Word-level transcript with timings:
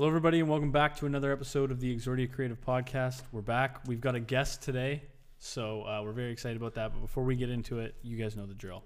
Hello, 0.00 0.08
everybody, 0.08 0.40
and 0.40 0.48
welcome 0.48 0.72
back 0.72 0.96
to 0.96 1.04
another 1.04 1.30
episode 1.30 1.70
of 1.70 1.78
the 1.78 1.94
Exordia 1.94 2.32
Creative 2.32 2.58
Podcast. 2.58 3.20
We're 3.32 3.42
back. 3.42 3.86
We've 3.86 4.00
got 4.00 4.14
a 4.14 4.18
guest 4.18 4.62
today, 4.62 5.02
so 5.36 5.82
uh, 5.82 6.00
we're 6.02 6.12
very 6.12 6.32
excited 6.32 6.56
about 6.56 6.72
that. 6.76 6.94
But 6.94 7.02
before 7.02 7.22
we 7.22 7.36
get 7.36 7.50
into 7.50 7.80
it, 7.80 7.94
you 8.00 8.16
guys 8.16 8.34
know 8.34 8.46
the 8.46 8.54
drill. 8.54 8.82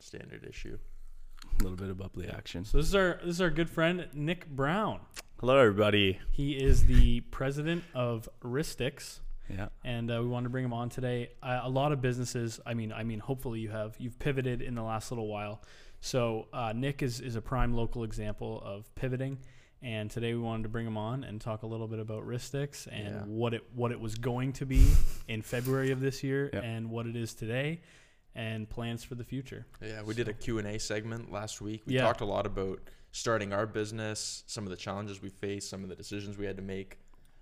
Standard 0.00 0.44
issue. 0.44 0.76
A 1.44 1.62
little 1.62 1.78
bit 1.78 1.88
of 1.88 1.98
bubbly 1.98 2.28
action. 2.28 2.64
So 2.64 2.78
this 2.78 2.88
is 2.88 2.96
our 2.96 3.20
this 3.22 3.36
is 3.36 3.40
our 3.40 3.48
good 3.48 3.70
friend 3.70 4.08
Nick 4.12 4.48
Brown. 4.48 4.98
Hello, 5.38 5.56
everybody. 5.56 6.18
He 6.32 6.54
is 6.54 6.84
the 6.86 7.20
president 7.30 7.84
of 7.94 8.28
Wristix, 8.42 9.20
Yeah. 9.48 9.68
and 9.84 10.10
uh, 10.10 10.18
we 10.20 10.26
wanted 10.26 10.46
to 10.46 10.50
bring 10.50 10.64
him 10.64 10.72
on 10.72 10.88
today. 10.88 11.30
Uh, 11.44 11.60
a 11.62 11.70
lot 11.70 11.92
of 11.92 12.00
businesses, 12.00 12.58
I 12.66 12.74
mean, 12.74 12.92
I 12.92 13.04
mean, 13.04 13.20
hopefully 13.20 13.60
you 13.60 13.68
have 13.70 13.94
you've 14.00 14.18
pivoted 14.18 14.62
in 14.62 14.74
the 14.74 14.82
last 14.82 15.12
little 15.12 15.28
while. 15.28 15.62
So 16.00 16.46
uh, 16.52 16.72
Nick 16.74 17.02
is 17.02 17.20
is 17.20 17.36
a 17.36 17.40
prime 17.42 17.74
local 17.74 18.04
example 18.04 18.62
of 18.64 18.92
pivoting. 18.94 19.38
And 19.80 20.10
today 20.10 20.34
we 20.34 20.40
wanted 20.40 20.64
to 20.64 20.68
bring 20.68 20.86
him 20.86 20.96
on 20.96 21.22
and 21.22 21.40
talk 21.40 21.62
a 21.62 21.66
little 21.66 21.86
bit 21.86 22.00
about 22.00 22.26
Wristix 22.26 22.88
and 22.90 23.14
Yeah. 23.14 23.22
what 23.26 23.54
it 23.54 23.62
what 23.74 23.92
it 23.92 24.00
was 24.00 24.16
going 24.16 24.52
to 24.54 24.66
be 24.66 24.84
in 25.28 25.40
February 25.42 25.90
of 25.92 26.00
this 26.00 26.22
year 26.24 26.50
Yep. 26.52 26.64
and 26.64 26.90
what 26.90 27.06
it 27.06 27.14
is 27.14 27.32
today, 27.34 27.80
and 28.34 28.68
plans 28.68 29.04
for 29.04 29.14
the 29.14 29.24
future. 29.24 29.66
Yeah, 29.80 30.02
we 30.02 30.14
did 30.14 30.28
a 30.28 30.32
Q&A 30.34 30.78
segment 30.78 31.30
last 31.30 31.60
week. 31.60 31.82
We 31.86 31.94
Yeah. 31.94 32.02
talked 32.02 32.20
a 32.22 32.24
lot 32.24 32.44
about 32.46 32.80
starting 33.12 33.52
our 33.52 33.66
business, 33.66 34.42
some 34.46 34.64
of 34.64 34.70
the 34.70 34.76
challenges 34.76 35.22
we 35.22 35.28
faced, 35.30 35.70
some 35.70 35.82
of 35.84 35.88
the 35.88 35.96
decisions 35.96 36.36
we 36.36 36.44
had 36.46 36.56
to 36.56 36.62
make 36.62 36.98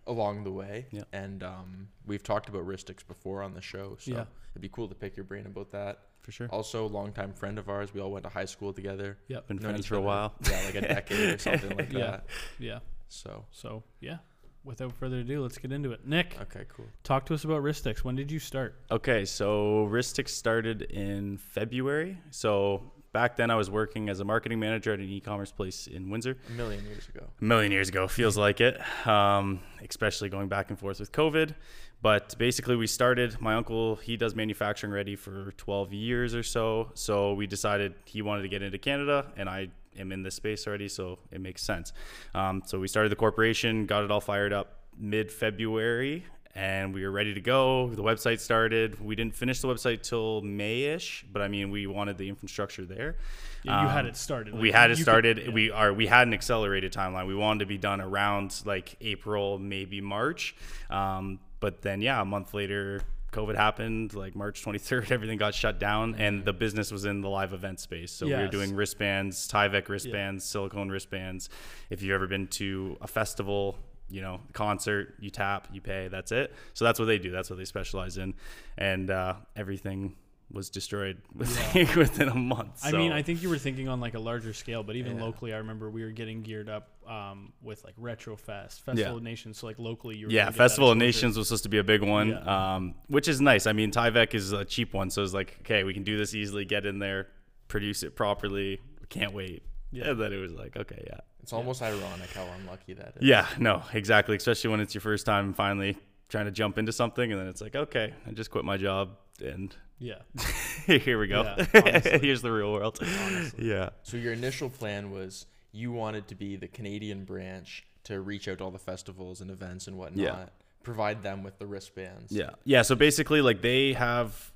along 0.07 0.45
the 0.45 0.53
way. 0.53 0.87
Yeah. 0.91 1.03
And 1.13 1.43
um, 1.43 1.89
we've 2.07 2.23
talked 2.23 2.49
about 2.51 2.65
Wristix 2.67 3.05
before 3.07 3.43
on 3.43 3.55
the 3.55 3.61
show, 3.63 3.97
so 3.99 4.13
it'd 4.53 4.63
be 4.63 4.69
cool 4.69 4.89
to 4.89 4.95
pick 4.95 5.17
your 5.17 5.25
brain 5.25 5.47
about 5.47 5.71
that. 5.71 6.03
For 6.27 6.33
sure. 6.33 6.49
Also, 6.51 6.89
longtime 6.89 7.33
friend 7.35 7.57
of 7.57 7.69
ours. 7.69 7.95
We 7.95 8.01
all 8.01 8.11
went 8.11 8.25
to 8.25 8.29
high 8.29 8.47
school 8.47 8.73
together. 8.73 9.17
Yep. 9.29 9.47
Been 9.47 9.57
Known 9.59 9.71
friends 9.75 9.87
for 9.87 9.95
a 9.95 10.01
while. 10.01 10.35
Yeah, 10.51 10.61
like 10.65 10.75
a 10.75 10.81
decade 10.97 11.35
or 11.37 11.39
something 11.39 11.77
like 11.77 11.93
Yeah. 11.93 11.99
that. 12.01 12.27
Yeah. 12.59 12.79
So, 13.09 13.45
So 13.53 13.85
yeah. 14.01 14.17
Without 14.65 14.93
further 14.95 15.19
ado, 15.21 15.41
let's 15.41 15.57
get 15.57 15.71
into 15.71 15.93
it. 15.93 16.05
Nick, 16.05 16.37
okay, 16.43 16.65
cool. 16.69 16.87
talk 17.05 17.27
to 17.27 17.35
us 17.35 17.45
about 17.45 17.63
Wristix. 17.63 17.99
When 17.99 18.17
did 18.17 18.33
you 18.33 18.41
start? 18.41 18.75
Okay, 18.91 19.25
so 19.25 19.87
Wristix 19.89 20.31
started 20.31 20.83
in 20.83 21.37
February. 21.39 22.19
So 22.33 22.91
back 23.17 23.35
then, 23.35 23.51
I 23.51 23.55
was 23.55 23.71
working 23.71 24.11
as 24.11 24.21
a 24.21 24.27
marketing 24.27 24.61
manager 24.61 24.93
at 24.93 24.99
an 24.99 25.09
e-commerce 25.09 25.51
place 25.51 25.87
in 25.87 26.11
Windsor. 26.11 26.37
A 26.51 26.53
million 26.53 26.85
years 26.85 27.09
ago. 27.09 27.25
A 27.41 27.45
million 27.45 27.73
years 27.73 27.89
ago, 27.89 28.07
feels 28.07 28.37
like 28.37 28.61
it. 28.61 28.79
Um, 29.07 29.61
especially 29.89 30.29
going 30.29 30.49
back 30.49 30.69
and 30.69 30.79
forth 30.79 31.01
with 31.01 31.13
COVID. 31.13 31.55
But 32.03 32.37
basically, 32.37 32.77
we 32.77 32.87
started. 32.87 33.41
My 33.41 33.55
uncle, 33.55 33.97
he 33.97 34.19
does 34.19 34.35
manufacturing 34.35 34.93
ready 34.93 35.17
for 35.17 35.53
12 35.57 35.95
years 35.95 36.35
or 36.35 36.43
so. 36.43 36.91
So 36.93 37.33
we 37.33 37.47
decided 37.47 37.95
he 38.05 38.21
wanted 38.21 38.43
to 38.43 38.49
get 38.49 38.61
into 38.61 38.77
Canada, 38.77 39.33
and 39.39 39.49
I 39.49 39.69
am 39.99 40.13
in 40.13 40.23
this 40.23 40.35
space 40.35 40.67
already, 40.67 40.89
so 40.89 41.19
it 41.33 41.41
makes 41.41 41.63
sense. 41.63 41.95
Um, 42.35 42.65
so 42.67 42.79
we 42.79 42.87
started 42.87 43.11
the 43.11 43.17
corporation, 43.17 43.87
got 43.87 44.05
it 44.05 44.11
all 44.11 44.21
fired 44.21 44.53
up 44.53 44.83
mid 44.99 45.33
February, 45.33 46.27
and 46.57 46.95
we 46.95 47.05
were 47.05 47.11
ready 47.11 47.35
to 47.35 47.41
go. 47.41 47.89
The 47.91 48.03
website 48.03 48.41
started. 48.41 48.99
We 49.01 49.15
didn't 49.15 49.35
finish 49.37 49.61
the 49.61 49.69
website 49.69 50.03
till 50.03 50.41
May-ish, 50.41 51.25
but 51.31 51.43
I 51.43 51.49
mean, 51.49 51.71
we 51.71 51.87
wanted 51.87 52.17
the 52.17 52.29
infrastructure 52.29 52.85
there. 52.87 53.17
Yeah, 53.63 53.83
you 53.83 53.89
had 53.89 54.01
Um, 54.01 54.07
it 54.07 54.17
started. 54.17 54.55
we 54.55 54.73
had 54.73 54.91
it 54.91 54.95
could- 54.97 55.03
started. 55.03 55.39
yeah. 55.39 55.51
We 55.51 55.71
are 55.71 55.93
we 55.93 56.07
had 56.07 56.27
an 56.27 56.35
accelerated 56.35 56.93
timeline. 56.93 57.27
We 57.27 57.35
wanted 57.35 57.61
to 57.61 57.67
be 57.67 57.79
done 57.79 58.01
around 58.01 58.63
like 58.65 58.97
April, 59.01 59.59
maybe 59.59 60.01
March. 60.01 60.57
Um, 60.89 61.41
but 61.61 61.83
then 61.83 62.01
yeah, 62.01 62.21
a 62.23 62.25
month 62.25 62.55
later, 62.55 63.03
COVID 63.33 63.55
happened. 63.57 64.15
Like 64.15 64.35
March 64.35 64.65
23rd, 64.65 65.11
everything 65.17 65.37
got 65.37 65.55
shut 65.55 65.79
down, 65.79 66.15
and 66.15 66.45
the 66.45 66.53
business 66.55 66.91
was 66.91 67.05
in 67.05 67.21
the 67.21 67.29
live 67.29 67.53
event 67.53 67.81
space. 67.81 68.13
So 68.13 68.27
we 68.27 68.33
were 68.33 68.49
doing 68.49 68.75
wristbands, 68.75 69.47
Tyvek 69.49 69.89
wristbands, 69.91 70.45
silicone 70.45 70.89
wristbands. 70.89 71.51
If 71.91 72.01
you've 72.03 72.15
ever 72.15 72.27
been 72.27 72.47
to 72.49 72.97
a 73.03 73.07
festival. 73.07 73.79
You 74.09 74.21
know, 74.23 74.41
concert, 74.53 75.15
you 75.19 75.31
tap, 75.31 75.69
you 75.73 75.81
pay, 75.81 76.09
that's 76.09 76.31
it. 76.31 76.55
So 76.75 76.85
that's 76.85 76.99
what 77.01 77.07
they 77.07 77.19
do. 77.19 77.31
That's 77.33 77.51
what 77.51 77.59
they 77.59 77.65
specialize 77.65 78.19
in. 78.19 78.35
And 78.79 79.11
uh, 79.11 79.35
everything 79.57 80.15
was 80.53 80.71
destroyed 80.71 81.21
within, 81.35 81.89
within 81.99 82.29
a 82.29 82.35
month. 82.35 82.83
I 82.85 82.93
mean, 82.93 83.11
I 83.11 83.23
think 83.23 83.43
you 83.43 83.49
were 83.51 83.59
thinking 83.59 83.89
on 83.89 84.01
like 84.01 84.15
a 84.15 84.21
larger 84.21 84.53
scale, 84.53 84.85
but 84.85 84.95
even 84.95 85.17
Yeah. 85.17 85.25
locally, 85.25 85.53
I 85.53 85.57
remember 85.57 85.91
we 85.91 86.05
were 86.05 86.13
getting 86.13 86.43
geared 86.43 86.69
up 86.69 86.91
um, 87.05 87.53
with 87.63 87.83
like 87.83 87.97
Retrofest, 87.97 88.81
Festival 88.83 89.17
of 89.17 89.23
Nations. 89.25 89.59
So 89.59 89.67
like 89.67 89.81
locally, 89.81 90.17
you 90.17 90.27
were 90.29 90.33
Yeah, 90.33 90.43
gonna 90.43 90.51
get 90.53 90.59
that 90.59 90.63
Festival 90.63 90.91
of. 90.93 90.99
Nations 90.99 91.37
was 91.37 91.49
supposed 91.49 91.65
to 91.65 91.69
be 91.69 91.79
a 91.79 91.85
big 91.85 92.03
one, 92.05 92.29
Yeah. 92.29 92.75
um, 92.77 92.95
which 93.09 93.27
is 93.27 93.41
nice. 93.41 93.67
I 93.67 93.73
mean, 93.73 93.91
Tyvek 93.91 94.35
is 94.35 94.53
a 94.53 94.65
cheap 94.65 94.95
one, 94.95 95.11
so 95.11 95.25
it's 95.25 95.35
like, 95.35 95.57
okay, 95.63 95.83
we 95.83 95.93
can 95.93 96.05
do 96.05 96.17
this 96.17 96.33
easily, 96.33 96.65
get 96.65 96.87
in 96.87 97.01
there, 97.01 97.27
produce 97.67 98.05
it 98.05 98.15
properly. 98.15 98.81
Can't 99.09 99.33
wait. 99.33 99.65
Yeah. 99.91 100.11
And 100.11 100.21
then 100.21 100.33
it 100.33 100.37
was 100.39 100.53
like, 100.53 100.77
okay, 100.77 101.03
yeah. 101.09 101.21
It's 101.47 101.53
almost 101.53 101.81
ironic 101.81 102.29
how 102.33 102.45
unlucky 102.59 102.95
that 102.95 103.13
is. 103.19 103.23
Yeah, 103.23 103.47
no, 103.61 103.81
exactly. 103.93 104.35
Especially 104.35 104.69
when 104.69 104.81
it's 104.81 104.95
your 104.95 105.01
first 105.01 105.25
time 105.27 105.55
finally 105.55 105.97
trying 106.29 106.47
to 106.47 106.51
jump 106.51 106.77
into 106.77 106.91
something, 106.91 107.31
and 107.31 107.41
then 107.41 107.47
it's 107.47 107.61
like, 107.61 107.77
okay, 107.77 108.13
I 108.27 108.33
just 108.33 108.51
quit 108.51 108.65
my 108.65 108.77
job, 108.77 109.11
and 109.41 109.73
Yeah, 110.01 110.23
here 110.87 111.21
we 111.21 111.29
go. 111.29 111.43
Yeah. 111.73 112.01
Here's 112.21 112.43
the 112.43 112.51
real 112.51 112.73
world. 112.73 112.99
Honestly. 113.01 113.69
Yeah. 113.71 113.91
So 114.03 114.17
your 114.17 114.33
initial 114.33 114.69
plan 114.69 115.13
was 115.13 115.47
you 115.71 115.93
wanted 115.93 116.27
to 116.27 116.35
be 116.35 116.57
the 116.57 116.67
Canadian 116.67 117.25
branch 117.25 117.87
to 118.05 118.21
reach 118.21 118.49
out 118.49 118.59
to 118.59 118.65
all 118.65 118.73
the 118.73 118.81
festivals 118.81 119.41
and 119.41 119.49
events 119.49 119.87
and 119.87 119.97
whatnot, 119.97 120.17
Yeah. 120.19 120.47
provide 120.83 121.23
them 121.23 121.45
with 121.45 121.61
the 121.61 121.67
wristbands. 121.69 122.33
Yeah. 122.33 122.51
Yeah. 122.65 122.83
So 122.83 122.97
basically, 122.97 123.41
like 123.41 123.63
they 123.63 123.93
have 123.93 124.51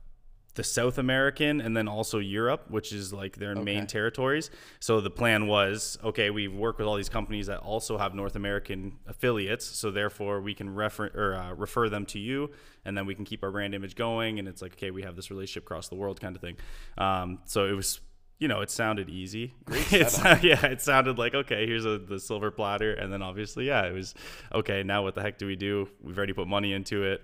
the 0.54 0.64
South 0.64 0.98
American 0.98 1.60
and 1.60 1.76
then 1.76 1.86
also 1.86 2.18
Europe, 2.18 2.66
which 2.68 2.92
is 2.92 3.12
like 3.12 3.36
their 3.36 3.54
main 3.54 3.86
territories. 3.86 4.50
So 4.80 5.00
the 5.00 5.10
plan 5.10 5.46
was 5.46 5.98
okay, 6.02 6.30
we 6.30 6.48
work 6.48 6.78
with 6.78 6.86
all 6.86 6.96
these 6.96 7.08
companies 7.08 7.46
that 7.46 7.58
also 7.58 7.98
have 7.98 8.14
North 8.14 8.36
American 8.36 8.98
affiliates. 9.06 9.64
So 9.64 9.90
therefore, 9.90 10.40
we 10.40 10.54
can 10.54 10.74
refer 10.74 11.10
or 11.14 11.34
uh, 11.34 11.54
refer 11.54 11.88
them 11.88 12.06
to 12.06 12.18
you, 12.18 12.50
and 12.84 12.96
then 12.96 13.06
we 13.06 13.14
can 13.14 13.24
keep 13.24 13.44
our 13.44 13.50
brand 13.50 13.74
image 13.74 13.94
going. 13.94 14.38
And 14.38 14.48
it's 14.48 14.62
like, 14.62 14.72
okay, 14.72 14.90
we 14.90 15.02
have 15.02 15.16
this 15.16 15.30
relationship 15.30 15.64
across 15.64 15.88
the 15.88 15.94
world, 15.96 16.20
kind 16.20 16.34
of 16.34 16.42
thing. 16.42 16.56
Um, 16.98 17.40
so 17.44 17.66
it 17.66 17.72
was. 17.72 18.00
You 18.38 18.48
know, 18.48 18.62
it 18.62 18.70
sounded 18.70 19.10
easy. 19.10 19.52
it's, 19.68 20.16
yeah, 20.42 20.64
it 20.64 20.80
sounded 20.80 21.18
like 21.18 21.34
okay. 21.34 21.66
Here's 21.66 21.84
a, 21.84 21.98
the 21.98 22.18
silver 22.18 22.50
platter, 22.50 22.94
and 22.94 23.12
then 23.12 23.20
obviously, 23.20 23.66
yeah, 23.66 23.82
it 23.82 23.92
was 23.92 24.14
okay. 24.50 24.82
Now, 24.82 25.02
what 25.02 25.14
the 25.14 25.20
heck 25.20 25.36
do 25.36 25.46
we 25.46 25.56
do? 25.56 25.90
We've 26.02 26.16
already 26.16 26.32
put 26.32 26.48
money 26.48 26.72
into 26.72 27.04
it 27.04 27.22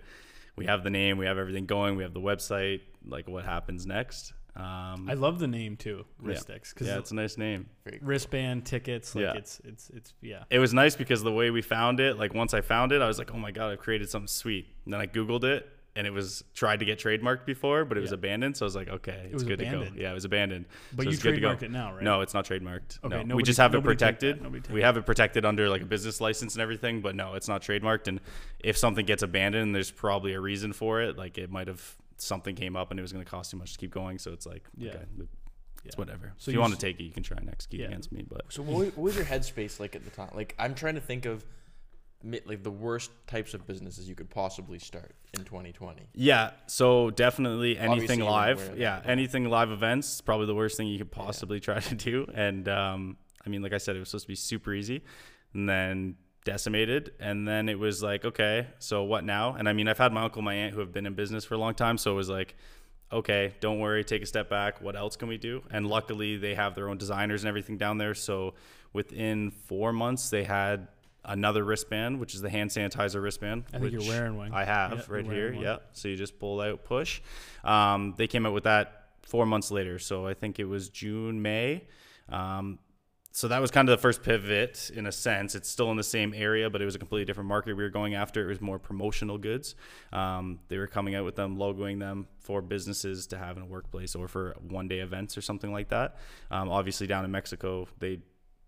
we 0.56 0.66
have 0.66 0.82
the 0.84 0.90
name, 0.90 1.18
we 1.18 1.26
have 1.26 1.38
everything 1.38 1.66
going, 1.66 1.96
we 1.96 2.02
have 2.02 2.14
the 2.14 2.20
website. 2.20 2.80
Like, 3.06 3.28
what 3.28 3.44
happens 3.44 3.86
next? 3.86 4.32
Um, 4.56 5.06
I 5.08 5.12
love 5.14 5.38
the 5.38 5.46
name 5.46 5.76
too, 5.76 6.06
yeah. 6.24 6.30
Wristix, 6.32 6.72
because 6.72 6.86
yeah, 6.86 6.96
it's 6.98 7.10
a 7.10 7.14
nice 7.14 7.36
name. 7.36 7.68
Cool. 7.86 7.98
wristband 8.00 8.64
tickets. 8.64 9.14
Like 9.14 9.24
Yeah. 9.24 9.34
it's 9.34 9.60
it's 9.64 9.90
it's 9.90 10.14
yeah. 10.22 10.44
It 10.48 10.58
was 10.58 10.72
nice 10.72 10.96
because 10.96 11.22
the 11.22 11.32
way 11.32 11.50
we 11.50 11.60
found 11.60 12.00
it, 12.00 12.18
like 12.18 12.32
once 12.32 12.54
I 12.54 12.62
found 12.62 12.92
it, 12.92 13.02
I 13.02 13.06
was 13.06 13.18
like, 13.18 13.34
oh 13.34 13.38
my 13.38 13.50
god, 13.50 13.72
I've 13.72 13.80
created 13.80 14.08
something 14.08 14.28
sweet. 14.28 14.66
And 14.86 14.94
then 14.94 15.00
I 15.02 15.06
googled 15.06 15.44
it, 15.44 15.68
and 15.96 16.06
it 16.06 16.12
was 16.12 16.44
tried 16.54 16.78
to 16.80 16.84
get 16.84 16.98
trademarked 16.98 17.46
before, 17.46 17.84
but 17.84 17.96
it 17.96 18.02
was 18.02 18.10
Yeah. 18.10 18.16
abandoned. 18.16 18.56
So 18.56 18.64
I 18.64 18.66
was 18.66 18.76
like, 18.76 18.88
okay, 18.88 19.22
it's 19.24 19.34
was 19.34 19.42
good 19.44 19.58
to 19.58 19.64
go. 19.64 19.86
Yeah, 19.96 20.10
it 20.10 20.14
was 20.14 20.24
abandoned. 20.26 20.66
But 20.92 21.04
so 21.04 21.08
you 21.08 21.14
it's 21.14 21.22
good 21.22 21.34
to 21.34 21.40
go. 21.40 21.48
trademarked 21.54 21.62
it 21.62 21.70
now, 21.70 21.94
right? 21.94 22.02
No, 22.02 22.20
it's 22.20 22.34
not 22.34 22.44
trademarked. 22.44 23.02
Okay, 23.02 23.24
no, 23.24 23.34
we 23.34 23.42
just 23.42 23.58
have 23.58 23.72
it 23.74 23.78
nobody 23.78 23.96
take 23.96 24.18
protected. 24.20 24.42
Take 24.64 24.72
We 24.74 24.82
have 24.82 24.96
it 24.96 25.06
protected 25.06 25.44
under 25.44 25.68
like 25.68 25.82
a 25.82 25.86
business 25.86 26.20
license 26.20 26.54
and 26.54 26.62
everything, 26.62 27.00
but 27.00 27.16
no, 27.16 27.34
it's 27.34 27.48
not 27.48 27.62
trademarked. 27.62 28.06
And 28.08 28.20
if 28.60 28.76
something 28.76 29.06
gets 29.06 29.22
abandoned, 29.22 29.74
there's 29.74 29.90
probably 29.90 30.34
a 30.34 30.40
reason 30.40 30.72
for 30.72 31.00
it. 31.00 31.16
Like 31.16 31.38
it 31.38 31.50
might 31.50 31.66
have 31.68 31.96
something 32.18 32.54
came 32.54 32.76
up 32.76 32.90
and 32.90 33.00
it 33.00 33.02
was 33.02 33.12
going 33.12 33.24
to 33.24 33.30
cost 33.30 33.50
too 33.50 33.56
much 33.56 33.72
to 33.72 33.78
keep 33.78 33.90
going. 33.90 34.18
So 34.18 34.32
it's 34.32 34.46
like, 34.46 34.64
Yeah. 34.76 34.90
okay, 34.90 35.04
it's 35.84 35.94
Yeah. 35.94 35.98
whatever. 35.98 36.32
So 36.36 36.50
if 36.50 36.54
you 36.54 36.58
you 36.58 36.60
want 36.60 36.74
to 36.74 36.78
take 36.78 36.98
it, 37.00 37.04
you 37.04 37.10
can 37.12 37.22
try 37.22 37.36
and 37.38 37.48
execute 37.48 37.80
Yeah. 37.82 37.88
against 37.88 38.12
me. 38.12 38.24
But 38.28 38.52
So 38.52 38.62
what, 38.62 38.86
what 38.88 38.98
was 38.98 39.16
your 39.16 39.24
headspace 39.24 39.80
like 39.80 39.94
at 39.96 40.04
the 40.04 40.10
time? 40.10 40.30
Like 40.34 40.54
I'm 40.58 40.74
trying 40.74 40.94
to 40.96 41.00
think 41.00 41.24
of 41.26 41.42
mi- 41.42 41.50
like 42.24 42.62
the 42.62 42.70
worst 42.70 43.10
types 43.26 43.54
of 43.54 43.66
businesses 43.66 44.08
you 44.08 44.14
could 44.14 44.30
possibly 44.30 44.78
start 44.78 45.14
in 45.34 45.44
2020. 45.44 46.08
Yeah, 46.14 46.52
so 46.66 47.10
definitely 47.10 47.78
anything 47.78 48.20
you're 48.20 48.30
live. 48.30 48.74
Yeah, 48.76 49.00
anything 49.04 49.48
live 49.48 49.70
events 49.70 50.20
probably 50.20 50.46
the 50.46 50.54
worst 50.54 50.76
thing 50.76 50.88
you 50.88 50.98
could 50.98 51.12
possibly 51.12 51.60
try 51.60 51.80
to 51.80 51.94
do. 51.94 52.26
And 52.34 52.68
um, 52.68 53.16
I 53.44 53.48
mean, 53.48 53.62
like 53.62 53.72
I 53.72 53.78
said, 53.78 53.96
it 53.96 54.00
was 54.00 54.08
supposed 54.08 54.24
to 54.24 54.28
be 54.28 54.34
super 54.34 54.74
easy, 54.74 55.02
and 55.54 55.68
then 55.68 56.16
decimated, 56.44 57.12
and 57.20 57.46
then 57.46 57.68
it 57.68 57.78
was 57.78 58.02
like, 58.02 58.24
okay, 58.24 58.68
so 58.78 59.02
what 59.04 59.24
now? 59.24 59.54
And 59.54 59.68
I 59.68 59.72
mean, 59.72 59.88
I've 59.88 59.98
had 59.98 60.12
my 60.12 60.22
uncle, 60.22 60.42
my 60.42 60.54
aunt, 60.54 60.74
who 60.74 60.80
have 60.80 60.92
been 60.92 61.06
in 61.06 61.14
business 61.14 61.44
for 61.44 61.54
a 61.54 61.58
long 61.58 61.74
time, 61.74 61.98
so 61.98 62.12
it 62.12 62.16
was 62.16 62.28
like. 62.28 62.56
Okay, 63.12 63.54
don't 63.60 63.78
worry, 63.78 64.02
take 64.02 64.22
a 64.22 64.26
step 64.26 64.50
back. 64.50 64.82
What 64.82 64.96
else 64.96 65.14
can 65.14 65.28
we 65.28 65.38
do? 65.38 65.62
And 65.70 65.86
luckily, 65.86 66.38
they 66.38 66.56
have 66.56 66.74
their 66.74 66.88
own 66.88 66.98
designers 66.98 67.44
and 67.44 67.48
everything 67.48 67.78
down 67.78 67.98
there. 67.98 68.14
So 68.14 68.54
within 68.92 69.52
four 69.52 69.92
months, 69.92 70.28
they 70.28 70.42
had 70.42 70.88
another 71.26 71.64
wristband, 71.64 72.18
which 72.20 72.34
is 72.34 72.40
the 72.40 72.48
hand 72.50 72.70
sanitizer 72.70 73.22
wristband. 73.22 73.64
I 73.74 73.78
think 73.78 73.92
you're 73.92 74.00
wearing 74.02 74.36
one. 74.36 74.52
I 74.52 74.64
have 74.64 74.92
Yeah, 74.92 75.02
right 75.08 75.24
here. 75.26 75.52
one. 75.52 75.62
Yeah. 75.62 75.76
So 75.92 76.08
you 76.08 76.16
just 76.16 76.38
pull 76.38 76.60
out, 76.60 76.84
push. 76.84 77.20
Um, 77.64 78.14
they 78.16 78.26
came 78.26 78.46
out 78.46 78.54
with 78.54 78.64
that 78.64 79.08
four 79.22 79.44
months 79.44 79.70
later. 79.70 79.98
So 79.98 80.26
I 80.26 80.34
think 80.34 80.58
it 80.58 80.64
was 80.64 80.88
June, 80.88 81.42
May. 81.42 81.84
Um, 82.28 82.78
so 83.32 83.48
that 83.48 83.60
was 83.60 83.70
kind 83.70 83.86
of 83.86 83.98
the 83.98 84.00
first 84.00 84.22
pivot 84.22 84.90
in 84.94 85.06
a 85.06 85.12
sense. 85.12 85.54
It's 85.54 85.68
still 85.68 85.90
in 85.90 85.98
the 85.98 86.02
same 86.02 86.32
area, 86.34 86.70
but 86.70 86.80
it 86.80 86.86
was 86.86 86.94
a 86.94 86.98
completely 86.98 87.26
different 87.26 87.48
market 87.48 87.76
we 87.76 87.82
were 87.82 87.90
going 87.90 88.14
after. 88.14 88.42
It 88.42 88.48
was 88.48 88.62
more 88.62 88.78
promotional 88.78 89.36
goods. 89.36 89.74
Um, 90.10 90.60
they 90.68 90.78
were 90.78 90.86
coming 90.86 91.14
out 91.14 91.26
with 91.26 91.36
them, 91.36 91.58
logoing 91.58 91.98
them 91.98 92.28
for 92.38 92.62
businesses 92.62 93.26
to 93.26 93.36
have 93.36 93.58
in 93.58 93.62
a 93.62 93.66
workplace 93.66 94.14
or 94.14 94.26
for 94.26 94.56
one 94.66 94.88
day 94.88 95.00
events 95.00 95.36
or 95.36 95.42
something 95.42 95.70
like 95.70 95.90
that. 95.90 96.16
Um, 96.50 96.70
obviously, 96.70 97.06
down 97.06 97.26
in 97.26 97.30
Mexico, 97.30 97.86
they 97.98 98.20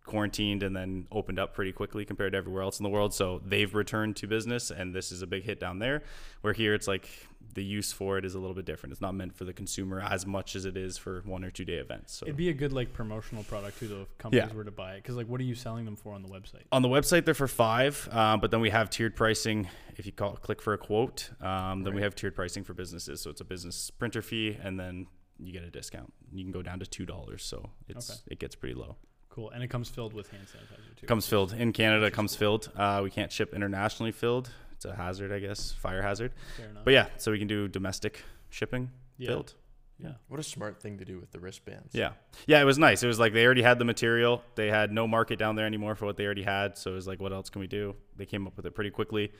quarantined 0.08 0.62
and 0.64 0.74
then 0.74 1.06
opened 1.12 1.38
up 1.38 1.54
pretty 1.54 1.70
quickly 1.72 2.04
compared 2.04 2.32
to 2.32 2.38
everywhere 2.38 2.62
else 2.62 2.80
in 2.80 2.82
the 2.84 2.90
world. 2.90 3.14
So 3.14 3.40
they've 3.44 3.72
returned 3.72 4.16
to 4.16 4.26
business, 4.26 4.70
and 4.72 4.94
this 4.94 5.12
is 5.12 5.22
a 5.22 5.26
big 5.26 5.44
hit 5.44 5.60
down 5.60 5.78
there. 5.78 6.02
Where 6.40 6.52
here 6.52 6.74
it's 6.74 6.88
like 6.88 7.08
the 7.54 7.62
use 7.64 7.92
for 7.92 8.18
it 8.18 8.24
is 8.24 8.34
a 8.34 8.38
little 8.38 8.54
bit 8.54 8.64
different. 8.64 8.92
It's 8.92 9.00
not 9.00 9.14
meant 9.14 9.34
for 9.36 9.44
the 9.44 9.52
consumer 9.52 10.00
as 10.00 10.26
much 10.26 10.54
as 10.56 10.64
it 10.64 10.76
is 10.76 10.98
for 10.98 11.22
one 11.24 11.44
or 11.44 11.50
two 11.50 11.64
day 11.64 11.74
events. 11.76 12.14
So 12.14 12.26
It'd 12.26 12.36
be 12.36 12.48
a 12.50 12.54
good 12.54 12.72
like 12.72 12.92
promotional 12.92 13.42
product 13.44 13.78
too, 13.78 13.88
though, 13.88 14.02
if 14.02 14.18
companies 14.18 14.48
Yeah. 14.50 14.56
were 14.56 14.64
to 14.64 14.70
buy 14.70 14.94
it. 14.94 15.02
Because 15.02 15.16
like, 15.16 15.28
what 15.28 15.40
are 15.40 15.44
you 15.44 15.54
selling 15.54 15.84
them 15.84 15.96
for 15.96 16.12
on 16.14 16.22
the 16.22 16.28
website? 16.28 16.62
on 16.72 16.82
the 16.82 16.88
website 16.88 17.24
they're 17.24 17.34
for 17.34 17.48
five, 17.48 18.08
uh, 18.12 18.36
but 18.36 18.50
then 18.50 18.60
we 18.60 18.70
have 18.70 18.90
tiered 18.90 19.14
pricing. 19.16 19.68
If 19.96 20.06
you 20.06 20.12
call 20.12 20.32
click 20.36 20.60
for 20.62 20.72
a 20.74 20.78
quote, 20.78 21.30
um, 21.40 21.82
then 21.84 21.94
we 21.94 22.02
have 22.02 22.14
tiered 22.14 22.34
pricing 22.34 22.64
for 22.64 22.74
businesses. 22.74 23.20
So 23.20 23.30
it's 23.30 23.40
a 23.40 23.44
business 23.44 23.90
printer 23.90 24.22
fee, 24.22 24.56
and 24.62 24.78
then 24.78 25.06
you 25.40 25.52
get 25.52 25.62
a 25.64 25.70
discount. 25.70 26.12
You 26.32 26.44
can 26.44 26.52
go 26.52 26.62
down 26.62 26.78
to 26.80 26.86
two 26.86 27.06
dollars, 27.06 27.42
so 27.44 27.70
it's 27.88 28.10
Okay. 28.10 28.20
it 28.32 28.38
gets 28.38 28.54
pretty 28.54 28.74
low. 28.74 28.96
Cool, 29.38 29.50
and 29.50 29.62
it 29.62 29.68
comes 29.68 29.88
filled 29.88 30.14
with 30.14 30.28
hand 30.30 30.48
sanitizer 30.48 30.96
too. 30.96 31.06
Comes 31.06 31.28
filled 31.28 31.52
in 31.52 31.72
Canada. 31.72 32.06
It 32.06 32.12
comes 32.12 32.34
filled. 32.34 32.72
Uh, 32.76 33.02
we 33.04 33.10
can't 33.10 33.30
ship 33.30 33.54
internationally 33.54 34.10
filled. 34.10 34.50
It's 34.72 34.84
a 34.84 34.92
hazard, 34.92 35.30
I 35.30 35.38
guess, 35.38 35.70
fire 35.70 36.02
hazard. 36.02 36.32
Fair 36.56 36.70
enough. 36.70 36.84
But 36.84 36.92
yeah, 36.94 37.06
so 37.18 37.30
we 37.30 37.38
can 37.38 37.46
do 37.46 37.68
domestic 37.68 38.24
shipping 38.50 38.90
yeah. 39.16 39.28
filled. 39.28 39.54
Yeah. 40.00 40.14
What 40.26 40.40
a 40.40 40.42
smart 40.42 40.82
thing 40.82 40.98
to 40.98 41.04
do 41.04 41.20
with 41.20 41.30
the 41.30 41.38
wristbands. 41.38 41.94
Yeah. 41.94 42.14
Yeah, 42.48 42.60
it 42.60 42.64
was 42.64 42.80
nice. 42.80 43.04
It 43.04 43.06
was 43.06 43.20
like 43.20 43.32
they 43.32 43.44
already 43.44 43.62
had 43.62 43.78
the 43.78 43.84
material. 43.84 44.42
They 44.56 44.72
had 44.72 44.90
no 44.90 45.06
market 45.06 45.38
down 45.38 45.54
there 45.54 45.66
anymore 45.66 45.94
for 45.94 46.06
what 46.06 46.16
they 46.16 46.24
already 46.24 46.42
had. 46.42 46.76
So 46.76 46.90
it 46.90 46.94
was 46.94 47.06
like, 47.06 47.20
what 47.20 47.32
else 47.32 47.48
can 47.48 47.60
we 47.60 47.68
do? 47.68 47.94
They 48.16 48.26
came 48.26 48.44
up 48.44 48.56
with 48.56 48.66
it 48.66 48.74
pretty 48.74 48.90
quickly. 48.90 49.30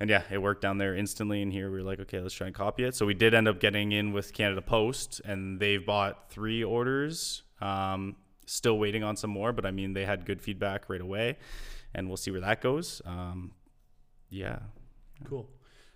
And 0.00 0.10
yeah, 0.10 0.22
it 0.32 0.38
worked 0.38 0.62
down 0.62 0.78
there 0.78 0.96
instantly. 0.96 1.42
And 1.42 1.52
here 1.52 1.70
we 1.70 1.78
were 1.78 1.84
like, 1.84 2.00
okay, 2.00 2.18
let's 2.18 2.34
try 2.34 2.48
and 2.48 2.56
copy 2.56 2.82
it. 2.82 2.96
So 2.96 3.06
we 3.06 3.14
did 3.14 3.34
end 3.34 3.46
up 3.46 3.60
getting 3.60 3.92
in 3.92 4.12
with 4.12 4.32
Canada 4.32 4.62
Post, 4.62 5.20
and 5.24 5.60
they've 5.60 5.86
bought 5.86 6.28
three 6.28 6.64
orders. 6.64 7.44
Um, 7.60 8.16
still 8.48 8.78
waiting 8.78 9.02
on 9.04 9.16
some 9.16 9.30
more, 9.30 9.52
but 9.52 9.64
I 9.66 9.70
mean, 9.70 9.92
they 9.92 10.04
had 10.04 10.24
good 10.26 10.40
feedback 10.42 10.88
right 10.88 11.00
away. 11.00 11.36
And 11.94 12.06
we'll 12.08 12.16
see 12.18 12.30
where 12.30 12.40
that 12.42 12.60
goes. 12.60 13.00
Um, 13.06 13.52
yeah. 14.28 14.58
Cool. 15.24 15.48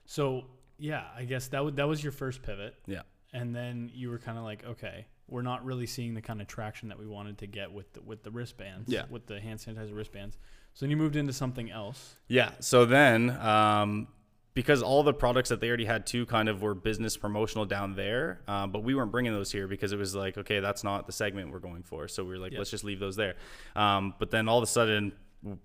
So 0.07 0.45
yeah, 0.79 1.05
I 1.17 1.25
guess 1.25 1.49
that 1.49 1.63
would 1.65 1.77
that 1.77 1.87
was 1.87 2.03
your 2.03 2.13
first 2.13 2.43
pivot, 2.43 2.75
Yeah. 2.87 3.03
and 3.33 3.55
then 3.55 3.91
you 3.95 4.09
were 4.11 4.19
kind 4.19 4.37
of 4.39 4.45
like, 4.45 4.65
okay, 4.65 5.07
we're 5.29 5.43
not 5.43 5.65
really 5.65 5.87
seeing 5.87 6.15
the 6.15 6.23
kind 6.23 6.41
of 6.41 6.47
traction 6.49 6.89
that 6.89 6.99
we 6.99 7.07
wanted 7.07 7.39
to 7.39 7.47
get 7.47 7.71
with 7.73 7.93
the, 7.93 8.01
with 8.03 8.23
the 8.23 8.31
wristbands, 8.31 8.89
Yeah. 8.91 9.05
with 9.11 9.27
the 9.27 9.39
hand 9.41 9.61
sanitizer 9.61 9.95
wristbands. 9.95 10.39
So 10.75 10.85
then 10.85 10.91
you 10.91 10.97
moved 10.97 11.15
into 11.17 11.33
something 11.33 11.71
else. 11.71 12.17
Yeah. 12.27 12.53
So 12.61 12.85
then, 12.87 13.31
um, 13.39 14.09
because 14.55 14.83
all 14.83 15.03
the 15.03 15.15
products 15.15 15.49
that 15.49 15.61
they 15.61 15.69
already 15.69 15.85
had 15.87 16.07
too 16.07 16.27
kind 16.27 16.49
of 16.49 16.61
were 16.63 16.75
business 16.75 17.17
promotional 17.17 17.65
down 17.65 17.95
there, 17.95 18.41
um, 18.49 18.71
but 18.71 18.83
we 18.85 18.95
weren't 18.95 19.11
bringing 19.13 19.33
those 19.33 19.51
here 19.51 19.67
because 19.67 19.93
it 19.93 19.99
was 19.99 20.15
like, 20.15 20.37
okay, 20.37 20.61
that's 20.61 20.85
not 20.85 21.07
the 21.07 21.13
segment 21.13 21.51
we're 21.51 21.59
going 21.59 21.83
for. 21.83 22.07
So 22.09 22.23
we 22.23 22.31
were 22.31 22.39
like, 22.39 22.53
Yeah. 22.53 22.59
let's 22.59 22.71
just 22.71 22.85
leave 22.85 23.01
those 23.01 23.17
there. 23.17 23.35
Um, 23.75 24.15
but 24.19 24.31
then 24.31 24.49
all 24.49 24.59
of 24.59 24.65
a 24.65 24.67
sudden, 24.67 25.13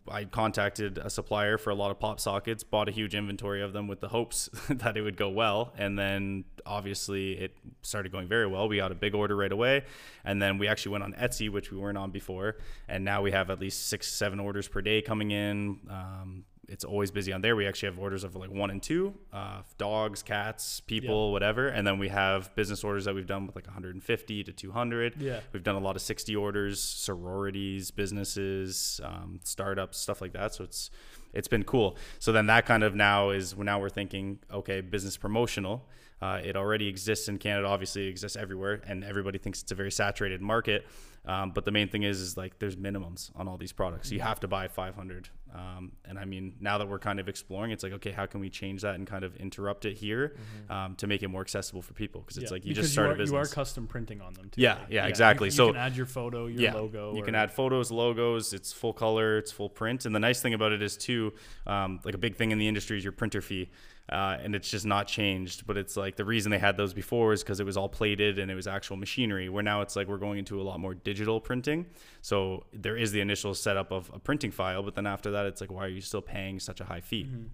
I 0.09 0.23
contacted 0.25 0.97
a 0.97 1.07
supplier 1.09 1.59
for 1.59 1.69
a 1.69 1.75
lot 1.75 1.91
of 1.91 1.99
pop 1.99 2.19
sockets, 2.19 2.63
bought 2.63 2.89
a 2.89 2.91
huge 2.91 3.13
inventory 3.13 3.61
of 3.61 3.73
them 3.73 3.87
with 3.87 3.99
the 3.99 4.07
hopes 4.07 4.49
that 4.69 4.97
it 4.97 5.01
would 5.03 5.17
go 5.17 5.29
well. 5.29 5.71
And 5.77 5.99
then 5.99 6.45
obviously 6.65 7.33
it 7.33 7.55
started 7.83 8.11
going 8.11 8.27
very 8.27 8.47
well. 8.47 8.67
We 8.67 8.77
got 8.77 8.91
a 8.91 8.95
big 8.95 9.13
order 9.13 9.35
right 9.35 9.51
away. 9.51 9.83
And 10.25 10.41
then 10.41 10.57
we 10.57 10.67
actually 10.67 10.93
went 10.93 11.03
on 11.03 11.13
Etsy, 11.13 11.51
which 11.51 11.71
we 11.71 11.77
weren't 11.77 11.97
on 11.97 12.09
before. 12.09 12.57
And 12.87 13.05
now 13.05 13.21
we 13.21 13.31
have 13.33 13.51
at 13.51 13.59
least 13.59 13.87
six, 13.87 14.07
seven 14.07 14.39
orders 14.39 14.67
per 14.67 14.81
day 14.81 15.01
coming 15.03 15.29
in. 15.29 15.77
Um, 15.91 16.45
it's 16.67 16.83
always 16.83 17.11
busy 17.11 17.31
on 17.31 17.41
there. 17.41 17.55
We 17.55 17.65
actually 17.65 17.89
have 17.89 17.99
orders 17.99 18.23
of 18.23 18.35
like 18.35 18.51
one 18.51 18.69
and 18.69 18.83
two, 18.83 19.13
uh, 19.31 19.61
dogs, 19.77 20.21
cats, 20.21 20.81
people, 20.81 21.31
whatever. 21.31 21.69
And 21.69 21.87
then 21.87 21.97
we 21.97 22.09
have 22.09 22.53
business 22.55 22.83
orders 22.83 23.05
that 23.05 23.15
we've 23.15 23.27
done 23.27 23.47
with 23.47 23.55
like 23.55 23.65
150 23.65 24.43
to 24.43 24.51
200. 24.51 25.21
Yeah. 25.21 25.39
We've 25.53 25.63
done 25.63 25.75
a 25.75 25.79
lot 25.79 25.95
of 25.95 26.01
60 26.01 26.35
orders, 26.35 26.81
sororities, 26.81 27.91
businesses, 27.91 28.99
um, 29.03 29.39
startups, 29.43 29.97
stuff 29.97 30.21
like 30.21 30.33
that. 30.33 30.53
So 30.53 30.65
it's 30.65 30.89
it's 31.33 31.47
been 31.47 31.63
cool. 31.63 31.97
So 32.19 32.31
then 32.31 32.47
that 32.47 32.65
kind 32.65 32.83
of 32.83 32.95
now 32.95 33.29
is 33.29 33.55
now 33.55 33.79
we're 33.79 33.89
thinking, 33.89 34.39
okay, 34.51 34.81
business 34.81 35.17
promotional. 35.17 35.87
Uh, 36.21 36.39
it 36.43 36.55
already 36.55 36.87
exists 36.87 37.27
in 37.27 37.37
Canada. 37.37 37.67
Obviously, 37.67 38.07
it 38.07 38.09
exists 38.09 38.35
everywhere, 38.37 38.81
and 38.87 39.03
everybody 39.03 39.37
thinks 39.37 39.61
it's 39.61 39.71
a 39.71 39.75
very 39.75 39.91
saturated 39.91 40.41
market. 40.41 40.85
Um, 41.25 41.51
but 41.51 41.65
the 41.65 41.71
main 41.71 41.89
thing 41.89 42.03
is, 42.03 42.21
is 42.21 42.37
like 42.37 42.57
there's 42.57 42.77
minimums 42.77 43.31
on 43.35 43.47
all 43.49 43.57
these 43.57 43.73
products. 43.73 44.11
You 44.11 44.21
have 44.21 44.39
to 44.39 44.47
buy 44.47 44.67
500. 44.69 45.27
Um, 45.53 45.91
and 46.05 46.17
I 46.17 46.23
mean, 46.25 46.55
now 46.61 46.77
that 46.77 46.87
we're 46.87 46.99
kind 46.99 47.19
of 47.19 47.27
exploring, 47.27 47.71
it's 47.71 47.83
like, 47.83 47.91
okay, 47.93 48.11
how 48.11 48.25
can 48.25 48.39
we 48.39 48.49
change 48.49 48.81
that 48.83 48.95
and 48.95 49.05
kind 49.05 49.23
of 49.25 49.35
interrupt 49.35 49.85
it 49.85 49.97
here 49.97 50.37
um, 50.69 50.95
to 50.95 51.07
make 51.07 51.23
it 51.23 51.27
more 51.27 51.41
accessible 51.41 51.81
for 51.81 51.93
people? 51.93 52.21
Because 52.21 52.37
it's 52.37 52.49
Yeah. 52.51 52.55
like 52.55 52.65
you 52.65 52.69
because 52.69 52.85
just 52.85 52.93
start 52.93 53.07
you 53.07 53.11
a 53.11 53.13
are, 53.13 53.17
business. 53.17 53.31
You 53.33 53.37
are 53.39 53.45
custom 53.47 53.87
printing 53.87 54.21
on 54.21 54.33
them 54.35 54.49
too. 54.49 54.61
Yeah, 54.61 54.75
like, 54.75 54.85
yeah, 54.89 55.03
you- 55.03 55.09
exactly. 55.09 55.47
You, 55.47 55.51
So- 55.51 55.67
you 55.67 55.73
can 55.73 55.81
add 55.81 55.97
your 55.97 56.05
photo, 56.05 56.45
your 56.47 56.61
yeah, 56.61 56.73
logo. 56.73 57.13
You 57.13 57.21
or- 57.21 57.25
can 57.25 57.35
add 57.35 57.51
photos, 57.51 57.91
logos. 57.91 58.53
It's 58.53 58.71
full 58.71 58.93
color. 58.93 59.37
It's 59.37 59.51
full 59.51 59.69
print. 59.69 60.05
And 60.05 60.15
the 60.15 60.19
nice 60.19 60.41
thing 60.41 60.53
about 60.53 60.71
it 60.71 60.81
is 60.81 60.95
too, 60.95 61.33
um, 61.65 61.99
like 62.05 62.13
a 62.15 62.17
big 62.19 62.35
thing 62.35 62.51
in 62.51 62.57
the 62.57 62.67
industry 62.69 62.97
is 62.97 63.03
your 63.03 63.13
printer 63.13 63.41
fee, 63.41 63.69
uh, 64.09 64.37
and 64.41 64.55
it's 64.55 64.69
just 64.69 64.85
not 64.85 65.07
changed. 65.07 65.65
But 65.65 65.77
it's 65.77 65.97
like 65.97 66.15
the 66.15 66.25
reason 66.25 66.51
they 66.51 66.59
had 66.59 66.77
those 66.77 66.93
before 66.93 67.33
is 67.33 67.43
because 67.43 67.59
it 67.59 67.65
was 67.65 67.77
all 67.77 67.89
plated 67.89 68.39
and 68.39 68.49
it 68.49 68.55
was 68.55 68.67
actual 68.67 68.97
machinery. 68.97 69.49
Where 69.49 69.63
now 69.63 69.81
it's 69.81 69.95
like 69.95 70.07
we're 70.07 70.17
going 70.17 70.39
into 70.39 70.61
a 70.61 70.63
lot 70.63 70.79
more 70.79 70.93
digital 70.93 71.39
printing. 71.39 71.85
So 72.21 72.65
there 72.73 72.97
is 72.97 73.11
the 73.11 73.21
initial 73.21 73.53
setup 73.53 73.91
of 73.91 74.11
a 74.13 74.19
printing 74.19 74.51
file, 74.51 74.83
but 74.83 74.95
then 74.95 75.07
after 75.07 75.31
that, 75.31 75.45
it's 75.45 75.61
like 75.61 75.71
why 75.71 75.85
are 75.85 75.89
you 75.89 76.01
still 76.01 76.21
paying 76.21 76.59
such 76.59 76.79
a 76.81 76.85
high 76.85 77.01
fee? 77.01 77.25
Mm-hmm. 77.25 77.45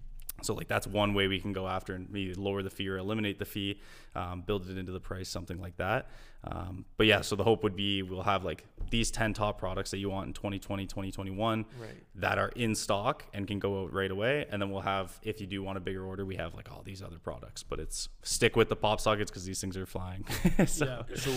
So 0.44 0.54
like 0.54 0.68
that's 0.68 0.86
one 0.86 1.14
way 1.14 1.26
we 1.28 1.40
can 1.40 1.52
go 1.52 1.66
after 1.66 1.94
and 1.94 2.08
maybe 2.10 2.34
lower 2.34 2.62
the 2.62 2.70
fee 2.70 2.88
or 2.88 2.98
eliminate 2.98 3.38
the 3.38 3.44
fee, 3.44 3.80
um, 4.14 4.42
build 4.42 4.68
it 4.68 4.78
into 4.78 4.92
the 4.92 5.00
price, 5.00 5.28
something 5.28 5.58
like 5.60 5.76
that. 5.78 6.08
Um, 6.44 6.84
but 6.98 7.06
yeah, 7.06 7.22
so 7.22 7.36
the 7.36 7.44
hope 7.44 7.62
would 7.62 7.74
be 7.74 8.02
we'll 8.02 8.22
have 8.22 8.44
like 8.44 8.64
these 8.90 9.10
10 9.10 9.32
top 9.32 9.58
products 9.58 9.90
that 9.92 9.98
you 9.98 10.10
want 10.10 10.26
in 10.26 10.32
2020, 10.34 10.84
2021 10.86 11.64
Right. 11.80 11.90
that 12.16 12.38
are 12.38 12.50
in 12.50 12.74
stock 12.74 13.24
and 13.32 13.46
can 13.48 13.58
go 13.58 13.82
out 13.82 13.92
right 13.92 14.10
away. 14.10 14.44
And 14.50 14.60
then 14.60 14.70
we'll 14.70 14.82
have, 14.82 15.18
if 15.22 15.40
you 15.40 15.46
do 15.46 15.62
want 15.62 15.78
a 15.78 15.80
bigger 15.80 16.04
order, 16.04 16.26
we 16.26 16.36
have 16.36 16.54
like 16.54 16.70
all 16.70 16.82
these 16.84 17.02
other 17.02 17.18
products, 17.18 17.62
but 17.62 17.80
it's 17.80 18.10
stick 18.22 18.56
with 18.56 18.68
the 18.68 18.76
pop 18.76 19.00
sockets 19.00 19.30
because 19.30 19.44
these 19.46 19.60
things 19.60 19.76
are 19.76 19.86
flying. 19.86 20.24
so, 20.66 21.04
Yeah. 21.08 21.16
So, 21.16 21.32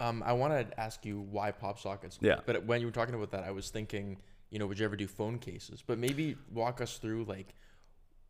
um, 0.00 0.22
I 0.26 0.32
want 0.32 0.52
to 0.68 0.80
ask 0.80 1.04
you 1.06 1.20
why 1.20 1.52
pop 1.52 1.78
sockets. 1.78 2.18
Yeah. 2.20 2.40
But 2.44 2.64
when 2.66 2.80
you 2.80 2.88
were 2.88 2.92
talking 2.92 3.14
about 3.14 3.30
that, 3.30 3.44
I 3.44 3.52
was 3.52 3.70
thinking, 3.70 4.18
you 4.50 4.58
know, 4.58 4.66
would 4.66 4.78
you 4.80 4.84
ever 4.84 4.96
do 4.96 5.06
phone 5.06 5.38
cases? 5.38 5.84
But 5.86 5.98
maybe 5.98 6.36
walk 6.52 6.80
us 6.80 6.98
through 6.98 7.24
like 7.24 7.54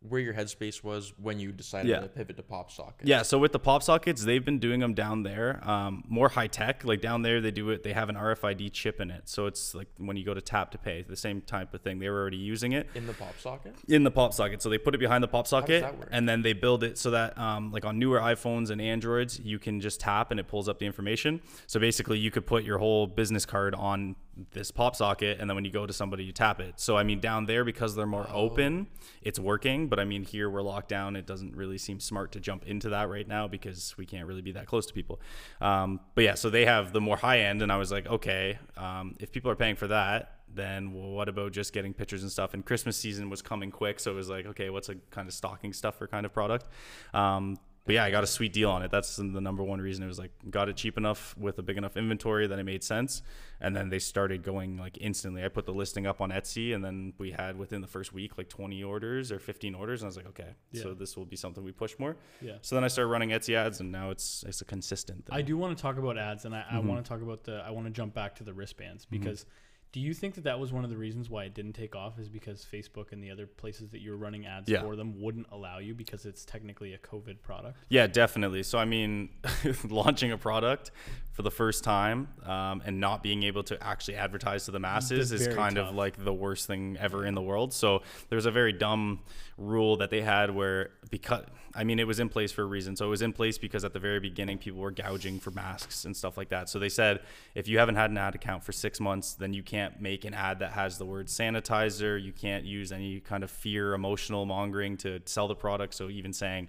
where 0.09 0.19
your 0.19 0.33
headspace 0.33 0.83
was 0.83 1.13
when 1.17 1.39
you 1.39 1.51
decided 1.51 1.89
Yeah. 1.89 2.01
to 2.01 2.07
pivot 2.07 2.35
to 2.37 2.43
pop 2.43 2.69
sockets. 2.71 3.07
Yeah, 3.07 3.21
so 3.21 3.39
with 3.39 3.53
the 3.53 3.59
pop 3.59 3.83
sockets, 3.83 4.23
they've 4.25 4.43
been 4.43 4.59
doing 4.59 4.79
them 4.81 4.93
down 4.93 5.23
there, 5.23 5.61
um, 5.67 6.03
more 6.07 6.29
high 6.29 6.47
tech. 6.47 6.83
Like 6.83 6.99
down 7.01 7.21
there, 7.21 7.39
they 7.39 7.51
do 7.51 7.69
it. 7.69 7.83
They 7.83 7.93
have 7.93 8.09
an 8.09 8.15
RFID 8.15 8.69
chip 8.71 8.99
in 8.99 9.09
it, 9.09 9.29
so 9.29 9.45
it's 9.45 9.73
like 9.73 9.87
when 9.97 10.17
you 10.17 10.25
go 10.25 10.33
to 10.33 10.41
tap 10.41 10.71
to 10.71 10.77
pay, 10.77 11.03
the 11.03 11.15
same 11.15 11.41
type 11.41 11.73
of 11.73 11.81
thing. 11.81 11.99
They 11.99 12.09
were 12.09 12.19
already 12.19 12.37
using 12.37 12.73
it 12.73 12.89
In 12.95 13.07
the 13.07 13.13
pop 13.13 13.39
socket. 13.39 13.75
in 13.87 14.03
the 14.03 14.11
pop 14.11 14.33
socket. 14.33 14.61
So 14.61 14.69
they 14.69 14.77
put 14.77 14.93
it 14.93 14.97
behind 14.99 15.23
the 15.23 15.27
pop 15.29 15.47
socket, 15.47 15.85
and 16.11 16.27
then 16.27 16.41
they 16.41 16.53
build 16.53 16.83
it 16.83 16.97
so 16.97 17.11
that, 17.11 17.37
um, 17.37 17.71
like 17.71 17.85
on 17.85 17.97
newer 17.97 18.19
iPhones 18.19 18.69
and 18.71 18.81
Androids, 18.81 19.39
you 19.39 19.57
can 19.59 19.79
just 19.79 19.99
tap 20.01 20.31
and 20.31 20.39
it 20.39 20.47
pulls 20.47 20.67
up 20.67 20.79
the 20.79 20.85
information. 20.85 21.41
So 21.67 21.79
basically, 21.79 22.19
you 22.19 22.29
could 22.31 22.45
put 22.45 22.63
your 22.63 22.77
whole 22.77 23.07
business 23.07 23.45
card 23.45 23.73
on 23.75 24.15
this 24.51 24.71
pop 24.71 24.95
socket, 24.95 25.39
and 25.39 25.49
then 25.49 25.55
when 25.55 25.65
you 25.65 25.71
go 25.71 25.85
to 25.85 25.93
somebody, 25.93 26.23
you 26.23 26.31
tap 26.31 26.59
it. 26.59 26.79
So 26.79 26.97
I 26.97 27.03
mean, 27.03 27.19
down 27.19 27.45
there 27.45 27.63
because 27.63 27.95
they're 27.95 28.05
more 28.05 28.27
open, 28.31 28.87
it's 29.21 29.39
working. 29.39 29.87
But 29.87 29.99
I 29.99 30.05
mean, 30.05 30.23
here 30.23 30.49
we're 30.49 30.61
locked 30.61 30.89
down. 30.89 31.15
It 31.15 31.25
doesn't 31.25 31.55
really 31.55 31.77
seem 31.77 31.99
smart 31.99 32.31
to 32.33 32.39
jump 32.39 32.65
into 32.65 32.89
that 32.89 33.09
right 33.09 33.27
now 33.27 33.47
because 33.47 33.95
we 33.97 34.05
can't 34.05 34.27
really 34.27 34.41
be 34.41 34.51
that 34.53 34.65
close 34.65 34.85
to 34.87 34.93
people. 34.93 35.21
Um, 35.61 35.99
but 36.15 36.23
yeah, 36.23 36.35
so 36.35 36.49
they 36.49 36.65
have 36.65 36.93
the 36.93 37.01
more 37.01 37.17
high 37.17 37.41
end, 37.41 37.61
and 37.61 37.71
I 37.71 37.77
was 37.77 37.91
like, 37.91 38.07
okay, 38.07 38.57
um, 38.77 39.15
if 39.19 39.31
people 39.31 39.51
are 39.51 39.55
paying 39.55 39.75
for 39.75 39.87
that, 39.87 40.39
then 40.55 40.93
well, 40.93 41.09
what 41.09 41.29
about 41.29 41.51
just 41.51 41.73
getting 41.73 41.93
pictures 41.93 42.21
and 42.21 42.31
stuff? 42.31 42.53
And 42.53 42.65
Christmas 42.65 42.97
season 42.97 43.29
was 43.29 43.41
coming 43.41 43.71
quick, 43.71 43.99
so 43.99 44.11
it 44.11 44.15
was 44.15 44.29
like, 44.29 44.45
okay, 44.45 44.69
what's 44.69 44.89
a 44.89 44.95
kind 45.11 45.27
of 45.27 45.33
stocking 45.33 45.73
stuffer 45.73 46.07
kind 46.07 46.25
of 46.25 46.33
product? 46.33 46.67
Um, 47.13 47.57
but 47.85 47.95
yeah, 47.95 48.03
I 48.05 48.11
got 48.11 48.23
a 48.23 48.27
sweet 48.27 48.53
deal 48.53 48.69
on 48.69 48.81
it. 48.81 48.91
That's 48.91 49.17
the 49.17 49.23
number 49.23 49.61
one 49.63 49.81
reason. 49.81 50.03
It 50.03 50.07
was 50.07 50.19
like 50.19 50.31
got 50.49 50.69
it 50.69 50.77
cheap 50.77 50.97
enough 50.97 51.35
with 51.37 51.59
a 51.59 51.61
big 51.61 51.77
enough 51.77 51.97
inventory 51.97 52.47
that 52.47 52.57
it 52.57 52.63
made 52.63 52.83
sense. 52.83 53.21
And 53.59 53.75
then 53.75 53.89
they 53.89 53.99
started 53.99 54.41
going 54.43 54.77
like 54.77 54.97
instantly. 55.01 55.43
I 55.43 55.49
put 55.49 55.65
the 55.65 55.73
listing 55.73 56.05
up 56.07 56.21
on 56.21 56.31
Etsy, 56.31 56.73
and 56.73 56.83
then 56.83 57.13
we 57.17 57.31
had 57.31 57.57
within 57.57 57.81
the 57.81 57.87
first 57.87 58.13
week 58.13 58.37
like 58.37 58.49
20 58.49 58.83
orders 58.83 59.31
or 59.31 59.39
15 59.39 59.75
orders, 59.75 60.01
and 60.01 60.07
I 60.07 60.09
was 60.09 60.17
like, 60.17 60.27
okay, 60.27 60.55
so 60.73 60.93
this 60.93 61.17
will 61.17 61.25
be 61.25 61.35
something 61.35 61.63
we 61.63 61.71
push 61.71 61.95
more. 61.99 62.15
Yeah. 62.41 62.53
So 62.61 62.75
then 62.75 62.83
I 62.83 62.87
started 62.87 63.09
running 63.09 63.29
Etsy 63.29 63.55
ads, 63.55 63.79
and 63.79 63.91
now 63.91 64.09
it's 64.11 64.43
it's 64.47 64.61
a 64.61 64.65
consistent 64.65 65.25
thing. 65.25 65.35
I 65.35 65.41
do 65.41 65.57
want 65.57 65.77
to 65.77 65.81
talk 65.81 65.97
about 65.97 66.17
ads, 66.17 66.45
and 66.45 66.55
I, 66.55 66.59
Mm-hmm. 66.63 66.75
I 66.75 66.79
want 66.79 67.03
to 67.03 67.09
talk 67.09 67.21
about 67.21 67.43
the. 67.43 67.61
I 67.65 67.71
want 67.71 67.87
to 67.87 67.91
jump 67.91 68.13
back 68.13 68.35
to 68.35 68.43
the 68.43 68.53
wristbands 68.53 69.05
because. 69.05 69.45
Do 69.93 69.99
you 69.99 70.15
think 70.15 70.33
that 70.35 70.45
that 70.45 70.59
was 70.59 70.73
one 70.73 70.83
of 70.83 70.89
the 70.89 70.97
reasons 70.97 71.29
why 71.29 71.43
it 71.43 71.53
didn't 71.53 71.73
take 71.73 71.95
off? 71.95 72.17
Is 72.17 72.27
because 72.27 72.65
Facebook 72.69 73.11
and 73.11 73.23
the 73.23 73.29
other 73.29 73.45
places 73.45 73.91
that 73.91 74.01
you're 74.01 74.17
running 74.17 74.47
ads 74.47 74.67
Yeah. 74.67 74.81
for 74.81 74.95
them 74.95 75.21
wouldn't 75.21 75.45
allow 75.51 75.77
you 75.77 75.93
because 75.93 76.25
it's 76.25 76.43
technically 76.45 76.95
a 76.95 76.97
COVID 76.97 77.43
product. 77.43 77.77
Yeah, 77.89 78.07
definitely. 78.07 78.63
So, 78.63 78.79
I 78.79 78.85
mean, 78.85 79.29
launching 79.87 80.31
a 80.31 80.37
product 80.37 80.89
for 81.31 81.43
the 81.43 81.51
first 81.51 81.83
time 81.83 82.27
um, 82.43 82.81
and 82.85 82.99
not 82.99 83.21
being 83.21 83.43
able 83.43 83.61
to 83.65 83.81
actually 83.83 84.15
advertise 84.15 84.65
to 84.65 84.71
the 84.71 84.79
masses 84.79 85.31
is 85.31 85.47
kind 85.49 85.75
tough. 85.75 85.89
of 85.89 85.95
like 85.95 86.23
the 86.23 86.33
worst 86.33 86.65
thing 86.65 86.97
ever 86.99 87.23
in 87.23 87.35
the 87.35 87.41
world. 87.41 87.71
So, 87.71 88.01
there's 88.29 88.47
a 88.47 88.51
very 88.51 88.73
dumb 88.73 89.19
rule 89.59 89.97
that 89.97 90.09
they 90.09 90.21
had 90.21 90.49
where, 90.49 90.89
because, 91.11 91.45
I 91.75 91.83
mean, 91.83 91.99
it 91.99 92.05
was 92.05 92.19
in 92.19 92.29
place 92.29 92.51
for 92.51 92.61
a 92.61 92.65
reason. 92.65 92.95
So, 92.95 93.05
it 93.05 93.09
was 93.09 93.21
in 93.21 93.33
place 93.33 93.57
because 93.57 93.83
at 93.83 93.93
the 93.93 93.99
very 93.99 94.19
beginning, 94.19 94.57
people 94.57 94.79
were 94.79 94.91
gouging 94.91 95.39
for 95.39 95.51
masks 95.51 96.05
and 96.05 96.15
stuff 96.15 96.37
like 96.37 96.49
that. 96.49 96.69
So, 96.69 96.79
they 96.79 96.89
said 96.89 97.21
if 97.55 97.67
you 97.67 97.79
haven't 97.79 97.95
had 97.95 98.11
an 98.11 98.17
ad 98.17 98.35
account 98.35 98.63
for 98.63 98.71
six 98.71 98.99
months, 98.99 99.33
then 99.33 99.53
you 99.53 99.63
can't 99.63 100.01
make 100.01 100.25
an 100.25 100.33
ad 100.33 100.59
that 100.59 100.71
has 100.73 100.97
the 100.97 101.05
word 101.05 101.27
sanitizer. 101.27 102.21
You 102.21 102.31
can't 102.31 102.65
use 102.65 102.91
any 102.91 103.19
kind 103.19 103.43
of 103.43 103.51
fear, 103.51 103.93
emotional 103.93 104.45
mongering 104.45 104.97
to 104.97 105.21
sell 105.25 105.47
the 105.47 105.55
product. 105.55 105.93
So 105.93 106.09
even 106.09 106.33
saying 106.33 106.67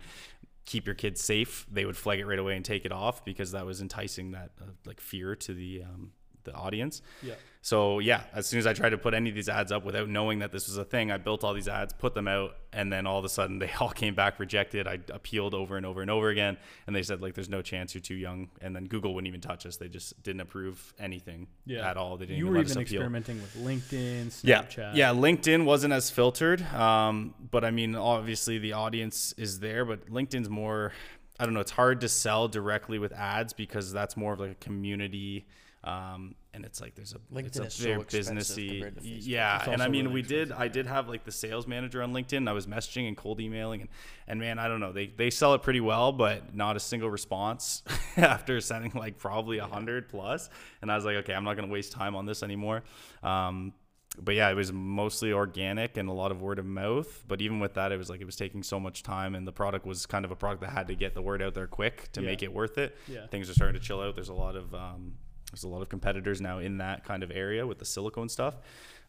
keep 0.65 0.87
your 0.87 0.95
kids 0.95 1.23
safe, 1.23 1.67
they 1.71 1.85
would 1.85 1.97
flag 1.97 2.19
it 2.19 2.27
right 2.27 2.39
away 2.39 2.57
and 2.57 2.65
take 2.65 2.85
it 2.85 2.93
off 2.93 3.25
because 3.25 3.53
that 3.53 3.67
was 3.67 3.81
enticing 3.81 4.33
that 4.33 4.51
uh, 4.61 4.67
like 4.87 5.01
fear 5.01 5.37
to 5.37 5.53
the 5.53 5.83
um, 5.83 6.13
the 6.45 6.53
audience. 6.53 7.03
Yeah. 7.23 7.35
So 7.63 7.99
yeah, 7.99 8.25
as 8.35 8.47
soon 8.47 8.59
as 8.59 8.67
I 8.67 8.75
tried 8.75 8.91
to 8.91 8.99
put 8.99 9.15
any 9.15 9.31
of 9.31 9.35
these 9.35 9.49
ads 9.49 9.73
up 9.73 9.87
without 9.87 10.07
knowing 10.07 10.41
that 10.41 10.53
this 10.53 10.69
was 10.69 10.77
a 10.77 10.85
thing, 10.85 11.11
I 11.11 11.17
built 11.17 11.43
all 11.45 11.55
these 11.55 11.67
ads, 11.67 11.95
put 11.95 12.13
them 12.15 12.29
out, 12.29 12.57
and 12.75 12.93
then 12.93 13.07
all 13.07 13.19
of 13.19 13.25
a 13.25 13.29
sudden 13.31 13.59
they 13.59 13.71
all 13.81 13.89
came 13.89 14.15
back 14.15 14.39
rejected. 14.39 14.87
I 14.87 14.99
appealed 15.11 15.55
over 15.55 15.79
and 15.79 15.87
over 15.87 16.03
and 16.03 16.11
over 16.11 16.29
again, 16.29 16.59
and 16.87 16.95
they 16.95 17.03
said 17.03 17.23
like, 17.23 17.33
"There's 17.33 17.49
no 17.49 17.63
chance 17.63 17.95
you're 17.95 18.03
too 18.03 18.17
young." 18.17 18.51
And 18.61 18.77
then 18.77 18.85
Google 18.85 19.15
wouldn't 19.15 19.29
even 19.29 19.41
touch 19.41 19.65
us; 19.65 19.79
they 19.79 19.89
just 19.89 20.23
didn't 20.23 20.43
approve 20.43 20.93
anything 20.99 21.47
Yeah. 21.65 21.89
at 21.89 21.97
all. 21.97 22.19
They 22.19 22.27
didn't 22.27 22.39
You 22.39 22.45
even 22.45 22.55
were 22.55 22.61
even 22.61 22.79
experimenting 22.83 23.41
with 23.41 23.57
LinkedIn, 23.57 24.41
Yeah, 24.45 24.63
Snapchat. 24.65 24.95
yeah. 24.97 25.11
LinkedIn 25.15 25.65
wasn't 25.65 25.95
as 25.95 26.11
filtered, 26.11 26.61
um, 26.75 27.35
but 27.51 27.65
I 27.65 27.71
mean, 27.71 27.95
obviously 27.97 28.59
the 28.59 28.75
audience 28.75 29.33
is 29.39 29.61
there. 29.61 29.87
But 29.87 30.11
LinkedIn's 30.11 30.51
more, 30.51 30.93
I 31.41 31.47
don't 31.47 31.55
know. 31.55 31.61
It's 31.61 31.71
hard 31.71 32.03
to 32.03 32.11
sell 32.11 32.47
directly 32.47 32.99
with 32.99 33.13
ads 33.15 33.55
because 33.55 33.91
that's 33.91 34.19
more 34.19 34.35
of 34.35 34.41
like 34.41 34.51
a 34.51 34.55
community, 34.57 35.47
um, 35.85 36.35
and 36.55 36.65
it's 36.65 36.81
like 36.81 36.95
there's 36.95 37.13
a 37.13 37.19
it's 37.37 37.59
LinkedIn 37.59 37.63
a 37.63 37.67
is 37.67 37.77
very 37.77 38.01
expensive 38.01 38.35
businessy. 38.57 39.01
to 39.03 39.09
Yeah, 39.09 39.59
It's 39.59 39.69
and 39.69 39.83
I 39.83 39.89
mean, 39.89 40.05
really 40.07 40.15
we 40.15 40.23
did. 40.23 40.51
I 40.53 40.69
did 40.69 40.87
have 40.87 41.09
like 41.09 41.25
the 41.25 41.33
sales 41.33 41.67
manager 41.67 42.03
on 42.03 42.13
LinkedIn. 42.15 42.49
I 42.49 42.53
was 42.53 42.67
messaging 42.67 43.07
and 43.07 43.17
cold 43.17 43.41
emailing, 43.41 43.83
and 43.83 43.91
and 44.27 44.41
man, 44.41 44.59
I 44.59 44.67
don't 44.69 44.81
know. 44.81 44.93
They 44.93 45.07
they 45.09 45.31
sell 45.31 45.53
it 45.55 45.63
pretty 45.63 45.81
well, 45.81 46.11
but 46.13 46.55
not 46.55 46.77
a 46.77 46.81
single 46.81 47.11
response 47.11 47.83
after 48.17 48.61
sending 48.61 48.93
like 48.95 49.19
probably 49.19 49.59
a 49.59 49.67
hundred 49.67 50.09
plus. 50.09 50.49
And 50.81 50.91
I 50.91 50.97
was 50.97 51.05
like, 51.05 51.17
okay, 51.17 51.35
I'm 51.35 51.45
not 51.45 51.55
gonna 51.57 51.69
waste 51.73 51.93
time 51.93 52.17
on 52.17 52.25
this 52.25 52.43
anymore. 52.43 52.83
Um, 53.23 53.75
but 54.23 54.37
yeah, 54.37 54.49
it 54.49 54.55
was 54.55 54.73
mostly 54.73 55.33
organic 55.33 55.97
and 55.97 56.09
a 56.09 56.13
lot 56.13 56.31
of 56.31 56.41
word 56.41 56.61
of 56.61 56.65
mouth. 56.65 57.25
But 57.27 57.41
even 57.43 57.59
with 57.59 57.75
that, 57.75 57.91
it 57.91 57.97
was 57.99 58.09
like 58.09 58.21
it 58.21 58.25
was 58.25 58.37
taking 58.37 58.63
so 58.63 58.79
much 58.79 59.03
time, 59.03 59.35
and 59.35 59.45
the 59.47 59.53
product 59.53 59.85
was 59.85 60.07
kind 60.07 60.25
of 60.25 60.31
a 60.31 60.37
product 60.37 60.63
that 60.63 60.71
had 60.71 60.87
to 60.87 60.95
get 60.95 61.15
the 61.15 61.21
word 61.23 61.43
out 61.43 61.53
there 61.55 61.67
quick 61.67 62.11
to 62.13 62.21
Yeah. 62.23 62.27
make 62.29 62.43
it 62.45 62.53
worth 62.55 62.79
it. 62.79 62.97
Yeah. 63.09 63.27
Things 63.27 63.51
are 63.51 63.55
starting 63.55 63.79
to 63.79 63.85
chill 63.85 64.01
out. 64.01 64.15
There's 64.15 64.29
a 64.29 64.33
lot 64.35 64.55
of 64.55 64.73
um, 64.73 65.15
there's 65.55 65.65
a 65.65 65.69
lot 65.69 65.83
of 65.83 65.89
competitors 65.89 66.41
now 66.41 66.59
in 66.59 66.79
that 66.79 67.05
kind 67.05 67.23
of 67.23 67.31
area 67.31 67.65
with 67.65 67.79
the 67.79 67.85
silicone 67.85 68.29
stuff. 68.29 68.57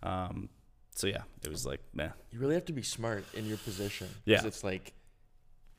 Um, 0.04 0.50
so 0.94 1.08
yeah, 1.08 1.24
it 1.44 1.50
was 1.50 1.66
like 1.66 1.82
meh. 1.94 2.10
You 2.32 2.40
really 2.40 2.54
have 2.54 2.66
to 2.66 2.74
be 2.74 2.84
smart 2.84 3.26
in 3.34 3.48
your 3.48 3.58
position. 3.58 4.08
Yeah. 4.26 4.46
It's 4.46 4.64
like 4.64 4.94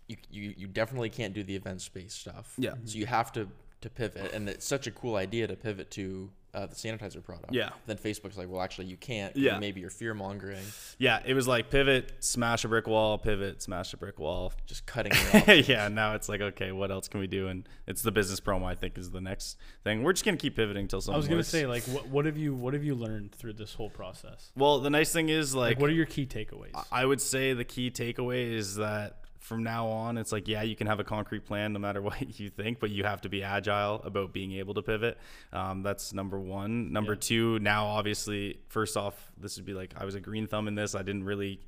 you, 0.08 0.16
you 0.28 0.54
you 0.56 0.66
definitely 0.66 1.10
can't 1.10 1.32
do 1.32 1.44
the 1.44 1.54
event 1.54 1.80
space 1.80 2.14
stuff. 2.14 2.52
Yeah. 2.58 2.74
So 2.84 2.98
you 2.98 3.06
have 3.06 3.32
to 3.32 3.48
to 3.82 3.90
pivot, 3.90 4.32
and 4.32 4.48
it's 4.48 4.66
such 4.66 4.88
a 4.88 4.90
cool 4.90 5.14
idea 5.14 5.46
to 5.46 5.54
pivot 5.54 5.90
to 5.92 6.30
uh, 6.56 6.66
the 6.66 6.74
sanitizer 6.74 7.22
product. 7.22 7.52
Yeah. 7.52 7.68
Then 7.86 7.98
Facebook's 7.98 8.38
like, 8.38 8.48
well, 8.48 8.62
actually, 8.62 8.86
you 8.86 8.96
can't. 8.96 9.36
Yeah. 9.36 9.58
Maybe 9.58 9.80
you're 9.82 9.90
fear 9.90 10.14
mongering, 10.14 10.64
Yeah, 10.98 11.20
it 11.24 11.34
was 11.34 11.46
like 11.46 11.68
pivot, 11.70 12.12
smash 12.20 12.64
a 12.64 12.68
brick 12.68 12.86
wall, 12.86 13.18
pivot, 13.18 13.62
smash 13.62 13.92
a 13.92 13.98
brick 13.98 14.18
wall. 14.18 14.52
just 14.66 14.86
cutting 14.86 15.12
your 15.12 15.36
options. 15.42 15.68
yeah, 15.68 15.88
now 15.88 16.14
it's 16.14 16.28
like 16.28 16.40
okay, 16.40 16.72
what 16.72 16.90
else 16.90 17.08
can 17.08 17.20
we 17.20 17.26
do? 17.26 17.48
And 17.48 17.68
it's 17.86 18.00
the 18.02 18.10
business 18.10 18.40
promo. 18.40 18.64
I 18.64 18.74
think 18.74 18.96
is 18.96 19.10
the 19.10 19.20
next 19.20 19.58
thing. 19.84 20.02
We're 20.02 20.14
just 20.14 20.24
gonna 20.24 20.38
keep 20.38 20.56
pivoting 20.56 20.88
till 20.88 21.00
something. 21.02 21.14
I 21.14 21.18
was 21.18 21.26
gonna 21.28 21.38
works. 21.40 21.48
say, 21.48 21.66
like, 21.66 21.82
what, 21.84 22.08
what 22.08 22.24
have 22.24 22.38
you 22.38 22.54
what 22.54 22.72
have 22.72 22.82
you 22.84 22.94
learned 22.94 23.34
through 23.34 23.52
this 23.52 23.74
whole 23.74 23.90
process? 23.90 24.50
Well, 24.56 24.80
the 24.80 24.90
nice 24.90 25.12
thing 25.12 25.28
is 25.28 25.54
Like, 25.54 25.72
like, 25.76 25.80
what 25.80 25.90
are 25.90 25.94
your 25.94 26.06
key 26.06 26.24
takeaways? 26.26 26.70
I 26.90 27.04
would 27.04 27.20
say 27.20 27.52
the 27.52 27.64
key 27.64 27.90
takeaway 27.90 28.50
is 28.50 28.76
that 28.76 29.18
from 29.46 29.62
now 29.62 29.86
on, 29.86 30.18
it's 30.18 30.32
like 30.32 30.48
yeah, 30.48 30.62
you 30.62 30.74
can 30.74 30.86
have 30.88 30.98
a 30.98 31.04
concrete 31.04 31.44
plan 31.44 31.72
no 31.72 31.78
matter 31.78 32.02
what 32.08 32.38
you 32.40 32.50
think, 32.50 32.80
but 32.80 32.90
you 32.90 33.04
have 33.04 33.20
to 33.20 33.28
be 33.28 33.42
agile 33.44 34.02
about 34.04 34.32
being 34.32 34.52
able 34.52 34.74
to 34.74 34.82
pivot. 34.82 35.18
Um, 35.52 35.82
that's 35.82 36.12
number 36.12 36.38
one. 36.40 36.92
Number 36.92 37.12
Yeah. 37.12 37.18
two, 37.20 37.58
now 37.60 37.86
obviously, 37.86 38.58
first 38.68 38.96
off, 38.96 39.30
this 39.38 39.56
would 39.56 39.64
be 39.64 39.72
like 39.74 39.94
I 39.96 40.04
was 40.04 40.14
a 40.16 40.20
green 40.20 40.46
thumb 40.48 40.66
in 40.68 40.74
this. 40.74 40.94
I 40.94 41.02
didn't 41.02 41.24
really 41.24 41.60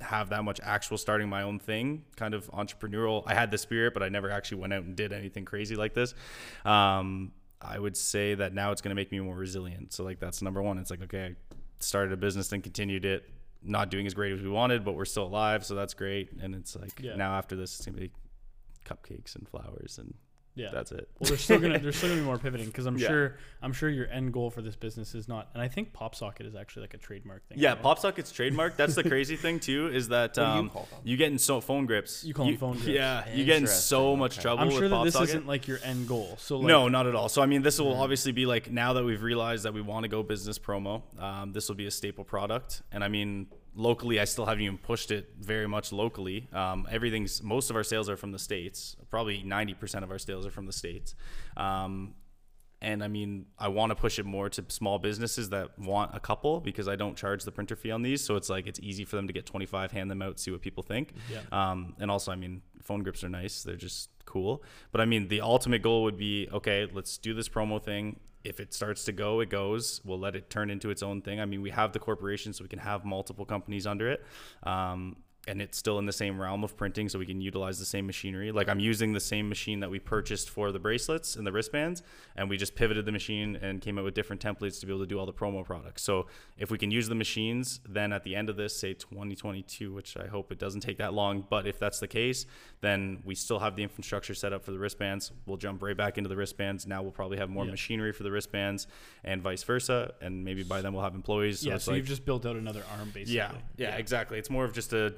have 0.00 0.28
that 0.30 0.44
much 0.44 0.60
actual 0.62 0.98
starting 0.98 1.28
my 1.28 1.42
own 1.42 1.58
thing, 1.58 2.04
kind 2.16 2.34
of 2.34 2.50
entrepreneurial. 2.50 3.22
I 3.26 3.32
had 3.34 3.50
the 3.50 3.58
spirit, 3.58 3.94
but 3.94 4.02
I 4.02 4.08
never 4.10 4.28
actually 4.30 4.58
went 4.60 4.72
out 4.74 4.82
and 4.82 4.94
did 4.94 5.12
anything 5.12 5.44
crazy 5.46 5.76
like 5.76 5.94
this. 5.94 6.14
Um, 6.64 7.32
I 7.62 7.78
would 7.78 7.96
say 7.96 8.34
that 8.34 8.52
now 8.52 8.72
it's 8.72 8.82
going 8.82 8.90
to 8.90 8.94
make 8.96 9.10
me 9.10 9.20
more 9.20 9.36
resilient. 9.36 9.92
So 9.94 10.04
like 10.04 10.20
that's 10.20 10.42
number 10.42 10.60
one. 10.60 10.76
It's 10.78 10.90
like 10.90 11.02
okay, 11.04 11.24
I 11.24 11.54
started 11.78 12.12
a 12.12 12.16
business, 12.18 12.48
then 12.48 12.60
continued 12.60 13.04
it, 13.06 13.28
not 13.64 13.90
doing 13.90 14.06
as 14.06 14.14
great 14.14 14.32
as 14.32 14.42
we 14.42 14.48
wanted, 14.48 14.84
but 14.84 14.92
we're 14.92 15.04
still 15.04 15.26
alive, 15.26 15.64
so 15.64 15.74
that's 15.74 15.94
great. 15.94 16.30
And 16.40 16.54
it's 16.54 16.76
like 16.76 17.00
Yeah. 17.00 17.16
now 17.16 17.34
after 17.36 17.56
this, 17.56 17.76
it's 17.76 17.86
gonna 17.86 17.98
be 17.98 18.10
cupcakes 18.84 19.34
and 19.34 19.48
flowers, 19.48 19.98
and 19.98 20.14
yeah. 20.54 20.68
that's 20.72 20.92
it. 20.92 21.08
well, 21.18 21.28
there's 21.28 21.40
still 21.40 21.58
gonna 21.58 21.78
there's 21.78 21.96
still 21.96 22.08
gonna 22.08 22.20
be 22.20 22.26
more 22.26 22.38
pivoting 22.46 22.66
because 22.66 22.86
I'm 22.86 22.96
Yeah. 22.96 23.08
sure 23.08 23.36
I'm 23.62 23.72
sure 23.72 23.88
your 23.88 24.06
end 24.08 24.32
goal 24.32 24.50
for 24.50 24.62
this 24.62 24.76
business 24.76 25.14
is 25.14 25.26
not, 25.26 25.48
and 25.54 25.62
I 25.62 25.68
think 25.68 25.92
PopSocket 25.94 26.46
is 26.46 26.54
actually 26.54 26.82
like 26.82 26.94
a 26.94 26.98
trademark 26.98 27.46
thing. 27.48 27.58
Yeah, 27.58 27.70
right? 27.74 27.82
PopSocket's 27.82 28.30
trademark. 28.30 28.76
That's 28.76 28.94
the 28.94 29.02
crazy 29.04 29.36
thing 29.36 29.58
too, 29.58 29.88
is 29.88 30.08
that 30.08 30.30
What 30.30 30.34
do 30.34 30.40
you 30.40 30.46
um, 30.46 30.70
you 31.02 31.16
get 31.16 31.32
in 31.32 31.38
so 31.38 31.60
phone 31.60 31.86
grips. 31.86 32.24
You 32.24 32.34
call 32.34 32.46
them 32.46 32.56
phone 32.58 32.72
grips. 32.74 32.86
Yeah, 32.88 33.28
you 33.32 33.44
get 33.44 33.56
in 33.56 33.66
so 33.66 34.12
Interesting, 34.12 34.18
much 34.18 34.32
okay. 34.34 34.42
trouble 34.42 34.60
I'm 34.62 34.68
with 34.68 34.76
sure 34.76 34.88
that 34.88 35.04
this 35.04 35.20
isn't 35.20 35.46
like 35.46 35.66
your 35.66 35.78
end 35.82 36.06
goal. 36.08 36.36
So 36.38 36.58
like, 36.58 36.66
no, 36.68 36.88
not 36.88 37.06
at 37.06 37.14
all. 37.14 37.28
So 37.28 37.42
I 37.42 37.46
mean, 37.46 37.62
this 37.62 37.78
will 37.78 37.94
obviously 38.00 38.32
be 38.32 38.46
like 38.46 38.70
now 38.70 38.92
that 38.92 39.04
we've 39.04 39.22
realized 39.22 39.64
that 39.64 39.74
we 39.74 39.80
want 39.80 40.04
to 40.04 40.08
go 40.08 40.22
business 40.22 40.58
promo. 40.58 41.02
Um, 41.18 41.52
this 41.52 41.68
will 41.68 41.76
be 41.76 41.86
a 41.86 41.90
staple 41.90 42.24
product, 42.24 42.82
and 42.92 43.02
I 43.02 43.08
mean, 43.08 43.46
locally, 43.74 44.20
I 44.20 44.24
still 44.24 44.46
haven't 44.46 44.62
even 44.62 44.78
pushed 44.78 45.10
it 45.10 45.30
very 45.38 45.66
much 45.66 45.92
locally. 45.92 46.48
Um, 46.52 46.86
everything's 46.90 47.42
most 47.42 47.70
of 47.70 47.76
our 47.76 47.84
sales 47.84 48.08
are 48.08 48.16
from 48.16 48.32
the 48.32 48.38
states. 48.38 48.96
Probably 49.10 49.42
ninety 49.42 49.74
percent 49.74 50.04
of 50.04 50.10
our 50.10 50.18
sales 50.18 50.46
are 50.46 50.50
from 50.50 50.66
the 50.66 50.72
states. 50.72 51.14
Um, 51.56 52.14
and 52.84 53.02
I 53.02 53.08
mean, 53.08 53.46
I 53.58 53.68
want 53.68 53.90
to 53.90 53.96
push 53.96 54.18
it 54.18 54.26
more 54.26 54.50
to 54.50 54.64
small 54.68 54.98
businesses 54.98 55.48
that 55.50 55.78
want 55.78 56.14
a 56.14 56.20
couple 56.20 56.60
because 56.60 56.86
I 56.86 56.96
don't 56.96 57.16
charge 57.16 57.44
the 57.44 57.50
printer 57.50 57.76
fee 57.76 57.90
on 57.90 58.02
these. 58.02 58.22
So 58.22 58.36
it's 58.36 58.50
like 58.50 58.66
it's 58.66 58.78
easy 58.80 59.06
for 59.06 59.16
them 59.16 59.26
to 59.26 59.32
get 59.32 59.46
25, 59.46 59.90
hand 59.92 60.10
them 60.10 60.20
out, 60.20 60.38
see 60.38 60.50
what 60.50 60.60
people 60.60 60.82
think. 60.82 61.14
Yeah. 61.32 61.40
Um, 61.50 61.94
and 61.98 62.10
also, 62.10 62.30
I 62.30 62.36
mean, 62.36 62.60
phone 62.82 63.02
grips 63.02 63.24
are 63.24 63.30
nice. 63.30 63.62
They're 63.62 63.76
just 63.76 64.10
cool. 64.26 64.62
But 64.92 65.00
I 65.00 65.06
mean, 65.06 65.28
the 65.28 65.40
ultimate 65.40 65.80
goal 65.80 66.02
would 66.02 66.18
be 66.18 66.48
okay, 66.52 66.86
let's 66.92 67.16
do 67.16 67.32
this 67.32 67.48
promo 67.48 67.82
thing. 67.82 68.20
If 68.44 68.60
it 68.60 68.74
starts 68.74 69.04
to 69.04 69.12
go, 69.12 69.40
it 69.40 69.48
goes. 69.48 70.00
We'll 70.04 70.18
let 70.18 70.36
it 70.36 70.50
turn 70.50 70.70
into 70.70 70.90
its 70.90 71.02
own 71.02 71.22
thing. 71.22 71.40
I 71.40 71.46
mean, 71.46 71.62
we 71.62 71.70
have 71.70 71.92
the 71.92 71.98
corporation, 71.98 72.52
so 72.52 72.62
we 72.62 72.68
can 72.68 72.78
have 72.78 73.04
multiple 73.04 73.44
companies 73.44 73.86
under 73.86 74.10
it. 74.10 74.24
Um, 74.62 75.16
and 75.46 75.60
it's 75.60 75.76
still 75.76 75.98
in 75.98 76.06
the 76.06 76.12
same 76.12 76.40
realm 76.40 76.64
of 76.64 76.76
printing, 76.76 77.08
so 77.08 77.18
we 77.18 77.26
can 77.26 77.40
utilize 77.40 77.78
the 77.78 77.84
same 77.84 78.06
machinery. 78.06 78.50
Like 78.50 78.68
I'm 78.68 78.80
using 78.80 79.12
the 79.12 79.20
same 79.20 79.48
machine 79.48 79.80
that 79.80 79.90
we 79.90 79.98
purchased 79.98 80.48
for 80.48 80.72
the 80.72 80.78
bracelets 80.78 81.36
and 81.36 81.46
the 81.46 81.52
wristbands, 81.52 82.02
and 82.36 82.48
we 82.48 82.56
just 82.56 82.74
pivoted 82.74 83.04
the 83.04 83.12
machine 83.12 83.56
and 83.60 83.80
came 83.82 83.98
out 83.98 84.04
with 84.04 84.14
different 84.14 84.42
templates 84.42 84.80
to 84.80 84.86
be 84.86 84.92
able 84.92 85.02
to 85.02 85.06
do 85.06 85.18
all 85.18 85.26
the 85.26 85.32
promo 85.32 85.64
products. 85.64 86.02
So 86.02 86.26
if 86.56 86.70
we 86.70 86.78
can 86.78 86.90
use 86.90 87.08
the 87.08 87.14
machines, 87.14 87.80
then 87.88 88.12
at 88.12 88.24
the 88.24 88.34
end 88.34 88.48
of 88.48 88.56
this, 88.56 88.74
say 88.76 88.94
2022, 88.94 89.92
which 89.92 90.16
I 90.16 90.26
hope 90.26 90.50
it 90.50 90.58
doesn't 90.58 90.80
take 90.80 90.98
that 90.98 91.12
long, 91.14 91.44
but 91.50 91.66
if 91.66 91.78
that's 91.78 92.00
the 92.00 92.08
case, 92.08 92.46
then 92.80 93.20
we 93.24 93.34
still 93.34 93.58
have 93.58 93.76
the 93.76 93.82
infrastructure 93.82 94.34
set 94.34 94.52
up 94.52 94.64
for 94.64 94.70
the 94.72 94.78
wristbands. 94.78 95.32
We'll 95.46 95.56
jump 95.56 95.82
right 95.82 95.96
back 95.96 96.18
into 96.18 96.28
the 96.28 96.36
wristbands. 96.36 96.86
Now 96.86 97.02
we'll 97.02 97.12
probably 97.12 97.38
have 97.38 97.50
more 97.50 97.64
Yeah. 97.64 97.70
machinery 97.70 98.12
for 98.12 98.22
the 98.22 98.30
wristbands, 98.30 98.86
and 99.24 99.42
vice 99.42 99.62
versa. 99.62 100.14
And 100.20 100.44
maybe 100.44 100.62
by 100.62 100.80
then 100.80 100.92
we'll 100.94 101.02
have 101.02 101.14
employees. 101.14 101.60
So 101.60 101.68
yeah. 101.70 101.78
So 101.78 101.90
like, 101.92 101.98
you've 101.98 102.06
just 102.08 102.24
built 102.24 102.46
out 102.46 102.56
another 102.56 102.82
arm 102.98 103.10
basically. 103.12 103.36
yeah, 103.36 103.52
yeah, 103.76 103.96
exactly. 103.96 104.38
It's 104.38 104.50
more 104.50 104.64
of 104.64 104.72
just 104.72 104.92
a 104.92 105.14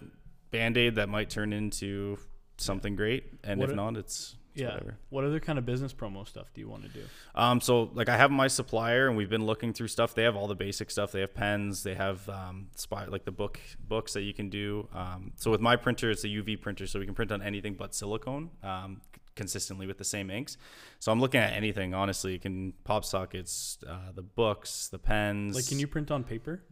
band 0.51 0.77
aid 0.77 0.95
that 0.97 1.09
might 1.09 1.31
turn 1.31 1.53
into 1.53 2.19
something 2.59 2.97
great, 2.97 3.25
and 3.45 3.61
What 3.61 3.69
if 3.71 3.73
a- 3.75 3.77
not, 3.77 3.97
it's, 3.97 4.37
it's 4.53 4.63
Yeah. 4.63 4.73
whatever. 4.73 4.97
What 5.11 5.25
other 5.25 5.41
kind 5.41 5.59
of 5.59 5.67
business 5.67 5.93
promo 5.93 6.27
stuff 6.27 6.53
do 6.55 6.61
you 6.63 6.69
want 6.69 6.85
to 6.85 6.89
do? 6.89 7.03
Um, 7.35 7.61
so 7.61 7.91
like 7.95 8.09
I 8.09 8.17
have 8.17 8.31
my 8.31 8.47
supplier, 8.49 9.09
and 9.09 9.17
we've 9.17 9.29
been 9.29 9.45
looking 9.45 9.73
through 9.75 9.89
stuff. 9.89 10.15
They 10.15 10.23
have 10.23 10.37
all 10.37 10.47
the 10.49 10.55
basic 10.55 10.91
stuff. 10.91 11.13
They 11.13 11.21
have 11.21 11.35
pens. 11.35 11.83
They 11.83 11.95
have 11.95 12.27
um, 12.29 12.69
spy, 12.75 13.05
like 13.07 13.25
the 13.27 13.33
book 13.33 13.61
books 13.87 14.15
that 14.15 14.23
you 14.23 14.33
can 14.33 14.49
do. 14.49 14.89
Um, 14.95 15.33
so 15.37 15.51
with 15.51 15.61
my 15.61 15.77
printer, 15.77 16.11
it's 16.11 16.25
a 16.25 16.29
UV 16.29 16.57
printer, 16.61 16.87
so 16.87 16.99
we 16.99 17.05
can 17.05 17.15
print 17.15 17.31
on 17.33 17.43
anything 17.43 17.75
but 17.75 17.95
silicone. 17.95 18.51
Um, 18.63 19.03
consistently 19.35 19.87
with 19.87 19.99
the 19.99 20.05
same 20.05 20.31
inks 20.31 20.57
so 20.99 21.13
i'm 21.13 21.21
looking 21.21 21.39
at 21.43 21.53
anything 21.53 21.93
honestly 21.93 22.33
you 22.33 22.39
can 22.39 22.73
pop 22.85 23.05
sockets 23.05 23.77
uh, 23.87 24.11
the 24.15 24.23
books 24.23 24.89
the 24.89 24.99
pens 24.99 25.55
Like, 25.55 25.69
can 25.69 25.79
you 25.79 25.87
print 25.87 26.11
on 26.11 26.25
paper? 26.25 26.63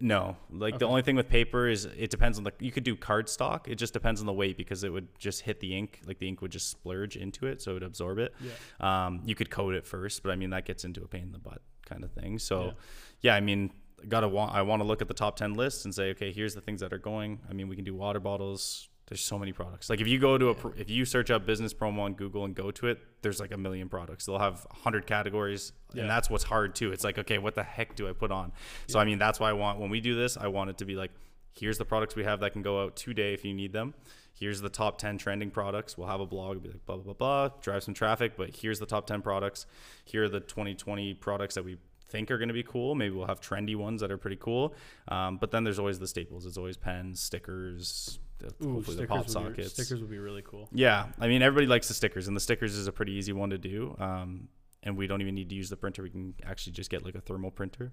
No, 0.00 0.36
like 0.50 0.78
the 0.78 0.86
only 0.86 1.02
thing 1.02 1.14
with 1.16 1.28
paper 1.28 1.68
is 1.68 1.84
it 1.84 2.10
depends 2.10 2.38
on 2.38 2.44
the. 2.44 2.52
You 2.58 2.72
could 2.72 2.84
do 2.84 2.96
cardstock. 2.96 3.68
It 3.68 3.76
just 3.76 3.92
depends 3.92 4.20
on 4.20 4.26
the 4.26 4.32
weight 4.32 4.56
because 4.56 4.82
it 4.82 4.92
would 4.92 5.08
just 5.18 5.42
hit 5.42 5.60
the 5.60 5.76
ink. 5.76 6.00
Like 6.06 6.18
the 6.18 6.26
ink 6.28 6.40
would 6.42 6.50
just 6.52 6.70
splurge 6.70 7.16
into 7.16 7.46
it, 7.46 7.60
so 7.60 7.72
it 7.72 7.74
would 7.74 7.82
absorb 7.82 8.18
it. 8.18 8.34
Yeah. 8.40 9.06
Um, 9.06 9.20
you 9.24 9.34
could 9.34 9.50
coat 9.50 9.74
it 9.74 9.86
first, 9.86 10.22
but 10.22 10.30
I 10.32 10.36
mean 10.36 10.50
that 10.50 10.64
gets 10.64 10.84
into 10.84 11.02
a 11.02 11.06
pain 11.06 11.22
in 11.24 11.32
the 11.32 11.38
butt 11.38 11.60
kind 11.86 12.02
of 12.02 12.12
thing. 12.12 12.38
So, 12.38 12.64
Yeah. 12.64 12.72
yeah, 13.20 13.34
I 13.36 13.40
mean, 13.40 13.72
I 14.02 14.06
gotta 14.06 14.28
want. 14.28 14.54
I 14.54 14.62
want 14.62 14.80
to 14.80 14.86
look 14.88 15.02
at 15.02 15.08
the 15.08 15.14
top 15.14 15.36
ten 15.36 15.52
lists 15.54 15.84
and 15.84 15.94
say, 15.94 16.10
okay, 16.10 16.32
here's 16.32 16.54
the 16.54 16.60
things 16.62 16.80
that 16.80 16.92
are 16.92 16.98
going. 16.98 17.40
I 17.48 17.52
mean, 17.52 17.68
we 17.68 17.76
can 17.76 17.84
do 17.84 17.94
water 17.94 18.20
bottles. 18.20 18.88
There's 19.06 19.20
so 19.20 19.38
many 19.38 19.52
products. 19.52 19.90
Like 19.90 20.00
if 20.00 20.08
you 20.08 20.18
go 20.18 20.38
to 20.38 20.50
a, 20.50 20.56
if 20.76 20.88
you 20.88 21.04
search 21.04 21.30
up 21.30 21.44
business 21.44 21.74
promo 21.74 22.00
on 22.00 22.14
Google 22.14 22.44
and 22.46 22.54
go 22.54 22.70
to 22.70 22.86
it, 22.86 23.00
there's 23.22 23.38
like 23.38 23.52
a 23.52 23.56
million 23.58 23.88
products. 23.88 24.24
They'll 24.26 24.38
have 24.38 24.66
hundred 24.70 25.06
categories, 25.06 25.72
Yeah. 25.92 26.02
and 26.02 26.10
that's 26.10 26.30
what's 26.30 26.44
hard 26.44 26.74
too. 26.74 26.90
It's 26.92 27.04
like, 27.04 27.18
okay, 27.18 27.36
what 27.38 27.54
the 27.54 27.62
heck 27.62 27.96
do 27.96 28.08
I 28.08 28.12
put 28.12 28.30
on? 28.32 28.52
So 28.86 28.98
I 28.98 29.04
mean, 29.04 29.18
that's 29.18 29.38
why 29.38 29.50
I 29.50 29.52
want 29.52 29.78
when 29.78 29.90
we 29.90 30.00
do 30.00 30.14
this, 30.14 30.36
I 30.38 30.46
want 30.48 30.70
it 30.70 30.78
to 30.78 30.84
be 30.86 30.94
like, 30.96 31.10
here's 31.52 31.76
the 31.78 31.84
products 31.84 32.16
we 32.16 32.24
have 32.24 32.40
that 32.40 32.52
can 32.54 32.62
go 32.62 32.82
out 32.82 32.96
today 32.96 33.34
if 33.34 33.44
you 33.44 33.52
need 33.52 33.72
them. 33.74 33.92
Here's 34.36 34.60
the 34.60 34.68
top 34.70 34.98
10 34.98 35.18
trending 35.18 35.50
products. 35.50 35.96
We'll 35.96 36.08
have 36.08 36.18
a 36.20 36.26
blog, 36.26 36.62
be 36.62 36.70
like 36.70 36.84
blah, 36.86 36.96
blah, 36.96 37.12
blah, 37.12 37.48
blah, 37.48 37.56
drive 37.60 37.84
some 37.84 37.94
traffic, 37.94 38.36
but 38.36 38.56
here's 38.56 38.80
the 38.80 38.86
top 38.86 39.06
10 39.06 39.22
products. 39.22 39.66
Here 40.06 40.24
are 40.24 40.28
the 40.28 40.40
2020 40.40 41.14
products 41.14 41.54
that 41.54 41.64
we 41.64 41.76
think 42.08 42.30
are 42.30 42.38
going 42.38 42.48
to 42.48 42.54
be 42.54 42.64
cool. 42.64 42.94
Maybe 42.96 43.14
we'll 43.14 43.26
have 43.28 43.40
trendy 43.40 43.76
ones 43.76 44.00
that 44.00 44.10
are 44.10 44.18
pretty 44.18 44.36
cool. 44.40 44.74
Um, 45.08 45.36
but 45.36 45.50
then 45.52 45.62
there's 45.62 45.78
always 45.78 45.98
the 46.00 46.08
staples. 46.08 46.46
It's 46.46 46.56
always 46.56 46.76
pens, 46.76 47.20
stickers, 47.20 48.18
Ooh, 48.62 48.74
hopefully 48.74 48.96
the 48.98 49.06
pop 49.06 49.18
would 49.18 49.26
be, 49.26 49.32
sockets. 49.32 49.72
stickers 49.72 50.00
would 50.00 50.10
be 50.10 50.18
really 50.18 50.42
cool. 50.42 50.68
Yeah, 50.72 51.06
I 51.20 51.28
mean 51.28 51.42
everybody 51.42 51.66
likes 51.66 51.88
the 51.88 51.94
stickers, 51.94 52.28
and 52.28 52.36
the 52.36 52.40
stickers 52.40 52.74
is 52.74 52.86
a 52.86 52.92
pretty 52.92 53.12
easy 53.12 53.32
one 53.32 53.50
to 53.50 53.58
do. 53.58 53.96
Um, 53.98 54.48
and 54.82 54.96
we 54.98 55.06
don't 55.06 55.22
even 55.22 55.34
need 55.34 55.48
to 55.48 55.54
use 55.54 55.70
the 55.70 55.76
printer. 55.76 56.02
We 56.02 56.10
can 56.10 56.34
actually 56.44 56.72
just 56.74 56.90
get 56.90 57.04
like 57.04 57.14
a 57.14 57.20
thermal 57.20 57.50
printer. 57.50 57.92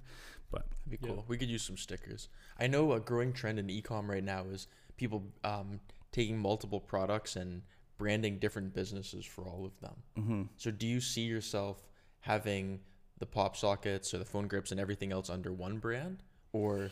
But 0.51 0.65
That'd 0.85 1.01
be 1.01 1.07
Yeah. 1.07 1.13
cool. 1.15 1.25
We 1.27 1.37
could 1.37 1.49
use 1.49 1.63
some 1.63 1.77
stickers. 1.77 2.27
I 2.59 2.67
know 2.67 2.91
a 2.91 2.99
growing 2.99 3.31
trend 3.31 3.59
in 3.59 3.67
ecom 3.67 4.09
right 4.09 4.23
now 4.23 4.43
is 4.45 4.67
people 4.97 5.23
um, 5.45 5.79
taking 6.11 6.37
multiple 6.37 6.81
products 6.81 7.37
and 7.37 7.61
branding 7.97 8.39
different 8.39 8.73
businesses 8.73 9.25
for 9.25 9.45
all 9.45 9.65
of 9.65 9.79
them. 9.79 9.95
mm-hmm. 10.17 10.41
So 10.57 10.69
do 10.71 10.85
you 10.85 10.99
see 10.99 11.21
yourself 11.21 11.81
having 12.19 12.81
the 13.19 13.25
pop 13.25 13.55
sockets 13.55 14.13
or 14.13 14.17
the 14.17 14.25
phone 14.25 14.47
grips 14.49 14.71
and 14.71 14.79
everything 14.79 15.11
else 15.13 15.29
under 15.29 15.53
one 15.53 15.77
brand, 15.77 16.23
or 16.51 16.89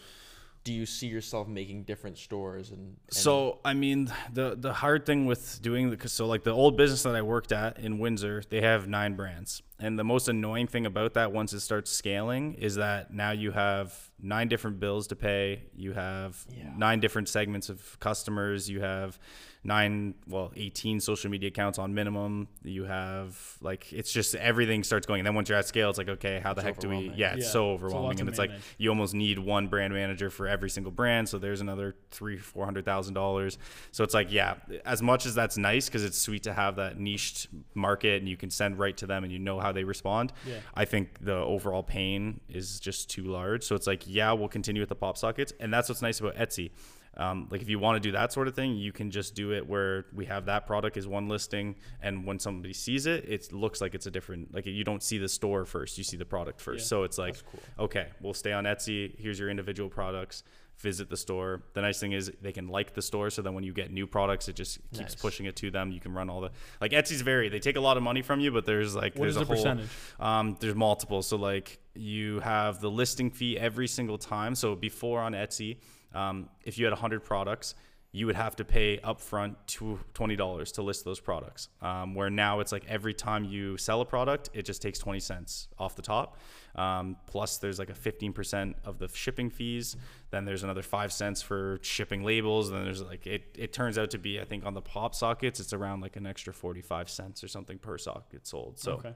do 0.64 0.74
you 0.74 0.86
see 0.86 1.08
yourself 1.08 1.48
making 1.48 1.84
different 1.84 2.18
stores 2.18 2.72
and, 2.72 2.80
and 2.80 2.98
So 3.10 3.60
I 3.64 3.74
mean, 3.74 4.12
the 4.34 4.56
the 4.58 4.74
hard 4.74 5.06
thing 5.06 5.26
with 5.26 5.62
doing 5.62 5.90
the 5.90 6.10
so 6.10 6.28
like 6.28 6.44
the 6.44 6.52
old 6.52 6.78
business 6.78 7.04
that 7.04 7.16
I 7.16 7.22
worked 7.22 7.52
at 7.52 7.80
in 7.80 8.00
Windsor, 8.00 8.44
they 8.50 8.62
have 8.62 8.88
nine 8.88 9.16
brands, 9.16 9.62
and 9.80 9.98
the 9.98 10.04
most 10.04 10.28
annoying 10.28 10.68
thing 10.68 10.86
about 10.86 11.14
that 11.14 11.32
once 11.32 11.54
it 11.54 11.62
starts 11.62 11.92
scaling 11.92 12.54
is 12.56 12.76
that 12.76 13.14
now 13.14 13.32
you 13.32 13.52
have 13.52 14.10
nine 14.22 14.48
different 14.50 14.80
bills 14.80 15.08
to 15.08 15.16
pay, 15.16 15.64
you 15.76 15.94
have 15.94 16.46
Yeah. 16.56 16.72
nine 16.78 17.00
different 17.00 17.30
segments 17.30 17.70
of 17.70 17.98
customers, 18.00 18.70
you 18.70 18.82
have 18.82 19.18
nine 19.62 20.16
well 20.28 20.54
18 20.56 21.02
social 21.02 21.30
media 21.30 21.50
accounts 21.50 21.78
on 21.78 21.94
minimum. 21.94 22.48
You 22.64 22.86
have 22.86 23.58
like 23.62 23.92
it's 23.92 24.12
just 24.12 24.34
everything 24.36 24.84
starts 24.84 25.06
going. 25.06 25.20
And 25.20 25.28
then 25.28 25.36
once 25.36 25.50
you're 25.50 25.58
at 25.58 25.68
scale 25.68 25.90
it's 25.90 25.98
like 25.98 26.08
okay 26.10 26.40
how 26.42 26.54
the 26.54 26.62
It's 26.62 26.66
heck 26.66 26.80
do 26.80 26.88
we 26.90 27.12
yeah 27.16 27.34
it's 27.36 27.46
Yeah, 27.46 27.52
so 27.52 27.74
it's 27.74 27.84
overwhelming. 27.84 28.16
to 28.18 28.22
and 28.22 28.30
it's 28.30 28.40
like 28.40 28.52
you 28.78 28.90
almost 28.90 29.14
need 29.14 29.38
one 29.40 29.68
brand 29.68 29.94
manager 29.94 30.30
for 30.30 30.48
every 30.48 30.70
single 30.70 30.92
brand. 30.94 31.28
So 31.28 31.40
there's 31.40 31.60
another 31.62 31.96
three 32.12 32.38
four 32.38 32.64
hundred 32.66 32.86
thousand 32.86 33.14
dollars. 33.16 33.58
So 33.92 34.04
it's 34.06 34.14
like 34.14 34.32
yeah 34.32 34.56
as 34.86 35.02
much 35.02 35.26
as 35.26 35.36
that's 35.36 35.58
nice 35.58 35.88
because 35.88 36.04
it's 36.06 36.18
sweet 36.18 36.44
to 36.44 36.54
have 36.54 36.78
that 36.78 36.98
niched 36.98 37.48
market 37.74 38.20
and 38.22 38.30
you 38.30 38.38
can 38.38 38.50
send 38.50 38.80
right 38.80 38.96
to 38.98 39.08
them 39.08 39.24
and 39.26 39.32
you 39.32 39.40
know 39.40 39.60
how 39.60 39.69
they 39.72 39.84
respond 39.84 40.34
Yeah. 40.46 40.56
i 40.74 40.86
think 40.86 41.20
the 41.24 41.36
overall 41.36 41.84
pain 41.84 42.40
is 42.50 42.80
just 42.80 43.10
too 43.10 43.24
large 43.24 43.64
so 43.64 43.76
it's 43.76 43.88
like 43.88 44.04
yeah 44.06 44.32
we'll 44.34 44.48
continue 44.50 44.82
with 44.82 44.90
the 44.90 44.96
pop 44.96 45.18
sockets 45.18 45.54
and 45.60 45.74
that's 45.74 45.90
what's 45.90 46.02
nice 46.02 46.20
about 46.20 46.36
etsy 46.36 46.72
um, 47.18 47.48
like 47.52 47.62
if 47.62 47.68
you 47.68 47.80
want 47.80 48.02
to 48.02 48.08
do 48.08 48.14
that 48.14 48.32
sort 48.32 48.48
of 48.48 48.56
thing, 48.56 48.76
you 48.76 48.94
can 48.94 49.12
just 49.12 49.36
do 49.36 49.52
it 49.52 49.68
where 49.68 50.06
we 50.14 50.26
have 50.28 50.46
that 50.46 50.66
product 50.66 50.96
is 50.96 51.06
one 51.06 51.28
listing, 51.28 51.76
and 52.02 52.26
when 52.26 52.40
somebody 52.40 52.72
sees 52.72 53.08
it, 53.08 53.26
it 53.28 53.52
looks 53.52 53.82
like 53.82 53.94
it's 53.94 54.06
a 54.06 54.12
different. 54.12 54.54
Like 54.54 54.66
you 54.68 54.86
don't 54.86 55.04
see 55.04 55.18
the 55.18 55.28
store 55.28 55.66
first, 55.66 55.98
you 55.98 56.04
see 56.06 56.16
the 56.16 56.24
product 56.24 56.62
first. 56.62 56.86
Yeah, 56.86 56.88
so 56.90 57.04
it's 57.04 57.18
like, 57.18 57.36
cool. 57.52 57.86
okay, 57.86 58.08
we'll 58.22 58.36
stay 58.36 58.54
on 58.54 58.64
Etsy. 58.64 59.20
Here's 59.20 59.38
your 59.38 59.50
individual 59.50 59.90
products. 59.90 60.44
Visit 60.80 61.10
the 61.10 61.18
store. 61.18 61.62
The 61.74 61.82
nice 61.82 62.00
thing 62.00 62.14
is 62.14 62.32
they 62.42 62.54
can 62.54 62.68
like 62.70 62.94
the 62.94 63.02
store, 63.02 63.30
so 63.30 63.42
then 63.42 63.54
when 63.54 63.64
you 63.66 63.74
get 63.74 63.92
new 63.92 64.08
products, 64.08 64.48
it 64.48 64.56
just 64.56 64.78
keeps 64.92 65.00
Nice. 65.14 65.16
pushing 65.16 65.46
it 65.46 65.56
to 65.58 65.70
them. 65.72 65.92
You 65.92 66.00
can 66.00 66.14
run 66.14 66.30
all 66.30 66.40
the 66.40 66.52
like 66.80 66.92
Etsy's 66.92 67.22
very. 67.22 67.50
They 67.50 67.60
take 67.60 67.76
a 67.76 67.82
lot 67.82 67.98
of 67.98 68.04
money 68.04 68.22
from 68.22 68.40
you, 68.40 68.52
but 68.52 68.66
there's 68.66 68.96
like 68.96 69.14
What 69.16 69.24
there's 69.26 69.36
a 69.36 69.40
the 69.40 69.46
whole 69.46 69.56
percentage? 69.56 69.90
um, 70.20 70.56
there's 70.62 70.76
multiple. 70.76 71.22
So 71.22 71.36
like 71.36 71.80
you 71.96 72.40
have 72.40 72.80
the 72.80 72.90
listing 72.90 73.30
fee 73.30 73.58
every 73.58 73.88
single 73.88 74.18
time. 74.18 74.56
So 74.56 74.74
before 74.76 75.20
on 75.20 75.34
Etsy, 75.34 75.78
um, 76.16 76.48
if 76.64 76.78
you 76.78 76.86
had 76.86 76.94
100 76.94 77.24
products, 77.26 77.76
you 78.12 78.26
would 78.26 78.36
have 78.36 78.56
to 78.56 78.66
pay 78.66 78.98
upfront 79.04 79.56
to 79.68 80.00
$20 80.16 80.74
to 80.74 80.82
list 80.82 81.06
those 81.06 81.20
products. 81.20 81.70
Um, 81.80 82.16
where 82.16 82.32
now 82.32 82.60
it's 82.60 82.72
like 82.72 82.84
every 82.88 83.14
time 83.14 83.44
you 83.44 83.78
sell 83.78 84.02
a 84.02 84.06
product, 84.06 84.50
it 84.54 84.64
just 84.66 84.82
takes 84.82 84.98
20 84.98 85.20
cents 85.20 85.68
off 85.78 85.96
the 85.96 86.02
top. 86.02 86.38
Um, 86.76 87.18
plus 87.28 87.58
there's 87.58 87.78
like 87.78 87.92
a 87.92 87.94
15% 87.94 88.74
of 88.84 88.98
the 88.98 89.10
shipping 89.10 89.52
fees. 89.52 89.96
Then 90.32 90.44
there's 90.44 90.64
another 90.64 90.82
five 90.82 91.14
cents 91.14 91.44
for 91.44 91.78
shipping 91.84 92.24
labels. 92.24 92.70
And 92.70 92.80
then 92.80 92.86
there's 92.86 93.04
like, 93.04 93.28
it, 93.28 93.56
it 93.56 93.74
turns 93.74 94.00
out 94.00 94.10
to 94.12 94.18
be, 94.18 94.40
I 94.40 94.46
think 94.46 94.66
on 94.66 94.74
the 94.74 94.82
pop 94.82 95.14
sockets, 95.14 95.60
it's 95.60 95.74
around 95.74 96.02
like 96.02 96.16
an 96.16 96.26
extra 96.26 96.52
45 96.52 97.12
cents 97.12 97.44
or 97.44 97.48
something 97.48 97.78
per 97.78 98.00
socket 98.00 98.48
sold. 98.48 98.80
So 98.80 98.94
okay. 98.94 99.14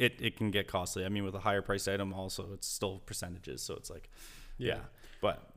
it, 0.00 0.14
it 0.20 0.36
can 0.36 0.50
get 0.50 0.66
costly. 0.66 1.04
I 1.04 1.08
mean, 1.08 1.22
with 1.22 1.36
a 1.36 1.40
higher 1.40 1.62
price 1.62 1.86
item, 1.86 2.12
also 2.12 2.48
it's 2.52 2.66
still 2.66 2.98
percentages, 3.06 3.62
so 3.62 3.74
it's 3.74 3.90
like, 3.90 4.10
yeah. 4.58 4.80
But 5.20 5.50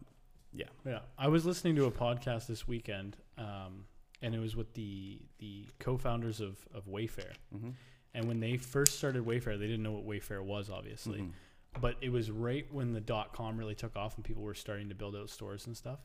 yeah, 0.58 0.66
Yeah, 0.86 1.00
I 1.18 1.28
was 1.28 1.46
listening 1.46 1.76
to 1.78 1.86
a 1.86 1.92
podcast 1.92 2.48
this 2.48 2.68
weekend, 2.68 3.18
um, 3.38 3.86
and 4.22 4.34
it 4.36 4.40
was 4.40 4.56
with 4.56 4.74
the 4.74 5.22
the 5.40 5.68
co-founders 5.80 6.42
of 6.42 6.68
of 6.74 6.86
Wayfair. 6.88 7.34
Mhm. 7.56 7.74
And 8.14 8.28
when 8.28 8.40
they 8.40 8.58
first 8.58 8.98
started 8.98 9.24
Wayfair, 9.26 9.60
they 9.60 9.68
didn't 9.68 9.84
know 9.84 9.92
what 9.92 10.06
Wayfair 10.06 10.44
was, 10.44 10.70
obviously. 10.70 11.20
Mhm. 11.20 11.32
But 11.80 11.98
it 12.02 12.10
was 12.10 12.32
right 12.32 12.66
when 12.74 12.94
the 12.94 13.02
dot 13.02 13.34
com 13.34 13.58
really 13.58 13.76
took 13.76 13.96
off 13.96 14.16
and 14.16 14.26
people 14.26 14.42
were 14.44 14.56
starting 14.56 14.90
to 14.90 14.96
build 14.96 15.16
out 15.16 15.30
stores 15.30 15.68
and 15.68 15.78
stuff. 15.78 16.00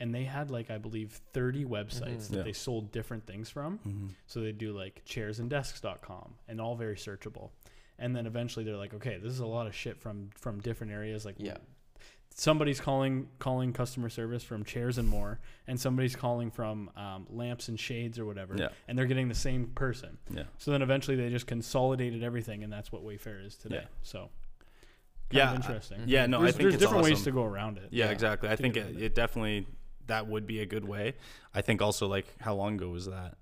And 0.00 0.14
they 0.14 0.24
had 0.24 0.50
like 0.50 0.70
I 0.70 0.78
believe 0.78 1.20
30 1.32 1.64
websites 1.66 2.22
Mhm. 2.26 2.28
that 2.30 2.36
Yeah. 2.38 2.42
they 2.44 2.52
sold 2.54 2.90
different 2.92 3.26
things 3.26 3.50
from. 3.50 3.78
Mhm. 3.80 4.14
So 4.26 4.40
they 4.40 4.52
do 4.52 4.72
like 4.72 5.04
chairsandesks.com 5.04 6.34
and 6.46 6.60
all 6.60 6.76
very 6.76 6.94
searchable. 6.96 7.50
And 7.98 8.14
then 8.14 8.26
eventually 8.26 8.64
they're 8.64 8.76
like, 8.76 8.94
okay, 8.94 9.18
this 9.18 9.32
is 9.32 9.40
a 9.40 9.46
lot 9.46 9.66
of 9.66 9.74
shit 9.74 9.98
from 10.00 10.30
from 10.30 10.60
different 10.60 10.92
areas. 10.92 11.24
Like 11.24 11.36
Yeah. 11.38 11.58
Somebody's 12.38 12.80
calling 12.80 13.28
calling 13.40 13.72
customer 13.72 14.08
service 14.08 14.44
from 14.44 14.64
chairs 14.64 14.96
and 14.96 15.08
more, 15.08 15.40
and 15.66 15.78
somebody's 15.78 16.14
calling 16.14 16.50
from 16.52 16.88
um, 16.96 17.26
lamps 17.28 17.68
and 17.68 17.78
shades 17.78 18.16
or 18.18 18.24
whatever. 18.24 18.54
Yeah. 18.56 18.68
And 18.86 18.96
they're 18.96 19.06
getting 19.06 19.28
the 19.28 19.34
same 19.34 19.66
person. 19.74 20.16
yeah, 20.30 20.44
So 20.56 20.70
then 20.70 20.80
eventually 20.80 21.16
they 21.16 21.28
just 21.30 21.48
consolidated 21.48 22.22
everything, 22.22 22.62
and 22.62 22.72
that's 22.72 22.92
what 22.92 23.04
Wayfair 23.04 23.44
is 23.44 23.56
today. 23.56 23.80
Yeah. 23.82 23.88
So. 24.02 24.30
Yeah, 25.30 25.50
I- 25.52 25.56
interesting. 25.56 25.98
yeah. 26.06 26.24
No, 26.26 26.40
there's 26.40 26.54
I 26.54 26.56
think 26.56 26.70
there's 26.70 26.80
different 26.80 27.04
ways 27.04 27.22
to 27.24 27.32
go 27.32 27.44
around 27.44 27.76
it. 27.76 27.88
yeah, 27.90 28.06
Yeah. 28.06 28.10
exactly. 28.12 28.48
I 28.48 28.56
think 28.56 28.76
it, 28.78 29.02
it 29.02 29.14
definitely 29.14 29.66
that 30.06 30.26
would 30.26 30.46
be 30.46 30.60
a 30.60 30.66
good 30.66 30.86
way. 30.86 31.14
I 31.52 31.60
think 31.60 31.82
also 31.82 32.06
like 32.06 32.26
how 32.40 32.54
long 32.54 32.76
ago 32.76 32.88
was 32.88 33.04
that? 33.06 33.36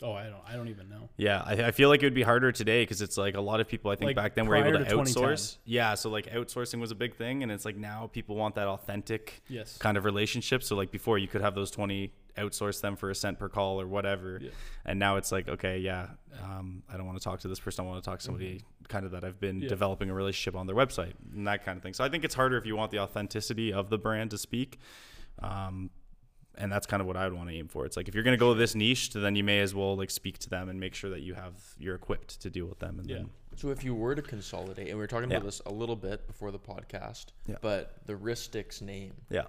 Oh, 0.00 0.12
I 0.12 0.24
don't. 0.24 0.40
I 0.48 0.54
don't 0.54 0.68
even 0.68 0.88
know. 0.88 1.08
Yeah, 1.16 1.42
I, 1.44 1.54
I 1.64 1.70
feel 1.72 1.88
like 1.88 2.02
it 2.02 2.06
would 2.06 2.14
be 2.14 2.22
harder 2.22 2.52
today 2.52 2.82
because 2.82 3.02
it's 3.02 3.16
like 3.18 3.34
a 3.34 3.40
lot 3.40 3.58
of 3.60 3.66
people 3.66 3.90
I 3.90 3.96
think 3.96 4.08
Like, 4.10 4.16
back 4.16 4.34
then 4.36 4.46
were 4.46 4.54
able 4.54 4.78
to, 4.78 4.84
to 4.84 4.96
outsource. 4.96 5.56
Yeah, 5.64 5.94
so 5.94 6.08
like 6.08 6.26
outsourcing 6.26 6.78
was 6.80 6.92
a 6.92 6.94
big 6.94 7.16
thing, 7.16 7.42
and 7.42 7.50
it's 7.50 7.64
like 7.64 7.76
now 7.76 8.08
people 8.12 8.36
want 8.36 8.54
that 8.54 8.68
authentic 8.68 9.42
Yes. 9.48 9.76
kind 9.78 9.96
of 9.96 10.04
relationship. 10.04 10.62
So 10.62 10.76
like 10.76 10.92
before, 10.92 11.18
you 11.18 11.26
could 11.26 11.40
have 11.40 11.54
those 11.56 11.70
twenty 11.72 12.12
outsource 12.36 12.80
them 12.80 12.94
for 12.94 13.10
a 13.10 13.14
cent 13.16 13.36
per 13.40 13.48
call 13.48 13.80
or 13.80 13.88
whatever, 13.88 14.38
Yeah. 14.40 14.50
and 14.84 15.00
now 15.00 15.16
it's 15.16 15.32
like 15.32 15.48
okay, 15.48 15.78
yeah, 15.78 16.06
um, 16.44 16.84
I 16.88 16.96
don't 16.96 17.06
want 17.06 17.18
to 17.18 17.24
talk 17.24 17.40
to 17.40 17.48
this 17.48 17.58
person. 17.58 17.84
I 17.84 17.88
want 17.88 18.02
to 18.04 18.08
talk 18.08 18.20
to 18.20 18.24
somebody 18.24 18.62
kind 18.86 19.04
of 19.04 19.10
that 19.10 19.24
I've 19.24 19.40
been 19.40 19.60
Yeah. 19.60 19.68
developing 19.68 20.10
a 20.10 20.14
relationship 20.14 20.54
on 20.54 20.68
their 20.68 20.76
website 20.76 21.14
and 21.34 21.48
that 21.48 21.64
kind 21.64 21.76
of 21.76 21.82
thing. 21.82 21.92
So 21.94 22.04
I 22.04 22.08
think 22.08 22.24
it's 22.24 22.36
harder 22.36 22.56
if 22.56 22.64
you 22.66 22.76
want 22.76 22.92
the 22.92 23.00
authenticity 23.00 23.72
of 23.72 23.90
the 23.90 23.98
brand 23.98 24.30
to 24.30 24.38
speak. 24.38 24.78
Um, 25.40 25.90
and 26.58 26.70
that's 26.70 26.86
kind 26.86 27.00
of 27.00 27.06
what 27.06 27.16
I 27.16 27.24
would 27.24 27.32
want 27.32 27.48
to 27.48 27.54
aim 27.54 27.68
for. 27.68 27.86
It's 27.86 27.96
like 27.96 28.08
if 28.08 28.14
you're 28.14 28.24
going 28.24 28.36
to 28.36 28.38
go 28.38 28.52
this 28.54 28.74
niche, 28.74 29.10
then 29.14 29.34
you 29.36 29.44
may 29.44 29.60
as 29.60 29.74
well 29.74 29.96
like 29.96 30.10
speak 30.10 30.38
to 30.40 30.50
them 30.50 30.68
and 30.68 30.78
make 30.78 30.94
sure 30.94 31.08
that 31.10 31.20
you 31.20 31.34
have 31.34 31.54
you're 31.78 31.94
equipped 31.94 32.40
to 32.42 32.50
deal 32.50 32.66
with 32.66 32.80
them. 32.80 32.98
And 32.98 33.08
Yeah. 33.08 33.16
then 33.16 33.30
So 33.58 33.70
if 33.70 33.82
you 33.82 33.92
were 33.92 34.14
to 34.14 34.22
consolidate, 34.22 34.86
and 34.86 34.96
we 34.96 35.00
were 35.02 35.08
talking 35.08 35.30
Yeah. 35.30 35.38
about 35.38 35.46
this 35.46 35.60
a 35.66 35.72
little 35.72 35.96
bit 35.96 36.28
before 36.28 36.52
the 36.52 36.60
podcast, 36.60 37.26
Yeah. 37.46 37.56
but 37.60 37.96
the 38.06 38.12
Wristix 38.14 38.80
name. 38.80 39.14
Yeah, 39.30 39.46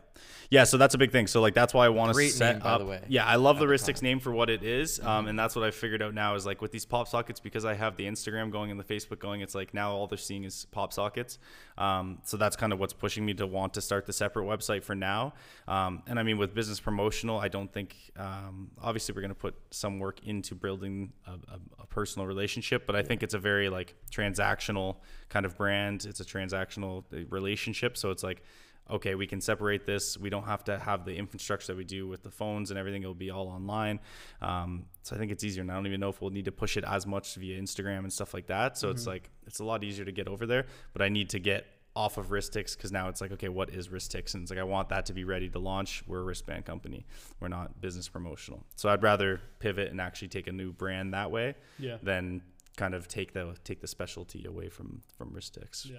yeah. 0.50 0.64
So 0.64 0.78
that's 0.78 0.96
a 0.96 0.98
big 0.98 1.12
thing. 1.12 1.28
So 1.28 1.42
like 1.42 1.54
that's 1.54 1.76
why 1.76 1.86
I 1.86 1.90
want 1.90 2.10
to 2.10 2.14
Great 2.16 2.32
set 2.32 2.56
name, 2.56 2.64
by 2.64 2.80
the 2.80 2.86
way, 2.86 3.04
yeah, 3.08 3.26
I 3.26 3.36
love 3.36 3.60
the 3.60 3.66
Wristix 3.68 4.02
name 4.02 4.20
for 4.20 4.32
what 4.32 4.50
it 4.50 4.64
is, 4.64 5.00
um, 5.02 5.28
and 5.28 5.38
that's 5.38 5.56
what 5.56 5.64
I 5.64 5.70
figured 5.70 6.02
out 6.02 6.16
now 6.16 6.34
is 6.34 6.44
like 6.44 6.60
with 6.60 6.72
these 6.72 6.86
pop 6.86 7.08
sockets 7.08 7.40
because 7.40 7.66
I 7.66 7.76
have 7.76 7.98
the 7.98 8.06
Instagram 8.08 8.52
going 8.52 8.72
and 8.72 8.80
the 8.80 8.84
Facebook 8.84 9.20
going. 9.20 9.42
It's 9.42 9.54
like 9.54 9.76
now 9.76 9.92
all 9.92 10.08
they're 10.08 10.18
seeing 10.18 10.44
is 10.44 10.66
pop 10.72 10.92
sockets. 10.92 11.38
Um, 11.78 12.18
so 12.24 12.36
that's 12.36 12.56
kind 12.56 12.74
of 12.74 12.80
what's 12.80 12.94
pushing 12.94 13.24
me 13.26 13.36
to 13.36 13.46
want 13.46 13.76
to 13.76 13.82
start 13.82 14.08
the 14.08 14.14
separate 14.14 14.46
website 14.46 14.84
for 14.84 14.96
now. 14.96 15.34
Um, 15.68 16.02
and 16.08 16.20
I 16.20 16.24
mean 16.24 16.38
with 16.40 16.56
business 16.56 16.80
promotional, 16.80 17.38
I 17.40 17.48
don't 17.48 17.72
think 17.72 17.96
um, 18.18 18.72
obviously 18.82 19.14
we're 19.14 19.22
going 19.22 19.30
to 19.30 19.36
put 19.36 19.56
some 19.70 20.00
work 20.00 20.26
into 20.26 20.56
building 20.56 21.14
a, 21.28 21.32
a, 21.32 21.60
a 21.84 21.86
personal 21.86 22.26
relationship, 22.28 22.86
but 22.88 22.96
I 22.96 23.04
think 23.04 23.22
it's 23.24 23.36
a 23.36 23.40
very 23.40 23.70
like 23.70 23.96
transactional 24.12 24.98
kind 25.30 25.46
of 25.46 25.56
brand. 25.58 26.06
It's 26.06 26.20
a 26.20 26.26
transactional 26.26 27.04
uh, 27.14 27.26
relationship, 27.30 27.98
so 27.98 28.12
it's 28.12 28.24
like 28.24 28.44
okay, 28.92 29.14
we 29.14 29.28
can 29.28 29.40
separate 29.40 29.86
this. 29.86 30.18
We 30.18 30.32
don't 30.32 30.46
have 30.46 30.64
to 30.64 30.80
have 30.80 31.06
the 31.06 31.16
infrastructure 31.16 31.68
that 31.74 31.78
we 31.78 31.84
do 31.84 32.08
with 32.08 32.24
the 32.24 32.32
phones 32.32 32.72
and 32.72 32.80
everything. 32.80 33.04
It'll 33.04 33.14
be 33.14 33.30
all 33.30 33.48
online. 33.48 34.00
Um, 34.42 34.86
so 35.04 35.16
I 35.16 35.20
think 35.20 35.32
it's 35.32 35.44
easier. 35.44 35.62
And 35.62 35.72
I 35.72 35.76
don't 35.76 35.86
even 35.86 36.00
know 36.00 36.10
if 36.10 36.22
we'll 36.24 36.32
need 36.32 36.46
to 36.46 36.52
push 36.52 36.76
it 36.76 36.84
as 36.84 37.06
much 37.06 37.36
via 37.36 37.62
Instagram 37.62 38.00
and 38.00 38.12
stuff 38.12 38.34
like 38.34 38.48
that. 38.48 38.80
So 38.80 38.90
it's 38.90 39.06
like, 39.06 39.30
it's 39.46 39.60
a 39.60 39.64
lot 39.64 39.84
easier 39.84 40.06
to 40.06 40.12
get 40.12 40.28
over 40.28 40.48
there, 40.48 40.66
but 40.94 41.04
I 41.04 41.10
need 41.10 41.30
to 41.30 41.40
get 41.40 41.68
off 41.96 42.18
of 42.18 42.30
Wristix 42.32 42.76
because 42.76 42.92
now 42.92 43.10
it's 43.10 43.22
like, 43.22 43.32
okay, 43.34 43.50
what 43.50 43.70
is 43.70 43.90
Wristix? 43.90 44.34
And 44.34 44.42
it's 44.42 44.50
like, 44.50 44.60
I 44.60 44.64
want 44.64 44.90
that 44.90 45.06
to 45.06 45.14
be 45.14 45.24
ready 45.24 45.50
to 45.50 45.60
launch. 45.60 46.04
We're 46.08 46.22
a 46.22 46.24
wristband 46.24 46.66
company. 46.66 47.06
We're 47.40 47.48
not 47.50 47.80
business 47.82 48.08
promotional. 48.10 48.66
So 48.76 48.90
I'd 48.90 49.04
rather 49.04 49.40
pivot 49.60 49.92
and 49.92 50.02
actually 50.02 50.30
take 50.30 50.48
a 50.48 50.52
new 50.52 50.72
brand 50.74 51.14
that 51.14 51.30
way 51.30 51.54
Yeah. 51.78 51.98
than 52.02 52.42
kind 52.80 52.94
of 52.96 53.08
take 53.08 53.34
the, 53.34 53.56
take 53.64 53.80
the 53.82 53.88
specialty 53.88 54.46
away 54.46 54.70
from, 54.70 55.02
from 55.18 55.28
Wristix. 55.32 55.86
Yeah. 55.86 55.98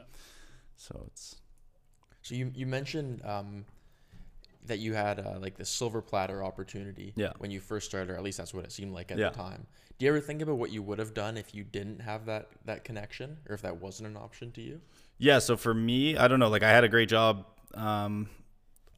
So 0.77 0.95
it's, 1.09 1.37
So 2.23 2.35
you 2.35 2.51
you 2.55 2.67
mentioned 2.67 3.21
um, 3.25 3.65
that 4.67 4.79
you 4.79 4.95
had 4.95 5.19
uh, 5.19 5.39
like 5.41 5.57
the 5.57 5.65
silver 5.65 6.03
platter 6.03 6.43
opportunity 6.45 7.13
Yeah. 7.17 7.33
when 7.39 7.51
you 7.51 7.61
first 7.61 7.87
started, 7.91 8.11
or 8.13 8.17
at 8.17 8.23
least 8.23 8.39
that's 8.39 8.55
what 8.55 8.65
it 8.65 8.73
seemed 8.73 8.93
like 8.99 9.11
at 9.13 9.19
Yeah. 9.19 9.31
the 9.31 9.37
time. 9.37 9.67
Do 9.99 10.05
you 10.07 10.11
ever 10.13 10.21
think 10.21 10.41
about 10.43 10.57
what 10.63 10.71
you 10.71 10.83
would 10.83 10.99
have 10.99 11.13
done 11.15 11.37
if 11.37 11.55
you 11.55 11.63
didn't 11.65 12.01
have 12.01 12.25
that 12.27 12.45
that 12.65 12.85
connection, 12.85 13.39
or 13.49 13.55
if 13.55 13.63
that 13.63 13.77
wasn't 13.81 14.09
an 14.09 14.17
option 14.17 14.51
to 14.53 14.61
you? 14.63 14.81
Yeah, 15.19 15.39
so 15.41 15.57
for 15.57 15.75
me, 15.75 16.17
I 16.17 16.29
don't 16.29 16.41
know. 16.41 16.49
Like 16.49 16.63
I 16.63 16.71
had 16.71 16.85
a 16.85 16.89
great 16.89 17.09
job 17.11 17.45
um, 17.75 18.29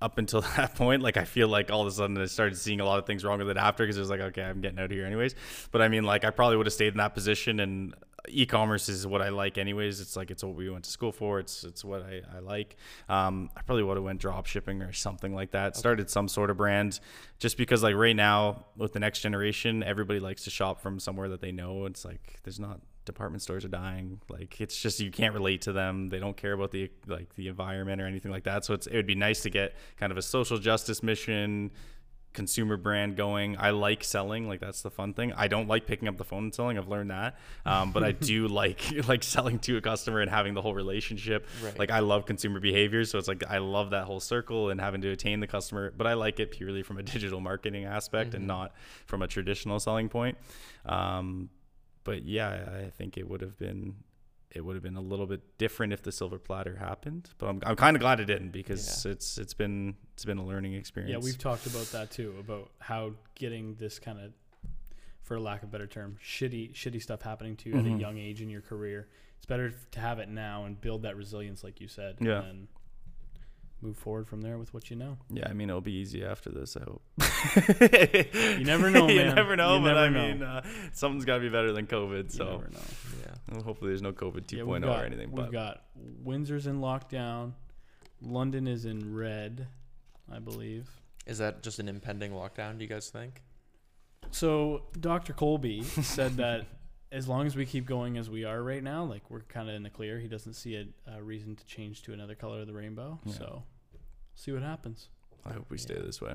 up 0.02 0.18
until 0.18 0.40
that 0.56 0.74
point. 0.74 1.02
Like 1.02 1.16
I 1.16 1.24
feel 1.24 1.48
like 1.48 1.70
all 1.70 1.80
of 1.80 1.86
a 1.86 1.90
sudden 1.90 2.18
I 2.18 2.26
started 2.26 2.56
seeing 2.56 2.80
a 2.80 2.84
lot 2.84 2.98
of 2.98 3.06
things 3.06 3.24
wrong 3.24 3.38
with 3.38 3.48
it 3.48 3.56
after 3.56 3.84
because 3.84 3.96
it 3.96 4.00
was 4.00 4.10
like, 4.10 4.20
okay, 4.20 4.42
I'm 4.42 4.60
getting 4.60 4.78
out 4.78 4.86
of 4.86 4.90
here 4.90 5.06
anyways. 5.06 5.34
But 5.70 5.82
I 5.82 5.88
mean, 5.88 6.04
like 6.04 6.24
I 6.24 6.30
probably 6.30 6.56
would 6.56 6.66
have 6.66 6.72
stayed 6.72 6.92
in 6.92 6.98
that 6.98 7.14
position. 7.14 7.60
And 7.60 7.94
e-commerce 8.28 8.88
is 8.88 9.06
what 9.06 9.22
I 9.22 9.30
like 9.30 9.58
anyways. 9.58 10.00
It's 10.00 10.16
like 10.16 10.30
it's 10.30 10.44
what 10.44 10.54
we 10.54 10.68
went 10.70 10.84
to 10.84 10.90
school 10.90 11.12
for. 11.12 11.38
It's 11.38 11.64
it's 11.64 11.84
what 11.84 12.02
I, 12.02 12.22
I 12.36 12.40
like. 12.40 12.76
Um, 13.08 13.50
I 13.56 13.62
probably 13.62 13.84
would 13.84 13.96
have 13.96 14.04
went 14.04 14.20
drop 14.20 14.46
shipping 14.46 14.82
or 14.82 14.92
something 14.92 15.34
like 15.34 15.52
that. 15.52 15.76
Started 15.76 16.10
some 16.10 16.28
sort 16.28 16.50
of 16.50 16.56
brand, 16.56 17.00
just 17.38 17.56
because 17.56 17.82
like 17.82 17.94
right 17.94 18.16
now 18.16 18.66
with 18.76 18.92
the 18.92 19.00
next 19.00 19.20
generation, 19.20 19.82
everybody 19.82 20.20
likes 20.20 20.44
to 20.44 20.50
shop 20.50 20.80
from 20.80 20.98
somewhere 20.98 21.28
that 21.30 21.40
they 21.40 21.52
know. 21.52 21.86
It's 21.86 22.04
like 22.04 22.40
there's 22.44 22.60
not 22.60 22.80
department 23.04 23.42
stores 23.42 23.64
are 23.64 23.68
dying. 23.68 24.20
Like 24.28 24.60
it's 24.60 24.80
just 24.80 25.00
you 25.00 25.10
can't 25.10 25.34
relate 25.34 25.62
to 25.62 25.72
them. 25.72 26.08
They 26.08 26.18
don't 26.18 26.36
care 26.36 26.52
about 26.52 26.70
the 26.70 26.90
like 27.06 27.34
the 27.34 27.48
environment 27.48 28.00
or 28.00 28.06
anything 28.06 28.30
like 28.30 28.44
that. 28.44 28.64
So 28.64 28.74
it's 28.74 28.86
it 28.86 28.96
would 28.96 29.06
be 29.06 29.14
nice 29.14 29.42
to 29.42 29.50
get 29.50 29.74
kind 29.96 30.12
of 30.12 30.18
a 30.18 30.22
social 30.22 30.58
justice 30.58 31.02
mission, 31.02 31.70
consumer 32.32 32.76
brand 32.76 33.16
going. 33.16 33.56
I 33.58 33.70
like 33.70 34.04
selling. 34.04 34.48
Like 34.48 34.60
that's 34.60 34.82
the 34.82 34.90
fun 34.90 35.14
thing. 35.14 35.32
I 35.32 35.48
don't 35.48 35.68
like 35.68 35.86
picking 35.86 36.08
up 36.08 36.16
the 36.16 36.24
phone 36.24 36.44
and 36.44 36.54
selling. 36.54 36.78
I've 36.78 36.88
learned 36.88 37.10
that. 37.10 37.38
Um, 37.66 37.92
but 37.92 38.04
I 38.04 38.12
do 38.32 38.46
like 38.48 38.80
like 39.08 39.22
selling 39.22 39.58
to 39.60 39.76
a 39.76 39.80
customer 39.80 40.20
and 40.20 40.30
having 40.30 40.54
the 40.54 40.62
whole 40.62 40.74
relationship. 40.74 41.46
Right. 41.62 41.78
Like 41.78 41.90
I 41.90 42.00
love 42.00 42.26
consumer 42.26 42.60
behavior, 42.60 43.04
so 43.04 43.18
it's 43.18 43.28
like 43.28 43.42
I 43.48 43.58
love 43.58 43.90
that 43.90 44.04
whole 44.04 44.20
circle 44.20 44.70
and 44.70 44.80
having 44.80 45.00
to 45.02 45.10
attain 45.10 45.40
the 45.40 45.48
customer. 45.48 45.92
But 45.96 46.06
I 46.06 46.14
like 46.14 46.38
it 46.40 46.52
purely 46.52 46.82
from 46.82 46.98
a 46.98 47.02
digital 47.02 47.40
marketing 47.40 47.84
aspect 47.84 48.34
and 48.34 48.46
not 48.46 48.74
from 49.06 49.22
a 49.22 49.28
traditional 49.28 49.80
selling 49.80 50.08
point. 50.08 50.38
Um, 50.86 51.50
but 52.04 52.24
yeah, 52.24 52.68
I 52.86 52.90
think 52.90 53.16
it 53.16 53.28
would 53.28 53.40
have 53.40 53.58
been 53.58 53.96
it 54.54 54.62
would 54.62 54.76
have 54.76 54.82
been 54.82 54.96
a 54.96 55.00
little 55.00 55.26
bit 55.26 55.40
different 55.56 55.94
if 55.94 56.02
the 56.02 56.12
silver 56.12 56.38
platter 56.38 56.76
happened. 56.76 57.30
But 57.38 57.46
I'm, 57.48 57.62
I'm 57.64 57.76
kind 57.76 57.96
of 57.96 58.00
glad 58.02 58.20
it 58.20 58.26
didn't 58.26 58.50
because 58.50 59.06
it's 59.06 59.38
it's 59.38 59.54
been 59.54 59.96
it's 60.14 60.24
been 60.26 60.38
a 60.38 60.44
learning 60.44 60.74
experience. 60.74 61.10
Yeah, 61.12 61.24
we've 61.24 61.38
talked 61.38 61.66
about 61.66 61.86
that 61.92 62.10
too, 62.10 62.34
about 62.38 62.70
how 62.78 63.12
getting 63.34 63.76
this 63.76 63.98
kind 63.98 64.20
of, 64.20 64.32
for 65.22 65.40
lack 65.40 65.62
of 65.62 65.68
a 65.70 65.72
better 65.72 65.86
term, 65.86 66.18
shitty 66.22 66.74
shitty 66.74 67.00
stuff 67.02 67.22
happening 67.22 67.56
to 67.56 67.70
you 67.70 67.76
at 67.78 67.86
a 67.86 67.88
Mhm. 67.88 68.00
young 68.00 68.18
age 68.18 68.42
in 68.42 68.50
your 68.50 68.60
career. 68.60 69.08
It's 69.38 69.46
better 69.46 69.70
to 69.92 70.00
have 70.00 70.18
it 70.18 70.28
now 70.28 70.66
and 70.66 70.78
build 70.80 71.02
that 71.02 71.16
resilience, 71.16 71.64
like 71.64 71.80
you 71.80 71.88
said, 71.88 72.18
Yeah. 72.20 72.42
and 72.44 72.68
move 73.82 73.96
forward 73.96 74.28
from 74.28 74.40
there 74.42 74.58
with 74.58 74.72
what 74.72 74.90
you 74.90 74.96
know. 74.96 75.18
Yeah, 75.30 75.48
I 75.48 75.52
mean 75.52 75.68
it'll 75.68 75.80
be 75.80 75.92
easy 75.92 76.24
after 76.24 76.50
this. 76.50 76.76
I 76.76 76.84
hope. 76.84 77.02
You 78.58 78.64
never 78.64 78.90
know, 78.90 79.06
man. 79.08 79.16
you 79.16 79.34
never 79.34 79.56
know, 79.56 79.76
You 79.76 79.80
but 79.82 79.94
never 79.94 79.98
I 80.00 80.08
know. 80.08 80.28
mean, 80.28 80.42
uh, 80.42 80.62
something's 80.92 81.24
got 81.24 81.34
to 81.36 81.40
be 81.40 81.48
better 81.48 81.72
than 81.72 81.86
COVID. 81.86 82.24
You 82.24 82.30
So 82.30 82.44
never 82.44 82.68
know. 82.70 82.80
Yeah. 83.20 83.34
well, 83.52 83.62
hopefully 83.62 83.90
there's 83.90 84.02
no 84.02 84.12
COVID 84.12 84.46
2.0 84.46 84.80
Yeah, 84.80 84.86
got, 84.86 85.02
or 85.02 85.06
anything. 85.06 85.30
But 85.30 85.36
We've 85.36 85.46
But 85.46 85.52
got 85.52 85.82
Windsor's 86.24 86.66
in 86.66 86.80
lockdown, 86.80 87.52
London 88.20 88.68
is 88.68 88.84
in 88.84 89.14
red, 89.14 89.66
I 90.32 90.38
believe. 90.38 90.88
Is 91.26 91.38
that 91.38 91.62
just 91.62 91.78
an 91.78 91.88
impending 91.88 92.32
lockdown? 92.32 92.78
Do 92.78 92.84
you 92.84 92.88
guys 92.88 93.08
think? 93.10 93.42
So 94.30 94.82
Dr. 94.98 95.32
Colby 95.32 95.82
said 95.82 96.36
that 96.36 96.66
as 97.10 97.28
long 97.28 97.46
as 97.46 97.54
we 97.56 97.66
keep 97.66 97.86
going 97.86 98.16
as 98.16 98.30
we 98.30 98.44
are 98.44 98.62
right 98.62 98.82
now, 98.82 99.04
like 99.04 99.28
we're 99.30 99.40
kind 99.42 99.68
of 99.68 99.74
in 99.74 99.82
the 99.82 99.90
clear. 99.90 100.18
He 100.18 100.28
doesn't 100.28 100.54
see 100.54 100.76
a, 100.76 100.86
a 101.16 101.22
reason 101.22 101.56
to 101.56 101.64
change 101.66 102.02
to 102.04 102.12
another 102.12 102.34
color 102.34 102.60
of 102.60 102.66
the 102.66 102.72
rainbow. 102.72 103.20
Yeah. 103.26 103.32
So 103.34 103.62
see 104.34 104.52
what 104.52 104.62
happens. 104.62 105.08
I 105.44 105.52
hope 105.52 105.66
we 105.70 105.78
stay 105.78 105.94
this 105.94 106.20
way. 106.20 106.34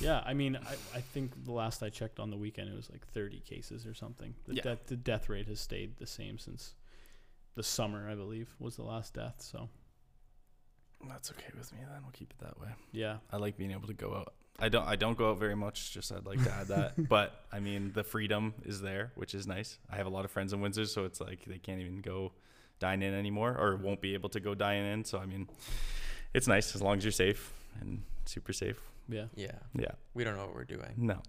Yeah, 0.00 0.22
I 0.24 0.34
mean, 0.34 0.56
I, 0.56 0.98
I 0.98 1.00
think 1.00 1.44
the 1.44 1.52
last 1.52 1.82
I 1.82 1.88
checked 1.88 2.20
on 2.20 2.30
the 2.30 2.36
weekend, 2.36 2.68
it 2.68 2.76
was 2.76 2.88
like 2.90 3.06
30 3.08 3.40
cases 3.40 3.86
or 3.86 3.94
something. 3.94 4.34
The, 4.46 4.54
Yeah. 4.54 4.62
death, 4.62 4.86
the 4.86 4.96
death 4.96 5.28
rate 5.28 5.48
has 5.48 5.60
stayed 5.60 5.96
the 5.98 6.06
same 6.06 6.38
since 6.38 6.74
the 7.54 7.62
summer, 7.62 8.08
I 8.08 8.14
believe, 8.14 8.54
was 8.58 8.76
the 8.76 8.84
last 8.84 9.14
death. 9.14 9.36
So 9.38 9.68
That's 11.08 11.30
okay 11.30 11.50
with 11.56 11.72
me. 11.72 11.78
Then 11.80 12.02
we'll 12.02 12.12
keep 12.12 12.32
it 12.32 12.38
that 12.44 12.60
way. 12.60 12.68
yeah, 12.92 13.16
I 13.32 13.36
like 13.38 13.56
being 13.56 13.70
able 13.72 13.88
to 13.88 13.94
go 13.94 14.14
out. 14.14 14.34
I 14.60 14.68
don't. 14.68 14.86
I 14.88 14.96
don't 14.96 15.16
go 15.16 15.30
out 15.30 15.38
very 15.38 15.54
much. 15.54 15.92
Just 15.92 16.10
I'd 16.10 16.26
like 16.26 16.42
to 16.42 16.52
add 16.52 16.66
that. 16.68 17.08
but 17.08 17.44
I 17.52 17.60
mean, 17.60 17.92
the 17.94 18.02
freedom 18.02 18.54
is 18.64 18.80
there, 18.80 19.12
which 19.14 19.32
is 19.32 19.46
nice. 19.46 19.78
I 19.88 19.94
have 19.96 20.06
a 20.06 20.10
lot 20.10 20.24
of 20.24 20.32
friends 20.32 20.52
in 20.52 20.60
Windsor, 20.60 20.86
so 20.86 21.04
it's 21.04 21.20
like 21.20 21.44
they 21.46 21.58
can't 21.58 21.80
even 21.80 22.00
go 22.00 22.32
dine 22.80 23.02
in 23.02 23.14
anymore, 23.14 23.56
or 23.56 23.76
won't 23.76 24.00
be 24.00 24.14
able 24.14 24.28
to 24.30 24.40
go 24.40 24.56
dine 24.56 24.82
in. 24.82 25.04
So 25.04 25.18
I 25.18 25.26
mean, 25.26 25.48
it's 26.34 26.46
nice 26.46 26.74
as 26.74 26.82
long 26.82 26.98
as 26.98 27.04
you're 27.04 27.12
safe 27.12 27.52
and 27.80 28.02
super 28.26 28.52
safe. 28.52 28.80
yeah. 29.08 29.26
Yeah. 29.34 29.52
Yeah. 29.74 29.92
We 30.14 30.24
don't 30.24 30.36
know 30.36 30.46
what 30.46 30.54
we're 30.54 30.64
doing. 30.64 30.94
No. 30.96 31.22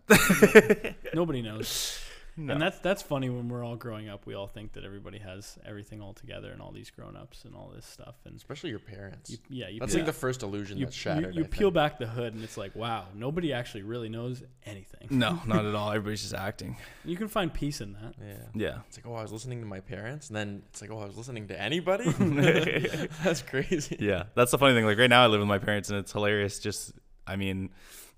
Nobody 1.14 1.42
knows. 1.42 2.00
no. 2.38 2.54
And 2.54 2.62
that's 2.62 2.80
that's 2.80 3.02
funny 3.02 3.30
when 3.30 3.50
we're 3.50 3.64
all 3.66 3.76
growing 3.76 4.10
up. 4.10 4.26
We 4.26 4.34
all 4.34 4.48
think 4.48 4.74
that 4.74 4.84
everybody 4.84 5.20
has 5.20 5.58
everything 5.66 6.02
all 6.02 6.14
together 6.14 6.52
and 6.52 6.62
all 6.62 6.72
these 6.72 6.90
grown 6.90 7.16
ups 7.16 7.46
and 7.46 7.56
all 7.56 7.72
this 7.76 7.86
stuff. 7.86 8.16
And 8.26 8.36
Especially 8.36 8.70
your 8.70 8.80
parents. 8.80 9.30
you, 9.32 9.38
yeah, 9.50 9.68
you 9.68 9.80
That's 9.80 9.94
peel, 9.94 10.02
like 10.02 10.06
the 10.08 10.20
first 10.20 10.44
illusion 10.44 10.78
you, 10.78 10.86
that's 10.86 10.96
shattered. 10.96 11.36
you 11.36 11.44
I 11.44 11.48
peel 11.48 11.72
back 11.72 12.00
the 12.00 12.08
hood 12.08 12.34
and 12.34 12.44
it's 12.44 12.58
like, 12.58 12.76
wow, 12.76 13.06
nobody 13.14 13.54
actually 13.54 13.84
really 13.84 14.10
knows 14.10 14.44
anything. 14.66 15.08
no, 15.10 15.40
not 15.48 15.66
at 15.66 15.76
all. 15.76 15.90
Everybody's 15.90 16.22
just 16.22 16.34
acting. 16.34 16.78
You 17.06 17.18
can 17.18 17.28
find 17.28 17.54
peace 17.54 17.82
in 17.82 17.94
that. 17.94 18.14
Yeah. 18.20 18.34
Yeah. 18.54 18.78
It's 18.88 18.98
like, 18.98 19.08
oh, 19.08 19.16
I 19.16 19.22
was 19.22 19.32
listening 19.32 19.60
to 19.62 19.66
my 19.68 19.80
parents, 19.80 20.28
and 20.28 20.36
then 20.36 20.64
it's 20.70 20.82
like, 20.82 20.92
oh, 20.92 21.00
I 21.00 21.06
was 21.06 21.18
listening 21.18 21.48
to 21.50 21.60
anybody. 21.62 22.10
That's 23.24 23.42
crazy. 23.42 23.98
Yeah, 24.00 24.24
that's 24.36 24.52
the 24.52 24.58
funny 24.58 24.74
thing. 24.74 24.86
Like 24.86 24.98
right 24.98 25.10
now, 25.10 25.24
I 25.24 25.28
live 25.28 25.40
with 25.40 25.50
my 25.50 25.60
parents, 25.60 25.90
and 25.90 26.00
it's 26.00 26.12
hilarious. 26.12 26.60
Just, 26.60 26.94
I 27.28 27.36
mean, 27.36 27.70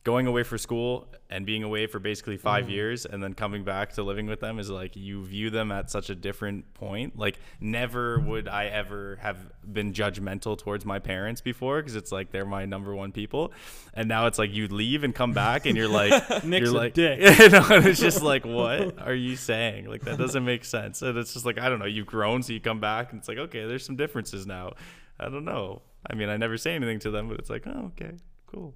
going 0.04 0.26
away 0.26 0.42
for 0.42 0.58
school 0.58 1.08
and 1.30 1.46
being 1.46 1.62
away 1.62 1.86
for 1.86 2.00
basically 2.00 2.36
5 2.36 2.66
Mhm. 2.66 2.72
years, 2.72 3.06
and 3.06 3.22
then 3.24 3.36
coming 3.36 3.64
back 3.64 3.94
to 3.94 4.04
living 4.04 4.26
with 4.26 4.40
them 4.40 4.58
is 4.58 4.68
like 4.70 4.96
you 4.96 5.24
view 5.24 5.52
them 5.52 5.72
at 5.72 5.92
such 5.92 6.10
a 6.10 6.16
different 6.16 6.74
point. 6.74 7.18
Like, 7.20 7.38
never 7.60 8.20
would 8.20 8.48
I 8.48 8.66
ever 8.66 9.18
have 9.22 9.38
been 9.72 9.94
judgmental 9.94 10.58
towards 10.58 10.86
my 10.86 10.98
parents 10.98 11.40
before 11.40 11.82
because 11.82 11.96
it's 11.96 12.12
like 12.12 12.32
they're 12.32 12.46
my 12.46 12.66
number 12.66 12.96
one 12.96 13.12
people, 13.12 13.54
and 13.94 14.10
now 14.10 14.26
it's 14.26 14.40
like 14.40 14.52
you 14.52 14.68
leave 14.68 15.04
and 15.04 15.14
come 15.14 15.34
back, 15.34 15.68
and 15.68 15.78
you're 15.78 15.88
like, 15.88 16.12
Nick's 16.44 16.66
you're 16.66 16.74
like, 16.76 16.94
dick. 16.96 17.20
you 17.40 17.50
know, 17.50 17.66
it's 17.70 18.00
just 18.02 18.24
like, 18.24 18.44
what 18.44 19.00
are 19.00 19.14
you 19.14 19.36
saying? 19.36 19.86
Like 19.86 20.02
that 20.02 20.18
doesn't 20.18 20.44
make 20.44 20.66
sense. 20.66 21.04
And 21.04 21.16
it's 21.18 21.34
just 21.34 21.46
like 21.46 21.60
I 21.60 21.70
don't 21.70 21.78
know. 21.80 21.86
You've 21.86 22.08
grown, 22.08 22.42
so 22.42 22.54
you 22.54 22.60
come 22.60 22.80
back, 22.80 23.12
and 23.12 23.20
it's 23.20 23.28
like 23.28 23.38
okay, 23.38 23.66
there's 23.68 23.86
some 23.86 23.96
differences 23.98 24.48
now. 24.48 24.74
I 25.20 25.26
don't 25.30 25.46
know. 25.46 25.84
I 26.10 26.16
mean, 26.16 26.30
I 26.30 26.38
never 26.38 26.58
say 26.58 26.74
anything 26.74 26.98
to 27.02 27.12
them, 27.12 27.28
but 27.30 27.38
it's 27.38 27.52
like, 27.52 27.68
oh, 27.68 27.92
okay, 27.96 28.14
cool. 28.48 28.74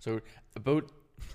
So 0.00 0.20
about 0.56 0.90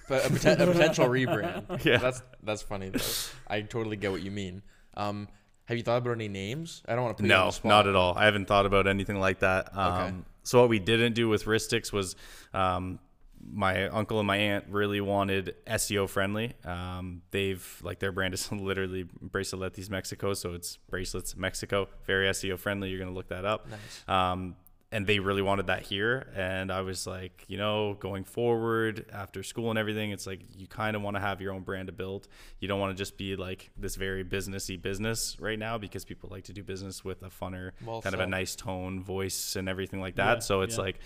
a, 0.09 0.13
poten- 0.13 0.59
a 0.59 0.67
potential 0.71 1.07
rebrand. 1.07 1.83
Yeah. 1.85 1.97
That's 1.97 2.21
that's 2.43 2.61
funny 2.61 2.89
though. 2.89 2.99
I 3.47 3.61
totally 3.61 3.95
get 3.97 4.11
what 4.11 4.21
you 4.21 4.31
mean. 4.31 4.61
Um, 4.95 5.27
have 5.65 5.77
you 5.77 5.83
thought 5.83 5.97
about 5.97 6.11
any 6.13 6.27
names? 6.27 6.83
I 6.87 6.93
don't 6.95 7.05
want 7.05 7.17
to 7.17 7.23
put 7.23 7.27
No, 7.27 7.51
not 7.63 7.87
at 7.87 7.95
all. 7.95 8.15
I 8.15 8.25
haven't 8.25 8.47
thought 8.47 8.65
about 8.67 8.85
anything 8.87 9.19
like 9.19 9.39
that. 9.39 9.75
Um, 9.75 9.93
Okay. 9.93 10.13
So 10.43 10.59
what 10.59 10.69
we 10.69 10.77
didn't 10.77 11.13
do 11.13 11.27
with 11.27 11.45
Wristix 11.45 11.91
was 11.91 12.15
um, 12.53 12.99
my 13.51 13.87
uncle 13.87 14.19
and 14.19 14.27
my 14.27 14.37
aunt 14.37 14.65
really 14.69 15.01
wanted 15.01 15.55
SEO 15.65 16.07
friendly. 16.07 16.53
Um, 16.63 17.23
they've 17.31 17.65
like 17.81 17.97
their 17.97 18.11
brand 18.11 18.35
is 18.35 18.51
literally 18.51 19.05
Brazaletes 19.23 19.89
Mexico, 19.89 20.33
so 20.35 20.53
it's 20.53 20.77
bracelets 20.77 21.35
Mexico, 21.35 21.87
very 22.05 22.27
SEO 22.27 22.59
friendly. 22.59 22.89
You're 22.91 22.99
gonna 22.99 23.11
look 23.11 23.29
that 23.29 23.43
up. 23.45 23.67
Nice. 23.69 24.03
Um, 24.07 24.55
and 24.95 25.05
they 25.05 25.19
really 25.19 25.41
wanted 25.41 25.67
that 25.67 25.81
here. 25.81 26.31
And 26.37 26.71
I 26.71 26.79
was 26.79 27.05
like, 27.05 27.43
you 27.49 27.57
know, 27.57 27.97
going 27.99 28.23
forward 28.23 29.05
after 29.11 29.43
school 29.43 29.69
and 29.69 29.77
everything, 29.77 30.11
it's 30.11 30.25
like 30.25 30.39
you 30.55 30.67
kind 30.67 30.95
of 30.95 31.01
want 31.01 31.17
to 31.17 31.19
have 31.19 31.41
your 31.41 31.51
own 31.51 31.63
brand 31.63 31.87
to 31.87 31.91
build. 31.91 32.29
You 32.61 32.69
don't 32.69 32.79
want 32.79 32.95
to 32.95 32.97
just 32.97 33.17
be 33.17 33.35
like 33.35 33.71
this 33.75 33.97
very 33.97 34.23
businessy 34.23 34.81
business 34.81 35.35
right 35.37 35.59
now 35.59 35.77
because 35.77 36.05
people 36.05 36.29
like 36.31 36.45
to 36.45 36.53
do 36.53 36.63
business 36.63 37.03
with 37.03 37.23
a 37.23 37.29
funner, 37.29 37.71
Well 37.85 38.01
kind 38.01 38.15
of 38.15 38.21
a 38.21 38.25
nice 38.25 38.55
tone, 38.55 39.03
voice, 39.03 39.57
and 39.57 39.67
everything 39.67 39.99
like 39.99 40.15
that. 40.15 40.35
Yeah, 40.35 40.39
so 40.39 40.61
it's 40.61 40.77
yeah. 40.77 40.83
like, 40.83 40.99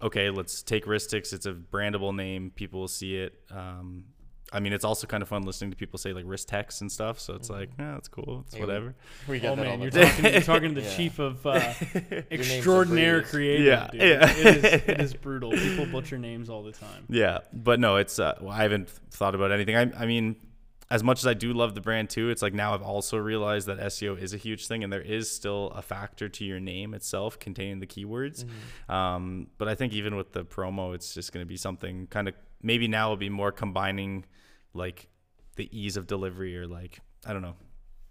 okay, 0.00 0.30
let's 0.30 0.62
take 0.62 0.86
Wristix. 0.86 1.34
It's 1.34 1.44
a 1.44 1.52
brandable 1.52 2.16
name. 2.16 2.50
People 2.50 2.80
will 2.80 2.88
see 2.88 3.16
it. 3.16 3.38
Um, 3.50 4.04
I 4.52 4.60
mean, 4.60 4.72
it's 4.72 4.84
also 4.84 5.06
kind 5.06 5.22
of 5.22 5.28
fun 5.28 5.42
listening 5.42 5.70
to 5.72 5.76
people 5.76 5.98
say 5.98 6.12
like 6.12 6.26
Ristex 6.26 6.80
and 6.80 6.92
stuff. 6.92 7.18
So 7.18 7.34
it's 7.34 7.50
like, 7.50 7.70
yeah, 7.78 7.96
it's 7.96 8.08
cool. 8.08 8.44
It's 8.46 8.54
Mm-hmm. 8.54 8.62
We- 8.62 8.66
whatever. 8.68 8.94
We 9.26 9.40
get 9.40 9.52
Oh 9.52 9.56
that 9.56 9.66
all 9.66 9.76
man, 9.78 9.90
the 9.90 9.98
you're 9.98 10.04
time. 10.04 10.14
talking, 10.14 10.32
you're 10.32 10.40
talking 10.54 10.74
to 10.74 10.80
the 10.80 10.86
Yeah. 10.86 10.96
chief 10.96 11.18
of 11.18 11.46
uh, 11.46 11.50
a 11.50 12.24
extraordinaire 12.34 13.22
creative. 13.22 13.66
Yeah, 13.66 13.88
dude. 13.90 14.00
yeah. 14.00 14.30
It, 14.30 14.46
is, 14.46 14.64
it 14.64 15.00
is 15.00 15.14
brutal. 15.22 15.50
People 15.52 15.86
butcher 15.86 16.18
names 16.18 16.48
all 16.50 16.62
the 16.62 16.72
time. 16.72 17.04
Yeah, 17.08 17.38
but 17.52 17.80
no, 17.80 17.96
it's 17.96 18.18
uh, 18.18 18.34
well, 18.40 18.52
I 18.52 18.62
haven't 18.62 18.88
thought 19.10 19.34
about 19.34 19.50
anything. 19.50 19.76
I, 19.76 19.90
I 20.02 20.06
mean, 20.06 20.36
as 20.90 21.02
much 21.02 21.20
as 21.20 21.26
I 21.26 21.34
do 21.34 21.52
love 21.52 21.74
the 21.74 21.80
brand 21.80 22.10
too, 22.10 22.30
it's 22.30 22.42
like 22.42 22.54
now 22.54 22.74
I've 22.74 22.82
also 22.82 23.16
realized 23.16 23.66
that 23.68 23.78
SEO 23.78 24.18
is 24.20 24.34
a 24.34 24.36
huge 24.36 24.66
thing, 24.66 24.84
and 24.84 24.92
there 24.92 25.00
is 25.00 25.30
still 25.30 25.72
a 25.74 25.82
factor 25.82 26.28
to 26.28 26.44
your 26.44 26.60
name 26.60 26.94
itself 26.94 27.38
containing 27.38 27.80
the 27.80 27.86
keywords. 27.86 28.44
Um, 28.88 29.48
but 29.58 29.68
I 29.68 29.74
think 29.74 29.92
even 29.92 30.16
with 30.16 30.32
the 30.32 30.44
promo, 30.44 30.94
it's 30.94 31.14
just 31.14 31.32
going 31.32 31.44
to 31.44 31.48
be 31.48 31.56
something 31.56 32.06
kind 32.08 32.28
of 32.28 32.34
maybe 32.62 32.88
now 32.88 33.08
will 33.10 33.16
be 33.16 33.28
more 33.30 33.52
combining 33.52 34.24
like 34.72 35.08
the 35.56 35.68
ease 35.76 35.96
of 35.96 36.06
delivery 36.06 36.56
or 36.58 36.66
like 36.66 37.00
I 37.26 37.32
don't 37.32 37.42
know. 37.42 37.56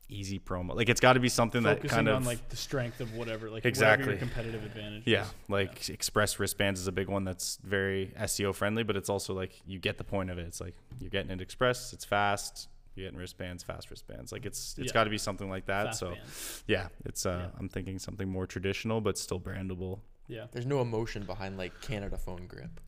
Easy 0.10 0.38
promo. 0.40 0.76
Like 0.76 0.90
it's 0.90 1.00
got 1.02 1.14
to 1.14 1.20
be 1.20 1.30
something 1.30 1.64
that 1.64 1.78
Focusing 1.78 1.96
kind 1.96 2.08
of 2.10 2.26
like 2.26 2.50
the 2.50 2.56
strength 2.56 3.00
of 3.00 3.14
whatever, 3.16 3.50
like 3.50 3.66
Exactly. 3.66 4.06
whatever 4.06 4.12
your 4.12 4.20
competitive 4.20 4.64
advantage. 4.64 5.04
yeah, 5.06 5.24
is. 5.24 5.30
like 5.50 5.90
Express 5.90 6.40
wristbands 6.40 6.80
is 6.80 6.88
a 6.88 6.92
big 6.92 7.08
one 7.10 7.24
that's 7.24 7.58
very 7.64 8.14
SEO 8.20 8.54
friendly, 8.54 8.84
but 8.84 8.96
it's 8.96 9.10
also 9.10 9.34
like 9.34 9.62
you 9.66 9.80
get 9.80 9.98
the 9.98 10.04
point 10.04 10.30
of 10.30 10.38
it. 10.38 10.46
It's 10.46 10.62
like 10.62 10.76
you're 11.00 11.10
getting 11.10 11.32
it 11.32 11.42
Express, 11.42 11.94
it's 11.94 12.06
fast. 12.06 12.70
You're 12.96 13.08
getting 13.08 13.18
wristbands, 13.18 13.64
fast 13.64 13.90
wristbands. 13.90 14.32
Like 14.32 14.46
it's 14.46 14.76
it's 14.78 14.88
Yeah. 14.88 14.94
got 14.94 15.04
to 15.06 15.10
be 15.10 15.18
something 15.18 15.50
like 15.50 15.66
that. 15.66 15.86
Fast 15.88 16.00
so 16.00 16.12
bands. 16.12 16.64
yeah, 16.68 16.90
it's 17.06 17.26
uh, 17.26 17.48
Yeah. 17.52 17.60
I'm 17.60 17.70
thinking 17.70 17.98
something 17.98 18.30
more 18.30 18.46
traditional 18.46 19.02
but 19.02 19.18
still 19.18 19.40
brandable. 19.40 20.02
Yeah. 20.28 20.46
There's 20.52 20.68
no 20.68 20.82
emotion 20.82 21.24
behind 21.24 21.58
like 21.58 21.80
Canada 21.82 22.18
Phone 22.20 22.46
Grip 22.48 22.80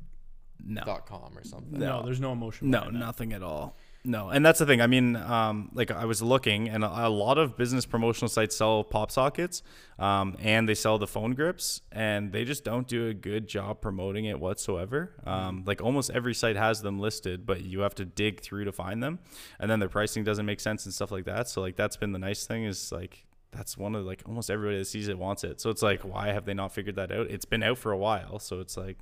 No, 0.63 0.84
dot 0.86 1.08
com 1.08 1.36
or 1.36 1.43
something. 1.43 1.80
No, 1.80 1.99
No. 2.01 2.06
there's 2.06 2.19
no 2.21 2.32
emotion. 2.34 2.69
No, 2.69 2.82
that. 2.86 2.93
nothing 2.93 3.34
at 3.34 3.41
all. 3.41 3.75
No, 4.05 4.29
and 4.29 4.45
that's 4.45 4.59
the 4.59 4.67
thing. 4.67 4.81
I 4.81 4.87
mean, 4.87 5.15
um, 5.15 5.71
like 5.73 5.89
I 5.89 6.05
was 6.05 6.21
looking, 6.21 6.69
and 6.69 6.83
a, 6.83 7.07
a 7.07 7.09
lot 7.09 7.39
of 7.39 7.57
business 7.57 7.87
promotional 7.87 8.29
sites 8.29 8.55
sell 8.55 8.83
pop 8.83 9.09
sockets, 9.09 9.63
um, 9.97 10.35
and 10.39 10.69
they 10.69 10.75
sell 10.75 10.99
the 10.99 11.07
phone 11.07 11.33
grips, 11.33 11.81
and 11.91 12.31
they 12.31 12.45
just 12.45 12.63
don't 12.63 12.87
do 12.87 13.07
a 13.07 13.13
good 13.15 13.47
job 13.47 13.81
promoting 13.81 14.25
it 14.25 14.39
whatsoever. 14.39 15.15
Um, 15.25 15.63
like 15.65 15.81
almost 15.81 16.11
every 16.11 16.35
site 16.35 16.55
has 16.55 16.83
them 16.83 16.99
listed, 16.99 17.47
but 17.47 17.61
you 17.61 17.79
have 17.79 17.95
to 17.95 18.05
dig 18.05 18.41
through 18.41 18.65
to 18.65 18.71
find 18.71 19.01
them, 19.01 19.19
and 19.59 19.71
then 19.71 19.79
their 19.79 19.89
pricing 19.89 20.23
doesn't 20.23 20.45
make 20.45 20.59
sense 20.59 20.85
and 20.85 20.93
stuff 20.93 21.11
like 21.11 21.25
that. 21.25 21.49
So 21.49 21.61
like 21.61 21.75
that's 21.75 21.97
been 21.97 22.11
the 22.11 22.19
nice 22.19 22.45
thing 22.45 22.65
is 22.65 22.91
like 22.91 23.25
that's 23.51 23.75
one 23.75 23.95
of 23.95 24.05
like 24.05 24.21
almost 24.27 24.51
everybody 24.51 24.77
that 24.77 24.85
sees 24.85 25.07
it 25.07 25.17
wants 25.17 25.43
it. 25.43 25.59
So 25.59 25.71
it's 25.71 25.81
like 25.81 26.01
why 26.01 26.27
have 26.27 26.45
they 26.45 26.53
not 26.53 26.73
figured 26.73 26.95
that 26.97 27.11
out? 27.11 27.31
It's 27.31 27.45
been 27.45 27.63
out 27.63 27.79
for 27.79 27.91
a 27.91 27.97
while, 27.97 28.37
so 28.37 28.59
it's 28.59 28.77
like 28.77 28.97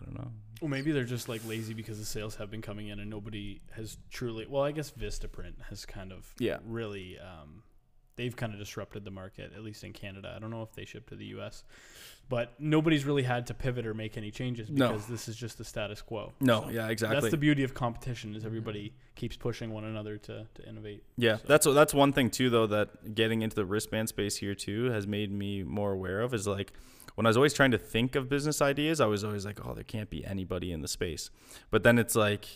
I 0.00 0.04
don't 0.04 0.18
know. 0.18 0.30
Well, 0.60 0.68
maybe 0.68 0.92
they're 0.92 1.04
just 1.04 1.28
like 1.28 1.46
lazy 1.46 1.74
because 1.74 1.98
the 1.98 2.04
sales 2.04 2.36
have 2.36 2.50
been 2.50 2.62
coming 2.62 2.88
in 2.88 3.00
and 3.00 3.08
nobody 3.10 3.60
has 3.72 3.96
truly. 4.10 4.46
Well, 4.48 4.62
I 4.62 4.72
guess 4.72 4.90
Vistaprint 4.90 5.54
has 5.68 5.86
kind 5.86 6.12
of 6.12 6.34
Yeah. 6.38 6.58
really. 6.66 7.18
Um, 7.18 7.62
they've 8.16 8.36
kind 8.36 8.52
of 8.52 8.58
disrupted 8.58 9.04
the 9.04 9.10
market, 9.10 9.52
at 9.56 9.62
least 9.62 9.82
in 9.84 9.92
Canada. 9.94 10.32
I 10.36 10.38
don't 10.38 10.50
know 10.50 10.62
if 10.62 10.72
they 10.74 10.84
ship 10.84 11.08
to 11.08 11.16
the 11.16 11.24
U.S., 11.26 11.64
but 12.28 12.52
nobody's 12.60 13.04
really 13.06 13.22
had 13.22 13.46
to 13.46 13.54
pivot 13.54 13.86
or 13.86 13.94
make 13.94 14.18
any 14.18 14.30
changes 14.30 14.68
No. 14.70 14.88
because 14.88 15.06
this 15.06 15.26
is 15.26 15.34
just 15.36 15.56
the 15.56 15.64
status 15.64 16.02
quo. 16.02 16.32
No, 16.40 16.64
So 16.64 16.70
yeah, 16.70 16.88
exactly. 16.88 17.18
That's 17.18 17.30
the 17.30 17.38
beauty 17.38 17.64
of 17.64 17.72
competition 17.72 18.36
is 18.36 18.44
everybody 18.44 18.92
keeps 19.14 19.36
pushing 19.36 19.70
one 19.72 19.84
another 19.84 20.18
to, 20.18 20.46
to 20.54 20.68
innovate. 20.68 21.02
Yeah, 21.16 21.36
So- 21.38 21.42
that's 21.46 21.66
that's 21.66 21.94
one 21.94 22.12
thing 22.12 22.28
too, 22.30 22.50
though. 22.50 22.66
That 22.66 23.14
getting 23.14 23.40
into 23.42 23.56
the 23.56 23.64
wristband 23.64 24.10
space 24.10 24.36
here 24.36 24.54
too 24.54 24.90
has 24.90 25.06
made 25.06 25.32
me 25.32 25.62
more 25.62 25.92
aware 25.92 26.20
of 26.20 26.34
is 26.34 26.46
like 26.46 26.72
when 27.20 27.26
I 27.26 27.28
was 27.28 27.36
always 27.36 27.52
trying 27.52 27.72
to 27.72 27.78
think 27.78 28.16
of 28.16 28.30
business 28.30 28.62
ideas, 28.62 28.98
I 28.98 29.04
was 29.04 29.24
always 29.24 29.44
like, 29.44 29.58
oh, 29.62 29.74
there 29.74 29.84
can't 29.84 30.08
be 30.08 30.24
anybody 30.24 30.72
in 30.72 30.80
the 30.80 30.88
space. 30.88 31.28
But 31.70 31.82
then 31.82 31.98
it's 31.98 32.16
like 32.16 32.46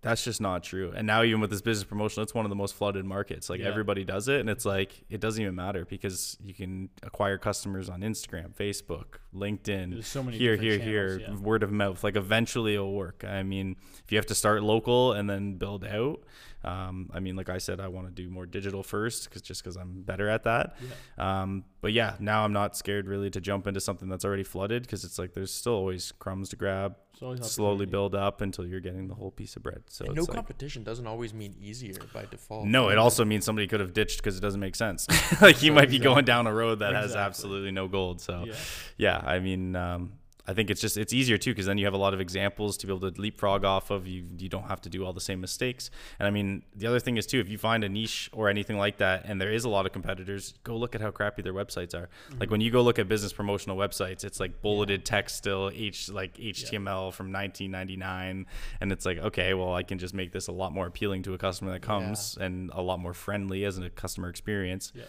that's 0.00 0.24
just 0.24 0.40
not 0.40 0.62
true. 0.64 0.94
And 0.96 1.06
now 1.06 1.22
even 1.22 1.42
with 1.42 1.50
this 1.50 1.60
business 1.60 1.84
promotion, 1.84 2.22
it's 2.22 2.32
one 2.32 2.46
of 2.46 2.48
the 2.48 2.56
most 2.56 2.74
flooded 2.74 3.04
markets. 3.04 3.50
Like 3.50 3.60
Yeah. 3.60 3.68
everybody 3.68 4.02
does 4.02 4.28
it, 4.28 4.40
and 4.40 4.48
it's 4.48 4.64
like 4.64 5.04
it 5.10 5.20
doesn't 5.20 5.42
even 5.42 5.54
matter 5.54 5.84
because 5.84 6.38
you 6.42 6.54
can 6.54 6.88
acquire 7.02 7.36
customers 7.36 7.90
on 7.90 8.00
Instagram, 8.00 8.54
Facebook, 8.54 9.18
LinkedIn, 9.34 9.92
There's 9.92 10.06
so 10.06 10.22
many 10.22 10.38
here, 10.38 10.56
here, 10.56 10.78
different 10.78 10.90
here, 10.90 11.18
yeah. 11.20 11.36
word 11.36 11.62
of 11.62 11.70
mouth. 11.70 12.02
Like 12.02 12.16
eventually 12.16 12.72
it'll 12.76 12.94
work. 12.94 13.24
I 13.28 13.42
mean, 13.42 13.76
if 14.06 14.10
you 14.10 14.16
have 14.16 14.26
to 14.28 14.34
start 14.34 14.62
local 14.62 15.12
and 15.12 15.28
then 15.28 15.56
build 15.58 15.84
out, 15.84 16.20
um, 16.64 17.10
I 17.12 17.20
mean, 17.20 17.36
like 17.36 17.48
I 17.48 17.58
said, 17.58 17.78
I 17.80 17.88
want 17.88 18.06
to 18.06 18.12
do 18.12 18.30
more 18.30 18.46
digital 18.46 18.82
first, 18.82 19.24
because 19.24 19.42
just 19.42 19.62
because 19.62 19.76
I'm 19.76 20.02
better 20.02 20.28
at 20.28 20.44
that. 20.44 20.76
Um, 21.18 21.64
but 21.80 21.92
yeah, 21.92 22.14
now 22.18 22.44
I'm 22.44 22.52
not 22.52 22.76
scared 22.76 23.06
really 23.06 23.30
to 23.30 23.40
jump 23.40 23.66
into 23.66 23.80
something 23.80 24.08
that's 24.08 24.24
already 24.24 24.44
flooded, 24.44 24.82
because 24.82 25.04
it's 25.04 25.18
like 25.18 25.34
there's 25.34 25.52
still 25.52 25.74
always 25.74 26.12
crumbs 26.12 26.48
to 26.50 26.56
grab. 26.56 26.96
Slowly 27.42 27.86
build 27.86 28.14
up 28.14 28.40
until 28.40 28.66
you're 28.66 28.80
getting 28.80 29.06
the 29.06 29.14
whole 29.14 29.30
piece 29.30 29.54
of 29.54 29.62
bread. 29.62 29.84
So 29.88 30.04
it's 30.06 30.14
no 30.14 30.22
like, 30.22 30.34
competition 30.34 30.82
doesn't 30.82 31.06
always 31.06 31.32
mean 31.32 31.54
easier 31.60 31.94
by 32.12 32.24
default. 32.24 32.66
no, 32.66 32.88
it 32.88 32.98
also 32.98 33.24
means 33.24 33.44
somebody 33.44 33.68
could 33.68 33.80
have 33.80 33.92
ditched 33.94 34.18
because 34.18 34.36
it 34.36 34.40
doesn't 34.40 34.60
make 34.60 34.74
sense. 34.74 35.06
like 35.40 35.62
you 35.62 35.72
might 35.72 35.90
be 35.90 35.98
going 35.98 36.24
down 36.24 36.46
a 36.46 36.52
road 36.52 36.80
that 36.80 36.94
has 36.94 37.14
absolutely 37.14 37.70
no 37.70 37.86
gold. 37.86 38.20
So 38.20 38.44
Yeah. 38.46 38.54
yeah, 38.96 39.22
I 39.24 39.38
mean, 39.38 39.76
um, 39.76 40.14
I 40.46 40.52
think 40.52 40.70
it's 40.70 40.80
just 40.80 40.96
it's 40.96 41.12
easier 41.12 41.38
too 41.38 41.52
because 41.52 41.66
then 41.66 41.78
you 41.78 41.86
have 41.86 41.94
a 41.94 41.98
lot 41.98 42.12
of 42.12 42.20
examples 42.20 42.76
to 42.78 42.86
be 42.86 42.92
able 42.92 43.10
to 43.10 43.20
leapfrog 43.20 43.64
off 43.64 43.90
of. 43.90 44.06
You 44.06 44.24
you 44.38 44.48
don't 44.48 44.64
have 44.64 44.80
to 44.82 44.90
do 44.90 45.04
all 45.04 45.12
the 45.12 45.20
same 45.20 45.40
mistakes. 45.40 45.90
And 46.18 46.26
I 46.26 46.30
mean, 46.30 46.62
the 46.76 46.86
other 46.86 47.00
thing 47.00 47.16
is 47.16 47.26
too, 47.26 47.40
if 47.40 47.48
you 47.48 47.56
find 47.56 47.82
a 47.82 47.88
niche 47.88 48.28
or 48.32 48.48
anything 48.48 48.76
like 48.76 48.98
that, 48.98 49.24
and 49.24 49.40
there 49.40 49.52
is 49.52 49.64
a 49.64 49.68
lot 49.68 49.86
of 49.86 49.92
competitors, 49.92 50.54
go 50.62 50.76
look 50.76 50.94
at 50.94 51.00
how 51.00 51.10
crappy 51.10 51.42
their 51.42 51.54
websites 51.54 51.94
are. 51.94 52.08
Mm-hmm. 52.28 52.40
Like 52.40 52.50
when 52.50 52.60
you 52.60 52.70
go 52.70 52.82
look 52.82 52.98
at 52.98 53.08
business 53.08 53.32
promotional 53.32 53.76
websites, 53.76 54.24
it's 54.24 54.38
like 54.38 54.60
bulleted 54.60 55.04
text 55.04 55.36
still, 55.36 55.70
H 55.74 56.10
like 56.10 56.36
HTML 56.36 57.12
from 57.12 57.32
1999, 57.32 58.46
and 58.80 58.92
it's 58.92 59.06
like 59.06 59.18
okay, 59.18 59.54
well 59.54 59.74
I 59.74 59.82
can 59.82 59.98
just 59.98 60.14
make 60.14 60.32
this 60.32 60.48
a 60.48 60.52
lot 60.52 60.72
more 60.72 60.86
appealing 60.86 61.22
to 61.24 61.34
a 61.34 61.38
customer 61.38 61.72
that 61.72 61.82
comes 61.82 62.36
and 62.38 62.70
a 62.74 62.82
lot 62.82 63.00
more 63.00 63.14
friendly 63.14 63.64
as 63.64 63.78
a 63.78 63.88
customer 63.90 64.28
experience, 64.28 64.92
Yeah. 64.94 65.04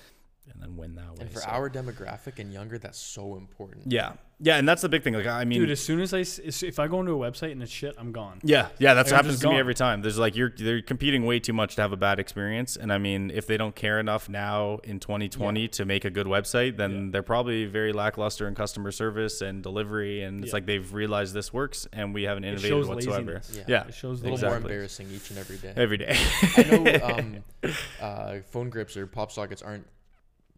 And 0.52 0.62
then 0.62 0.78
win 0.78 0.96
that 0.96 1.10
way. 1.12 1.18
And 1.22 1.32
for 1.32 1.40
So- 1.40 1.50
our 1.50 1.70
demographic 1.70 2.40
and 2.40 2.52
younger, 2.54 2.78
that's 2.78 2.98
so 3.00 3.36
important. 3.36 3.92
yeah, 3.92 4.14
yeah, 4.40 4.58
and 4.58 4.68
that's 4.68 4.82
the 4.82 4.90
big 4.90 5.02
thing. 5.04 5.14
Like 5.14 5.28
I 5.28 5.44
mean, 5.46 5.60
Dude, 5.62 5.72
as 5.72 5.80
soon 5.82 6.00
as 6.02 6.14
I 6.14 6.20
if 6.46 6.78
I 6.80 6.88
go 6.88 7.00
into 7.00 7.12
a 7.14 7.32
website 7.32 7.52
and 7.54 7.64
it's 7.64 7.72
shit, 7.72 7.96
I'm 7.98 8.12
gone. 8.12 8.40
Yeah, 8.44 8.68
yeah, 8.80 8.94
that's 8.94 9.08
Like, 9.10 9.14
what 9.14 9.26
happens 9.26 9.34
just 9.36 9.44
to 9.44 9.50
me 9.50 9.58
every 9.58 9.74
time. 9.76 10.02
There's 10.02 10.18
like 10.20 10.36
you're 10.36 10.52
they're 10.56 10.82
competing 10.82 11.26
way 11.26 11.40
too 11.40 11.54
much 11.54 11.76
to 11.76 11.82
have 11.82 11.92
a 11.94 11.98
bad 11.98 12.20
experience, 12.20 12.76
and 12.78 12.92
I 12.94 12.98
mean, 12.98 13.32
if 13.34 13.48
they 13.48 13.58
don't 13.58 13.76
care 13.76 14.00
enough 14.00 14.28
now 14.30 14.80
in 14.84 15.00
2020 15.00 15.68
to 15.70 15.86
make 15.86 16.06
a 16.06 16.10
good 16.10 16.28
website, 16.28 16.78
then 16.78 16.92
Yeah. 17.06 17.12
they're 17.12 17.24
probably 17.24 17.66
very 17.66 17.94
lackluster 17.94 18.48
in 18.48 18.56
customer 18.56 18.92
service 18.92 19.42
and 19.42 19.64
delivery, 19.64 20.22
and 20.22 20.44
it's 20.44 20.50
Yeah. 20.52 20.58
like 20.58 20.66
they've 20.66 20.94
realized 20.94 21.34
this 21.34 21.52
works, 21.54 21.88
and 21.94 22.14
we 22.14 22.24
haven't 22.24 22.44
It 22.44 22.50
innovated 22.50 22.70
shows 22.70 22.88
whatsoever. 22.88 23.42
Yeah. 23.54 23.64
Yeah, 23.68 23.88
It 23.88 23.94
shows 23.94 24.20
A 24.20 24.24
little 24.24 24.36
Exactly. 24.38 24.60
more 24.60 24.70
embarrassing 24.70 25.08
each 25.12 25.30
and 25.30 25.40
every 25.40 25.58
day. 25.58 25.74
every 25.76 25.98
day. 25.98 26.16
I 26.58 26.64
know 26.64 27.16
um, 27.16 27.44
uh, 28.02 28.36
phone 28.52 28.70
grips 28.70 28.96
or 28.98 29.08
pop 29.08 29.32
sockets 29.32 29.62
aren't 29.62 29.88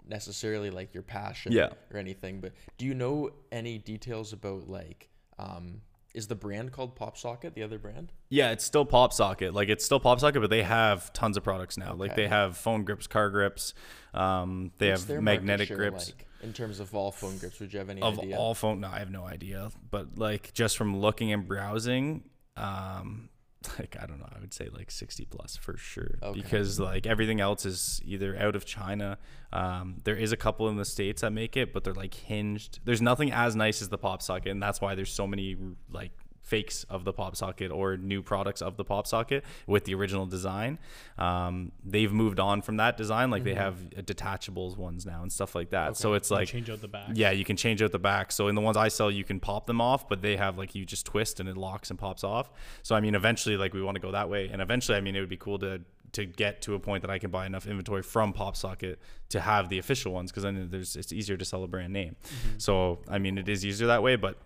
necessarily 0.10 0.70
like 0.70 0.94
your 0.94 1.04
passion 1.04 1.52
Yeah. 1.52 1.70
or 1.92 2.00
anything, 2.00 2.40
but 2.42 2.54
do 2.78 2.86
you 2.86 2.94
know 2.94 3.30
any 3.52 3.78
details 3.78 4.34
about 4.34 4.68
like 4.68 5.10
um, 5.40 5.82
is 6.16 6.28
the 6.28 6.36
brand 6.36 6.72
called 6.72 6.96
Pop 6.96 7.18
Socket 7.18 7.54
the 7.54 7.64
other 7.64 7.78
brand? 7.78 8.12
yeah, 8.30 8.52
it's 8.52 8.64
still 8.66 8.86
Pop 8.86 9.14
Socket. 9.14 9.54
Like 9.54 9.70
it's 9.70 9.86
still 9.86 10.00
Pop 10.00 10.20
Socket, 10.20 10.42
but 10.42 10.50
they 10.50 10.64
have 10.64 11.14
tons 11.14 11.38
of 11.38 11.44
products 11.44 11.78
now. 11.78 11.94
Like 11.94 12.16
they 12.16 12.28
have 12.28 12.58
phone 12.58 12.84
grips, 12.86 13.06
car 13.08 13.30
grips. 13.30 13.74
Um, 14.14 14.72
they 14.80 14.90
What's 14.92 15.06
have 15.06 15.22
magnetic 15.22 15.70
grips. 15.70 16.08
like 16.08 16.26
in 16.42 16.54
terms 16.54 16.80
of 16.80 16.94
all 16.96 17.12
phone 17.12 17.38
grips. 17.38 17.60
Would 17.60 17.74
you 17.74 17.80
have 17.80 17.90
any 17.90 18.02
of 18.02 18.20
idea? 18.20 18.38
all 18.38 18.54
phone 18.54 18.80
no 18.80 18.88
i 18.90 19.00
have 19.00 19.10
no 19.12 19.26
idea 19.26 19.70
but 19.90 20.18
like 20.20 20.54
just 20.54 20.78
from 20.78 21.00
looking 21.00 21.32
and 21.34 21.48
browsing 21.48 22.24
um 22.56 23.30
like 23.80 23.96
i 24.02 24.06
don't 24.06 24.20
know 24.20 24.30
i 24.36 24.40
would 24.40 24.54
say 24.54 24.70
like 24.72 24.92
60 24.92 25.26
plus 25.26 25.58
for 25.58 25.78
sure 25.78 26.16
Okay. 26.22 26.40
because 26.42 26.80
like 26.80 27.06
everything 27.08 27.40
else 27.42 27.66
is 27.66 28.02
either 28.06 28.38
out 28.38 28.56
of 28.56 28.66
china 28.66 29.18
um 29.52 29.96
there 30.04 30.16
is 30.16 30.32
a 30.32 30.38
couple 30.38 30.68
in 30.70 30.78
the 30.78 30.86
states 30.86 31.22
that 31.22 31.32
make 31.32 31.58
it 31.58 31.74
but 31.74 31.84
they're 31.84 31.94
like 31.94 32.14
hinged 32.14 32.80
there's 32.86 33.02
nothing 33.02 33.32
as 33.32 33.56
nice 33.56 33.82
as 33.82 33.90
the 33.90 33.98
pop 33.98 34.22
socket 34.22 34.52
and 34.52 34.62
that's 34.62 34.80
why 34.82 34.94
there's 34.96 35.12
so 35.12 35.26
many 35.26 35.56
like 35.92 36.12
fakes 36.48 36.86
of 36.90 37.04
the 37.04 37.12
pop 37.14 37.36
socket 37.36 37.72
or 37.72 37.98
new 37.98 38.22
products 38.22 38.62
of 38.62 38.78
the 38.78 38.86
pop 38.86 39.06
socket 39.06 39.44
with 39.66 39.84
the 39.86 39.94
original 39.94 40.26
design 40.26 40.80
um, 41.18 41.72
they've 41.84 42.14
moved 42.14 42.40
on 42.40 42.62
from 42.62 42.78
that 42.78 42.96
design 42.98 43.30
like 43.30 43.44
they 43.44 43.54
have 43.54 43.76
detachables 44.12 44.78
ones 44.78 45.06
now 45.06 45.22
and 45.22 45.32
stuff 45.32 45.56
like 45.56 45.70
that 45.72 45.98
so 45.98 46.14
it's 46.14 46.30
You 46.30 46.38
like 46.38 46.48
change 46.48 46.70
out 46.70 46.82
the 46.82 46.88
back. 46.88 47.10
yeah, 47.14 47.32
you 47.32 47.46
can 47.46 47.58
change 47.58 47.82
out 47.82 47.92
the 47.92 48.00
back. 48.00 48.32
So 48.32 48.48
in 48.48 48.56
the 48.56 48.62
ones 48.62 48.78
I 48.78 48.88
sell, 48.88 49.12
you 49.12 49.24
can 49.24 49.40
pop 49.40 49.66
them 49.68 49.82
off, 49.82 50.08
but 50.10 50.22
they 50.22 50.36
have 50.38 50.58
like 50.58 50.76
you 50.76 50.86
just 50.86 51.06
twist 51.06 51.40
and 51.40 51.48
it 51.50 51.58
locks 51.58 51.90
and 51.90 52.00
pops 52.00 52.24
off. 52.24 52.50
So 52.84 52.96
I 52.96 53.00
mean, 53.00 53.16
eventually, 53.16 53.58
like 53.58 53.74
we 53.74 53.82
want 53.82 53.96
to 53.96 54.02
go 54.02 54.12
that 54.12 54.30
way, 54.30 54.50
and 54.52 54.62
eventually, 54.62 54.98
I 54.98 55.02
mean, 55.02 55.16
it 55.16 55.20
would 55.20 55.30
be 55.30 55.38
cool 55.38 55.60
to 55.60 55.82
to 56.14 56.26
get 56.26 56.62
to 56.64 56.74
a 56.76 56.80
point 56.80 57.02
that 57.02 57.12
I 57.12 57.20
can 57.20 57.32
buy 57.32 57.46
enough 57.46 57.68
inventory 57.68 58.02
from 58.02 58.34
PopSocket 58.34 58.96
to 59.30 59.40
have 59.42 59.70
the 59.70 59.78
official 59.78 60.14
ones, 60.14 60.32
because 60.32 60.44
then 60.44 60.68
there's 60.72 60.96
it's 60.96 61.12
easier 61.12 61.38
to 61.38 61.46
sell 61.46 61.64
a 61.64 61.68
brand 61.68 61.92
name. 61.94 62.16
So 62.58 63.00
I 63.10 63.18
mean, 63.18 63.38
it 63.38 63.50
is 63.50 63.66
easier 63.66 63.88
that 63.88 64.02
way, 64.04 64.16
but 64.16 64.38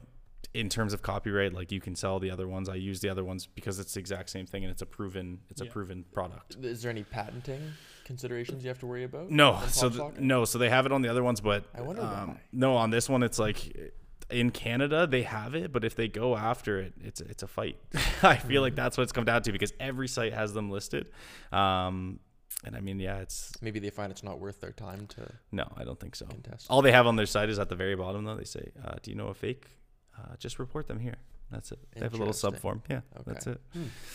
in 0.54 0.68
terms 0.70 0.94
of 0.94 1.02
copyright, 1.02 1.54
like 1.54 1.72
you 1.72 1.80
can 1.80 1.96
sell 1.96 2.20
the 2.20 2.30
other 2.32 2.48
ones. 2.48 2.68
I 2.70 2.76
use 2.76 3.00
the 3.00 3.10
other 3.10 3.24
ones 3.24 3.48
because 3.48 3.80
it's 3.80 3.94
the 3.94 4.00
exact 4.00 4.30
same 4.30 4.46
thing 4.46 4.64
and 4.64 4.72
it's 4.72 4.82
a 4.82 4.86
proven 4.86 5.40
it's 5.50 5.62
a 5.62 5.66
proven 5.66 6.04
product. 6.12 6.58
Is 6.62 6.82
there 6.82 6.92
any 6.92 7.04
patenting 7.04 7.62
considerations 8.06 8.64
you 8.64 8.68
have 8.70 8.80
to 8.80 8.86
worry 8.86 9.04
about? 9.06 9.32
No, 9.32 9.60
so 9.70 9.90
Pop 9.90 10.12
th- 10.16 10.22
no, 10.22 10.44
so 10.46 10.58
they 10.58 10.70
have 10.70 10.86
it 10.86 10.92
on 10.92 11.02
the 11.02 11.10
other 11.10 11.24
ones, 11.24 11.40
but 11.42 11.66
I 11.74 11.82
wonder 11.82 12.02
um, 12.02 12.28
why. 12.30 12.42
no, 12.52 12.76
on 12.76 12.90
this 12.90 13.08
one 13.08 13.24
it's 13.24 13.40
like 13.40 13.94
in 14.30 14.50
Canada 14.52 15.08
they 15.08 15.24
have 15.24 15.56
it, 15.56 15.72
but 15.72 15.84
if 15.86 15.96
they 15.96 16.08
go 16.08 16.36
after 16.36 16.80
it, 16.80 16.94
it's 17.02 17.22
it's 17.22 17.44
a 17.44 17.48
fight. 17.48 17.78
I 18.24 18.36
feel 18.38 18.62
Hmm. 18.62 18.64
like 18.66 18.76
that's 18.76 18.98
what 18.98 19.04
it's 19.04 19.12
come 19.14 19.26
down 19.26 19.42
to 19.44 19.52
because 19.52 19.74
every 19.80 20.08
site 20.08 20.34
has 20.34 20.54
them 20.54 20.70
listed. 20.70 21.08
Um, 21.52 22.20
and 22.66 22.76
I 22.76 22.80
mean, 22.82 23.00
yeah, 23.00 23.18
it's 23.20 23.52
Maybe 23.62 23.80
they 23.80 23.90
find 23.90 24.12
it's 24.12 24.24
not 24.24 24.40
worth 24.40 24.60
their 24.60 24.72
time 24.74 25.08
to 25.16 25.32
no, 25.52 25.66
I 25.78 25.84
don't 25.84 26.00
think 26.00 26.16
so. 26.16 26.26
contest. 26.26 26.68
All 26.70 26.82
they 26.82 26.92
have 26.92 27.08
on 27.08 27.16
their 27.16 27.26
site 27.26 27.50
is 27.50 27.58
at 27.60 27.70
the 27.70 27.76
very 27.76 27.96
bottom 27.96 28.24
though. 28.26 28.36
They 28.36 28.44
say, 28.44 28.72
uh, 28.84 28.96
"Do 29.02 29.10
you 29.12 29.18
know 29.18 29.28
a 29.28 29.34
fake? 29.34 29.68
Uh, 30.17 30.36
just 30.38 30.60
report 30.60 30.88
them 30.88 31.00
here." 31.00 31.15
That's 31.52 31.71
it. 31.71 31.80
They 31.93 32.02
have 32.02 32.13
a 32.13 32.17
little 32.17 32.34
sub 32.34 32.56
form. 32.58 32.82
Yeah, 32.89 33.02
that's 33.26 33.47
it. 33.47 33.60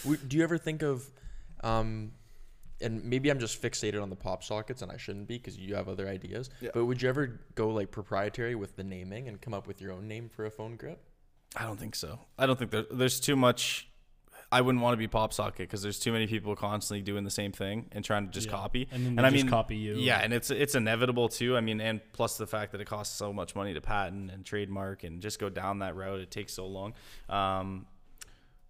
W- 0.04 0.20
Do 0.26 0.37
you 0.38 0.42
ever 0.42 0.56
think 0.56 0.82
of, 0.82 1.04
um, 1.62 2.12
and 2.80 3.04
maybe 3.04 3.30
I'm 3.30 3.38
just 3.38 3.61
fixated 3.61 4.00
on 4.02 4.09
the 4.11 4.16
pop 4.16 4.42
sockets, 4.42 4.80
and 4.82 4.90
I 4.90 4.96
shouldn't 4.96 5.28
be 5.28 5.37
because 5.37 5.56
you 5.59 5.74
have 5.74 5.88
other 5.88 6.09
ideas. 6.09 6.48
Yeah. 6.61 6.70
But 6.72 6.87
would 6.87 7.02
you 7.02 7.09
ever 7.09 7.40
go 7.54 7.68
like 7.70 7.90
proprietary 7.90 8.54
with 8.54 8.76
the 8.76 8.85
naming 8.85 9.28
and 9.28 9.40
come 9.40 9.52
up 9.54 9.66
with 9.66 9.80
your 9.82 9.92
own 9.92 10.09
name 10.09 10.28
for 10.28 10.46
a 10.46 10.50
phone 10.50 10.76
grip? 10.76 11.02
I 11.56 11.64
don't 11.64 11.78
think 11.78 11.94
so. 11.94 12.20
I 12.38 12.46
don't 12.46 12.59
think 12.59 12.70
there, 12.70 12.85
there's 12.90 13.20
too 13.20 13.37
much. 13.37 13.88
I 14.52 14.61
wouldn't 14.61 14.82
want 14.82 14.92
to 14.94 14.96
be 14.98 15.09
pop 15.09 15.32
socket 15.32 15.59
because 15.68 15.82
there's 15.82 15.98
too 15.98 16.12
many 16.12 16.26
people 16.26 16.54
constantly 16.54 17.02
doing 17.02 17.24
the 17.24 17.30
same 17.30 17.50
thing 17.52 17.87
and 17.92 18.04
trying 18.04 18.26
to 18.26 18.32
just 18.32 18.46
Yeah. 18.46 18.52
copy. 18.52 18.88
And 18.92 19.18
and 19.18 19.26
I 19.26 19.30
mean, 19.30 19.48
copy 19.48 19.76
you. 19.76 19.94
Yeah, 19.96 20.20
and 20.20 20.32
it's 20.32 20.50
it's 20.50 20.74
inevitable 20.74 21.28
too. 21.28 21.56
I 21.56 21.61
mean, 21.61 21.80
and 21.80 22.00
plus 22.12 22.37
the 22.37 22.46
fact 22.46 22.72
that 22.72 22.80
it 22.80 22.87
costs 22.87 23.16
so 23.16 23.32
much 23.32 23.54
money 23.56 23.74
to 23.74 23.80
patent 23.80 24.30
and 24.30 24.44
trademark 24.44 25.02
and 25.04 25.20
just 25.20 25.38
go 25.40 25.48
down 25.48 25.80
that 25.80 25.96
route, 25.96 26.20
it 26.20 26.30
takes 26.30 26.52
so 26.54 26.66
long. 26.66 26.94
Um, 27.28 27.87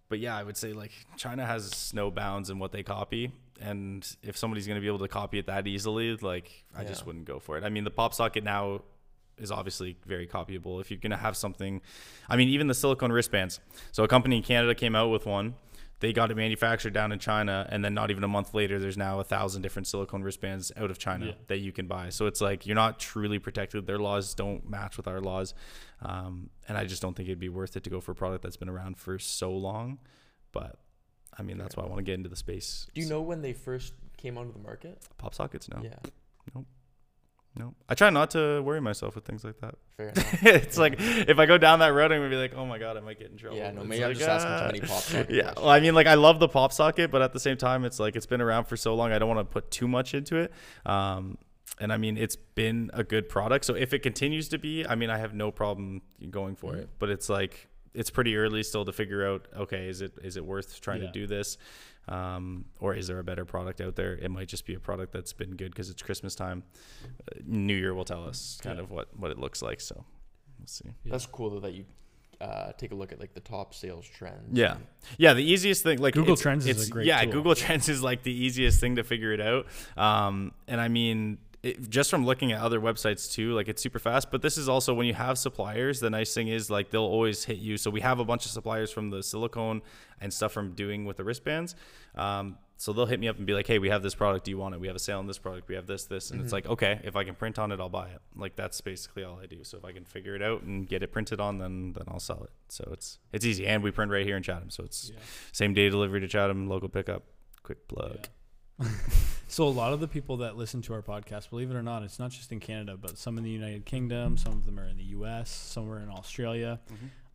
but 0.09 0.19
yeah, 0.19 0.35
I 0.37 0.43
would 0.43 0.57
say 0.57 0.73
like 0.73 0.91
China 1.15 1.45
has 1.45 1.93
no 1.93 2.09
bounds 2.09 2.49
in 2.49 2.59
what 2.59 2.71
they 2.71 2.81
copy, 2.81 3.31
and 3.59 4.07
if 4.23 4.37
somebody's 4.37 4.65
going 4.65 4.77
to 4.77 4.81
be 4.81 4.87
able 4.87 4.99
to 4.99 5.07
copy 5.07 5.37
it 5.37 5.45
that 5.47 5.67
easily, 5.67 6.15
like 6.17 6.63
I 6.75 6.85
just 6.85 7.05
wouldn't 7.05 7.25
go 7.25 7.39
for 7.39 7.57
it. 7.57 7.63
I 7.63 7.69
mean, 7.69 7.83
the 7.83 7.91
pop 7.91 8.13
socket 8.13 8.43
now 8.43 8.81
is 9.37 9.51
obviously 9.51 9.97
very 10.05 10.27
copyable. 10.27 10.81
If 10.81 10.89
you're 10.91 10.99
going 10.99 11.11
to 11.11 11.17
have 11.17 11.37
something, 11.37 11.81
I 12.29 12.35
mean, 12.35 12.49
even 12.49 12.67
the 12.67 12.73
silicone 12.73 13.11
wristbands. 13.11 13.59
So 13.91 14.03
a 14.03 14.07
company 14.07 14.37
in 14.37 14.43
Canada 14.43 14.73
came 14.75 14.95
out 14.95 15.09
with 15.09 15.25
one. 15.25 15.55
They 15.99 16.13
got 16.13 16.29
it 16.29 16.37
manufactured 16.37 16.93
down 16.93 17.11
in 17.11 17.17
China, 17.17 17.65
and 17.71 17.83
then 17.83 17.95
not 17.95 18.11
even 18.11 18.23
a 18.23 18.27
month 18.27 18.53
later, 18.53 18.77
there's 18.77 18.97
now 18.97 19.19
a 19.19 19.23
thousand 19.23 19.63
different 19.63 19.87
silicone 19.87 20.21
wristbands 20.21 20.71
out 20.77 20.91
of 20.91 20.99
China 20.99 21.25
Yeah. 21.27 21.31
that 21.47 21.57
you 21.57 21.71
can 21.71 21.87
buy. 21.87 22.09
So 22.09 22.27
it's 22.27 22.39
like 22.39 22.67
you're 22.67 22.75
not 22.75 22.99
truly 22.99 23.39
protected. 23.39 23.87
Their 23.87 23.97
laws 23.97 24.35
don't 24.35 24.69
match 24.69 24.97
with 24.97 25.07
our 25.07 25.19
laws, 25.19 25.55
um, 26.03 26.51
and 26.67 26.77
I 26.77 26.85
just 26.85 27.01
don't 27.01 27.15
think 27.15 27.29
it'd 27.29 27.39
be 27.39 27.49
worth 27.49 27.75
it 27.75 27.83
to 27.85 27.89
go 27.89 27.99
for 27.99 28.11
a 28.11 28.15
product 28.15 28.43
that's 28.43 28.57
been 28.57 28.69
around 28.69 28.97
for 28.99 29.17
so 29.17 29.51
long. 29.51 29.97
But 30.51 30.77
I 31.35 31.41
mean, 31.41 31.57
that's 31.57 31.75
why 31.75 31.83
I 31.83 31.87
want 31.87 31.97
to 31.97 32.03
get 32.03 32.13
into 32.13 32.29
the 32.29 32.35
space. 32.35 32.85
Do 32.93 33.01
you 33.01 33.09
know 33.09 33.21
when 33.21 33.41
they 33.41 33.53
first 33.53 33.93
came 34.17 34.37
onto 34.37 34.53
the 34.53 34.59
market? 34.59 34.99
pop 35.17 35.33
sockets? 35.33 35.67
No, 35.67 35.81
Yeah, 35.83 35.95
no. 37.57 37.73
I 37.89 37.95
try 37.95 38.09
not 38.09 38.31
to 38.31 38.61
worry 38.61 38.79
myself 38.81 39.15
with 39.15 39.25
things 39.25 39.43
like 39.43 39.59
that. 39.61 39.75
fair 39.97 40.09
enough. 40.15 40.43
it's 40.45 40.77
like 40.77 40.95
if 40.99 41.39
I 41.39 41.45
go 41.45 41.57
down 41.57 41.79
that 41.79 41.89
road, 41.89 42.11
I'm 42.11 42.19
gonna 42.19 42.29
be 42.29 42.35
like, 42.35 42.53
oh 42.55 42.65
my 42.65 42.77
god, 42.77 42.97
I 42.97 42.99
might 43.01 43.19
get 43.19 43.31
in 43.31 43.37
trouble. 43.37 43.57
yeah, 43.57 43.71
no, 43.71 43.83
maybe 43.83 44.03
I'm 44.05 44.13
just 44.13 44.27
asking 44.27 44.51
ah. 44.51 44.59
too 44.59 44.65
many 44.67 44.79
pop 44.81 44.89
socket 45.03 45.31
Yeah, 45.35 45.53
well, 45.57 45.69
I 45.69 45.79
mean, 45.79 45.95
like 45.95 46.07
I 46.07 46.13
love 46.13 46.39
the 46.39 46.47
pop 46.47 46.71
socket, 46.73 47.11
but 47.11 47.21
at 47.21 47.33
the 47.33 47.39
same 47.39 47.57
time, 47.57 47.83
it's 47.85 47.99
like 47.99 48.15
it's 48.15 48.25
been 48.25 48.41
around 48.41 48.65
for 48.65 48.77
so 48.77 48.95
long. 48.95 49.11
I 49.11 49.19
don't 49.19 49.29
want 49.29 49.39
to 49.39 49.45
put 49.45 49.71
too 49.71 49.87
much 49.87 50.13
into 50.13 50.37
it. 50.37 50.51
Um, 50.85 51.37
and 51.79 51.93
I 51.93 51.97
mean, 51.97 52.17
it's 52.17 52.35
been 52.35 52.89
a 52.93 53.03
good 53.03 53.29
product. 53.29 53.65
So 53.65 53.75
if 53.75 53.93
it 53.93 53.99
continues 53.99 54.47
to 54.49 54.57
be, 54.57 54.85
I 54.87 54.95
mean, 54.95 55.09
I 55.09 55.17
have 55.17 55.33
no 55.33 55.51
problem 55.51 56.01
going 56.29 56.55
for 56.55 56.73
Mhm. 56.73 56.79
it. 56.83 56.89
But 56.97 57.09
it's 57.09 57.29
like 57.29 57.67
it's 57.97 58.09
pretty 58.09 58.37
early 58.37 58.63
still 58.63 58.85
to 58.85 58.93
figure 58.93 59.27
out. 59.27 59.47
Okay, 59.55 59.87
is 59.89 60.01
it 60.01 60.13
is 60.23 60.37
it 60.37 60.45
worth 60.45 60.79
trying 60.79 61.01
Yeah. 61.01 61.07
to 61.07 61.13
do 61.13 61.27
this, 61.27 61.57
um, 62.07 62.65
or 62.79 62.93
is 62.95 63.07
there 63.07 63.19
a 63.19 63.23
better 63.23 63.43
product 63.45 63.81
out 63.81 63.95
there? 63.95 64.13
It 64.15 64.29
might 64.31 64.47
just 64.47 64.65
be 64.65 64.75
a 64.75 64.79
product 64.79 65.11
that's 65.11 65.33
been 65.33 65.55
good 65.55 65.71
because 65.71 65.89
it's 65.89 66.01
Christmas 66.01 66.35
time. 66.35 66.63
Uh, 67.05 67.39
New 67.45 67.75
Year 67.75 67.93
will 67.93 68.05
tell 68.05 68.23
us 68.25 68.59
kind 68.61 68.77
Yeah. 68.77 68.83
of 68.83 68.91
what 68.91 69.07
what 69.19 69.31
it 69.31 69.37
looks 69.39 69.61
like. 69.61 69.81
So 69.81 70.05
we'll 70.59 70.67
see. 70.67 70.85
Yeah. 71.03 71.11
That's 71.11 71.25
cool 71.25 71.49
though 71.49 71.59
that 71.61 71.73
you 71.73 71.85
uh, 72.39 72.71
take 72.73 72.91
a 72.91 72.95
look 72.95 73.11
at 73.11 73.19
like 73.19 73.33
the 73.33 73.39
top 73.39 73.73
sales 73.73 74.07
trends. 74.07 74.55
Yeah. 74.55 74.77
Yeah, 75.17 75.33
the 75.33 75.43
easiest 75.43 75.81
thing, 75.81 75.97
like 75.97 76.13
Google 76.13 76.33
it's- 76.33 76.41
Trends 76.43 76.67
is 76.67 76.87
a 76.87 76.91
great 76.91 77.07
Yeah, 77.07 77.19
tool. 77.23 77.31
Google 77.33 77.55
Trends 77.55 77.89
is 77.89 78.03
like 78.03 78.21
the 78.21 78.31
easiest 78.31 78.79
thing 78.79 78.97
to 78.97 79.03
figure 79.03 79.33
it 79.33 79.41
out. 79.41 79.65
Um, 79.97 80.51
and 80.67 80.79
I 80.79 80.87
mean, 80.87 81.39
it, 81.67 81.89
just 81.89 82.09
from 82.09 82.25
looking 82.25 82.51
at 82.51 82.61
other 82.61 82.79
websites 82.79 83.31
too, 83.31 83.53
like 83.53 83.67
it's 83.67 83.81
super 83.81 83.99
fast. 83.99 84.31
But 84.31 84.41
this 84.41 84.57
is 84.57 84.67
also 84.69 84.93
when 84.93 85.05
you 85.07 85.13
have 85.13 85.37
suppliers. 85.37 85.99
The 85.99 86.09
nice 86.09 86.33
thing 86.33 86.47
is 86.47 86.69
like 86.69 86.89
they'll 86.89 87.01
always 87.03 87.43
hit 87.43 87.57
you. 87.57 87.77
So 87.77 87.89
we 87.91 88.01
have 88.01 88.19
a 88.19 88.25
bunch 88.25 88.45
of 88.45 88.51
suppliers 88.51 88.91
from 88.91 89.09
the 89.09 89.21
silicone 89.23 89.81
and 90.21 90.33
stuff 90.33 90.51
from 90.51 90.73
doing 90.73 91.05
with 91.05 91.17
the 91.17 91.23
wristbands. 91.23 91.75
Um, 92.15 92.57
so 92.79 92.93
they'll 92.93 93.07
hit 93.07 93.19
me 93.19 93.27
up 93.27 93.37
and 93.37 93.47
be 93.47 93.53
like, 93.55 93.65
"Hey, 93.65 93.79
we 93.79 93.89
have 93.89 94.03
this 94.03 94.13
product. 94.13 94.45
Do 94.45 94.51
you 94.51 94.57
want 94.59 94.75
it? 94.75 94.79
We 94.79 94.85
have 94.87 94.95
a 94.95 94.99
sale 94.99 95.17
on 95.17 95.25
this 95.25 95.39
product. 95.39 95.67
We 95.67 95.73
have 95.75 95.87
this, 95.87 96.05
this." 96.05 96.29
And 96.29 96.41
it's 96.41 96.49
Mhm. 96.51 96.53
like, 96.53 96.65
okay, 96.67 97.01
if 97.03 97.15
I 97.15 97.23
can 97.23 97.33
print 97.33 97.57
on 97.57 97.71
it, 97.71 97.79
I'll 97.79 97.89
buy 97.89 98.09
it. 98.09 98.21
Like 98.35 98.55
that's 98.55 98.79
basically 98.81 99.23
all 99.23 99.39
I 99.39 99.47
do. 99.47 99.63
So 99.63 99.77
if 99.79 99.85
I 99.85 99.91
can 99.93 100.05
figure 100.05 100.35
it 100.35 100.43
out 100.43 100.61
and 100.61 100.87
get 100.87 101.01
it 101.01 101.11
printed 101.11 101.39
on, 101.39 101.57
then 101.57 101.93
then 101.93 102.03
I'll 102.07 102.19
sell 102.19 102.43
it. 102.43 102.51
So 102.69 102.87
it's 102.93 103.17
it's 103.33 103.45
easy, 103.45 103.65
and 103.65 103.81
we 103.83 103.89
print 103.91 104.11
right 104.11 104.25
here 104.25 104.37
in 104.37 104.43
Chatham. 104.43 104.69
So 104.69 104.83
it's 104.83 105.09
Yeah. 105.11 105.19
same 105.51 105.73
day 105.73 105.89
delivery 105.89 106.19
to 106.21 106.27
Chatham, 106.27 106.67
local 106.69 106.87
pickup. 106.89 107.23
Quick 107.63 107.87
plug. 107.87 108.19
Yeah. 108.21 108.25
so 109.47 109.63
a 109.65 109.69
lot 109.69 109.93
of 109.93 109.99
the 109.99 110.07
people 110.07 110.37
that 110.37 110.55
listen 110.57 110.81
to 110.83 110.93
our 110.93 111.01
podcast, 111.01 111.49
believe 111.49 111.71
it 111.71 111.75
or 111.75 111.81
not, 111.83 112.03
it's 112.03 112.19
not 112.19 112.31
just 112.31 112.51
in 112.51 112.59
Canada, 112.59 112.97
but 112.99 113.17
some 113.17 113.37
in 113.37 113.43
the 113.43 113.49
United 113.49 113.85
Kingdom, 113.85 114.37
some 114.37 114.53
of 114.53 114.65
them 114.65 114.79
are 114.79 114.87
in 114.87 114.97
the 114.97 115.03
U.S., 115.05 115.49
some 115.49 115.89
are 115.89 115.99
in 115.99 116.09
Australia. 116.09 116.79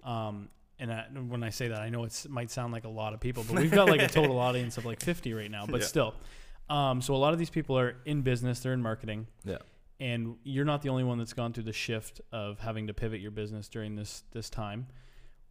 Um, 0.05 0.49
and 0.79 0.93
I, 0.93 1.05
when 1.29 1.43
I 1.43 1.51
say 1.51 1.69
that, 1.69 1.81
I 1.81 1.89
know 1.91 2.05
it 2.05 2.27
might 2.29 2.51
sound 2.51 2.73
like 2.73 2.85
a 2.85 2.89
lot 2.89 3.13
of 3.15 3.21
people, 3.21 3.45
but 3.49 3.59
we've 3.61 3.71
got 3.71 3.89
like 3.89 4.03
a 4.03 4.09
total 4.09 4.39
audience 4.49 4.79
of 4.79 4.85
like 4.85 5.01
50 5.01 5.33
right 5.35 5.51
now. 5.51 5.65
But 5.67 5.81
Yeah. 5.83 5.87
still, 5.87 6.15
um, 6.69 7.01
so 7.03 7.15
a 7.15 7.19
lot 7.19 7.33
of 7.33 7.39
these 7.39 7.51
people 7.51 7.79
are 7.79 7.97
in 8.05 8.23
business, 8.23 8.61
they're 8.61 8.73
in 8.73 8.83
marketing, 8.83 9.27
Yeah. 9.45 9.59
and 10.01 10.37
you're 10.45 10.65
not 10.65 10.83
the 10.83 10.89
only 10.89 11.05
one 11.05 11.19
that's 11.19 11.33
gone 11.35 11.53
through 11.53 11.65
the 11.65 11.73
shift 11.73 12.21
of 12.33 12.59
having 12.61 12.87
to 12.89 12.95
pivot 12.95 13.21
your 13.21 13.31
business 13.31 13.69
during 13.69 13.95
this 13.97 14.25
this 14.33 14.49
time. 14.51 14.87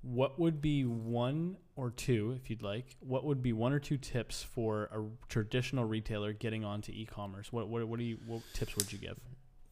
What 0.02 0.40
would 0.40 0.62
be 0.62 0.84
one 0.84 1.58
or 1.76 1.92
two, 1.92 2.36
if 2.36 2.50
you'd 2.50 2.64
like, 2.64 2.96
what 3.00 3.24
would 3.24 3.42
be 3.42 3.54
one 3.54 3.72
or 3.72 3.80
two 3.80 3.98
tips 3.98 4.42
for 4.42 4.86
a 4.86 5.04
traditional 5.30 5.86
retailer 5.86 6.34
getting 6.34 6.66
onto 6.66 6.92
e-commerce? 6.92 7.54
What 7.54 7.68
what 7.70 7.88
what 7.88 8.00
do 8.00 8.06
you 8.06 8.18
what 8.26 8.42
tips 8.54 8.76
would 8.76 8.92
you 8.92 8.98
give? 8.98 9.18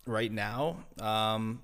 right 0.10 0.32
now, 0.32 0.78
um, 1.00 1.62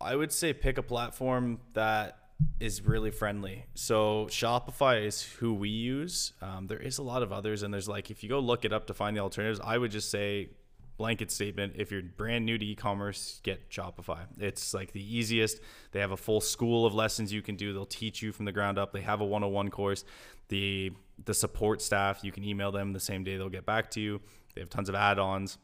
I 0.00 0.14
would 0.14 0.32
say 0.32 0.52
pick 0.52 0.78
a 0.78 0.82
platform 0.82 1.60
that 1.74 2.18
is 2.60 2.82
really 2.82 3.10
friendly. 3.10 3.66
So 3.74 4.26
Shopify 4.30 5.04
is 5.04 5.22
who 5.22 5.52
we 5.54 5.68
use. 5.68 6.32
Um, 6.40 6.68
there 6.68 6.78
is 6.78 6.98
a 6.98 7.02
lot 7.02 7.22
of 7.22 7.32
others, 7.32 7.62
and 7.62 7.74
there's 7.74 7.88
like 7.88 8.10
if 8.10 8.22
you 8.22 8.28
go 8.28 8.38
look 8.38 8.64
it 8.64 8.72
up 8.72 8.86
to 8.86 8.94
find 8.94 9.16
the 9.16 9.20
alternatives, 9.20 9.60
I 9.62 9.76
would 9.76 9.90
just 9.90 10.10
say 10.10 10.50
blanket 10.98 11.30
statement 11.30 11.74
if 11.76 11.90
you're 11.90 12.02
brand 12.02 12.44
new 12.44 12.58
to 12.58 12.66
e-commerce 12.66 13.40
get 13.44 13.70
shopify. 13.70 14.18
It's 14.38 14.74
like 14.74 14.92
the 14.92 15.16
easiest. 15.16 15.60
They 15.92 16.00
have 16.00 16.10
a 16.10 16.16
full 16.16 16.40
school 16.42 16.84
of 16.84 16.92
lessons 16.92 17.32
you 17.32 17.40
can 17.40 17.56
do. 17.56 17.72
They'll 17.72 17.86
teach 17.86 18.20
you 18.20 18.32
from 18.32 18.44
the 18.44 18.52
ground 18.52 18.78
up. 18.78 18.92
They 18.92 19.00
have 19.00 19.20
a 19.20 19.24
101 19.24 19.70
course. 19.70 20.04
The 20.48 20.92
the 21.24 21.34
support 21.34 21.80
staff 21.80 22.22
you 22.22 22.32
can 22.32 22.44
email 22.44 22.70
them 22.70 22.92
the 22.92 23.00
same 23.00 23.24
day 23.24 23.36
they'll 23.36 23.48
get 23.48 23.64
back 23.64 23.90
to 23.92 24.00
you. 24.00 24.20
They 24.54 24.60
have 24.60 24.70
tons 24.70 24.88
of 24.88 24.94
add-ons. 24.94 25.56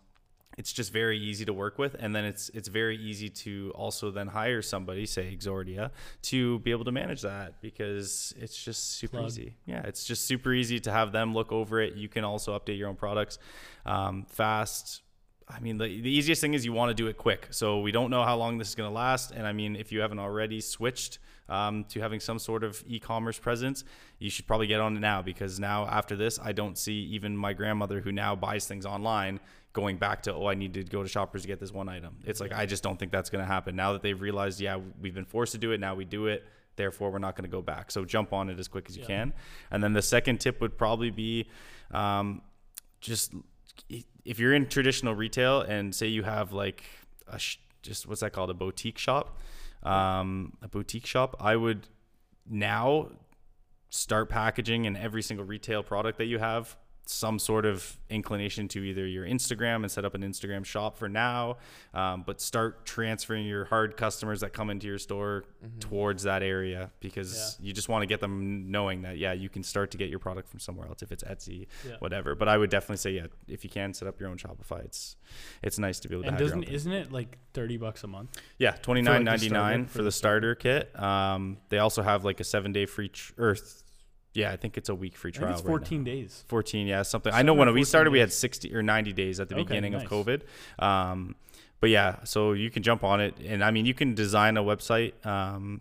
It's 0.56 0.72
just 0.72 0.92
very 0.92 1.18
easy 1.18 1.44
to 1.46 1.52
work 1.52 1.78
with 1.78 1.96
and 1.98 2.14
then 2.14 2.24
it's 2.24 2.48
it's 2.50 2.68
very 2.68 2.96
easy 2.96 3.28
to 3.28 3.72
also 3.74 4.12
then 4.12 4.28
hire 4.28 4.62
somebody 4.62 5.04
say 5.04 5.36
exordia 5.36 5.90
to 6.22 6.60
be 6.60 6.70
able 6.70 6.84
to 6.84 6.92
manage 6.92 7.22
that 7.22 7.60
because 7.60 8.32
it's 8.38 8.56
just 8.62 8.98
super 8.98 9.16
Plug. 9.16 9.26
easy. 9.26 9.56
Yeah 9.66 9.82
it's 9.82 10.04
just 10.04 10.26
super 10.26 10.52
easy 10.52 10.78
to 10.80 10.92
have 10.92 11.10
them 11.10 11.34
look 11.34 11.50
over 11.50 11.80
it. 11.80 11.96
You 11.96 12.08
can 12.08 12.22
also 12.22 12.56
update 12.56 12.78
your 12.78 12.88
own 12.88 12.96
products 12.96 13.38
um, 13.84 14.26
fast 14.28 15.02
I 15.48 15.60
mean, 15.60 15.76
the, 15.78 15.84
the 16.00 16.10
easiest 16.10 16.40
thing 16.40 16.54
is 16.54 16.64
you 16.64 16.72
want 16.72 16.90
to 16.90 16.94
do 16.94 17.06
it 17.08 17.16
quick. 17.16 17.48
So 17.50 17.80
we 17.80 17.92
don't 17.92 18.10
know 18.10 18.22
how 18.24 18.36
long 18.36 18.58
this 18.58 18.68
is 18.68 18.74
going 18.74 18.88
to 18.88 18.94
last. 18.94 19.30
And 19.30 19.46
I 19.46 19.52
mean, 19.52 19.76
if 19.76 19.92
you 19.92 20.00
haven't 20.00 20.18
already 20.18 20.60
switched 20.60 21.18
um, 21.48 21.84
to 21.90 22.00
having 22.00 22.20
some 22.20 22.38
sort 22.38 22.64
of 22.64 22.82
e-commerce 22.86 23.38
presence, 23.38 23.84
you 24.18 24.30
should 24.30 24.46
probably 24.46 24.66
get 24.66 24.80
on 24.80 24.96
it 24.96 25.00
now 25.00 25.20
because 25.20 25.60
now 25.60 25.86
after 25.86 26.16
this, 26.16 26.38
I 26.42 26.52
don't 26.52 26.78
see 26.78 26.94
even 27.12 27.36
my 27.36 27.52
grandmother 27.52 28.00
who 28.00 28.10
now 28.10 28.34
buys 28.34 28.66
things 28.66 28.86
online 28.86 29.38
going 29.74 29.96
back 29.98 30.22
to 30.22 30.32
oh 30.32 30.46
I 30.46 30.54
need 30.54 30.72
to 30.74 30.84
go 30.84 31.02
to 31.02 31.08
shoppers 31.08 31.42
to 31.42 31.48
get 31.48 31.58
this 31.60 31.72
one 31.72 31.88
item. 31.88 32.16
It's 32.24 32.40
like 32.40 32.52
I 32.52 32.64
just 32.64 32.82
don't 32.84 32.96
think 32.98 33.10
that's 33.10 33.28
going 33.28 33.42
to 33.44 33.46
happen 33.46 33.74
now 33.74 33.92
that 33.92 34.02
they've 34.02 34.18
realized 34.20 34.60
yeah 34.60 34.78
we've 35.00 35.14
been 35.14 35.24
forced 35.24 35.50
to 35.52 35.58
do 35.58 35.72
it 35.72 35.80
now 35.80 35.96
we 35.96 36.04
do 36.04 36.28
it 36.28 36.44
therefore 36.76 37.10
we're 37.10 37.18
not 37.18 37.34
going 37.36 37.48
to 37.48 37.50
go 37.54 37.60
back. 37.60 37.90
So 37.90 38.04
jump 38.04 38.32
on 38.32 38.48
it 38.50 38.58
as 38.58 38.68
quick 38.68 38.86
as 38.88 38.96
you 38.96 39.02
Yeah. 39.02 39.08
can. 39.08 39.32
And 39.72 39.82
then 39.82 39.92
the 39.92 40.02
second 40.02 40.38
tip 40.40 40.60
would 40.60 40.78
probably 40.78 41.10
be 41.10 41.48
um, 41.90 42.42
just 43.00 43.32
if 44.24 44.38
you're 44.38 44.54
in 44.54 44.66
traditional 44.66 45.14
retail 45.14 45.60
and 45.60 45.94
say 45.94 46.06
you 46.06 46.22
have 46.22 46.52
like 46.52 46.84
a 47.26 47.38
sh- 47.38 47.58
just 47.82 48.06
what's 48.06 48.20
that 48.20 48.32
called? 48.32 48.50
A 48.50 48.54
boutique 48.54 48.98
shop? 48.98 49.38
Um, 49.82 50.56
a 50.62 50.68
boutique 50.68 51.04
shop 51.04 51.36
i 51.40 51.54
would 51.54 51.88
now 52.48 53.10
start 53.90 54.30
packaging 54.30 54.86
in 54.86 54.96
every 54.96 55.22
single 55.22 55.44
retail 55.44 55.82
product 55.82 56.16
that 56.18 56.24
you 56.24 56.38
have 56.38 56.76
some 57.06 57.38
sort 57.38 57.66
of 57.66 57.98
inclination 58.08 58.66
to 58.68 58.82
either 58.82 59.06
your 59.06 59.26
Instagram 59.26 59.76
and 59.82 59.90
set 59.90 60.04
up 60.04 60.14
an 60.14 60.22
Instagram 60.22 60.64
shop 60.64 60.96
for 60.96 61.08
now, 61.08 61.58
um, 61.92 62.22
but 62.26 62.40
start 62.40 62.86
transferring 62.86 63.46
your 63.46 63.66
hard 63.66 63.96
customers 63.96 64.40
that 64.40 64.52
come 64.54 64.70
into 64.70 64.86
your 64.86 64.98
store 64.98 65.44
towards 65.80 66.22
that 66.22 66.42
area 66.42 66.90
because 67.00 67.58
you 67.60 67.72
just 67.72 67.88
want 67.88 68.02
to 68.02 68.06
get 68.06 68.20
them 68.20 68.70
knowing 68.70 69.02
that 69.02 69.18
yeah 69.18 69.32
you 69.32 69.48
can 69.48 69.62
start 69.62 69.90
to 69.90 69.98
get 69.98 70.08
your 70.08 70.18
product 70.18 70.48
from 70.48 70.60
somewhere 70.60 70.86
else 70.88 71.02
if 71.02 71.12
it's 71.12 71.22
Etsy, 71.24 71.66
Yeah. 71.86 71.96
whatever. 71.98 72.34
But 72.34 72.48
I 72.48 72.56
would 72.56 72.70
definitely 72.70 72.96
say 72.98 73.10
yeah 73.12 73.26
if 73.48 73.64
you 73.64 73.70
can 73.70 73.92
set 73.94 74.08
up 74.08 74.18
your 74.20 74.28
own 74.30 74.38
Shopify, 74.38 74.84
it's 74.84 75.16
it's 75.62 75.78
nice 75.78 76.00
to 76.00 76.08
be 76.08 76.14
able 76.14 76.22
to 76.24 76.28
And 76.30 76.38
have 76.38 76.48
doesn't 76.48 76.64
isn't 76.64 76.92
it 76.92 77.12
like 77.12 77.38
thirty 77.52 77.76
bucks 77.76 78.02
a 78.04 78.06
month? 78.06 78.40
Yeah, 78.58 78.72
twenty 78.72 79.02
nine 79.02 79.24
ninety 79.24 79.48
starter- 79.48 79.62
nine 79.76 79.84
for 79.86 79.92
for 79.92 79.98
the 79.98 80.04
the 80.04 80.12
starter 80.12 80.54
kit. 80.54 80.98
Um, 80.98 81.58
they 81.68 81.78
also 81.78 82.02
have 82.02 82.24
like 82.24 82.40
a 82.40 82.44
seven 82.44 82.72
day 82.72 82.86
free 82.86 83.08
tr- 83.08 83.32
or 83.38 83.54
th- 83.54 83.66
yeah, 84.34 84.52
I 84.52 84.56
think 84.56 84.76
it's 84.76 84.88
a 84.88 84.94
week 84.94 85.16
free 85.16 85.30
I 85.30 85.32
think 85.32 85.42
trial. 85.44 85.52
it's 85.58 85.62
fourteen 85.66 86.00
now. 86.04 86.10
days. 86.12 86.44
14, 86.48 86.86
yeah, 86.86 87.02
something. 87.02 87.32
I 87.32 87.42
know 87.42 87.54
when 87.54 87.72
we 87.72 87.84
started, 87.84 88.10
we 88.10 88.18
had 88.18 88.32
60 88.32 88.74
or 88.74 88.82
90 88.82 89.12
days 89.12 89.40
at 89.40 89.48
the 89.48 89.54
Okay, 89.54 89.64
beginning 89.64 89.92
nice. 89.92 90.04
of 90.04 90.10
COVID. 90.10 90.42
Um, 90.78 91.36
but 91.80 91.90
yeah, 91.90 92.24
so 92.24 92.52
you 92.52 92.70
can 92.70 92.82
jump 92.82 93.04
on 93.04 93.20
it, 93.20 93.34
and 93.44 93.62
I 93.64 93.70
mean, 93.70 93.86
you 93.86 93.94
can 93.94 94.14
design 94.14 94.56
a 94.56 94.62
website, 94.62 95.12
um, 95.26 95.80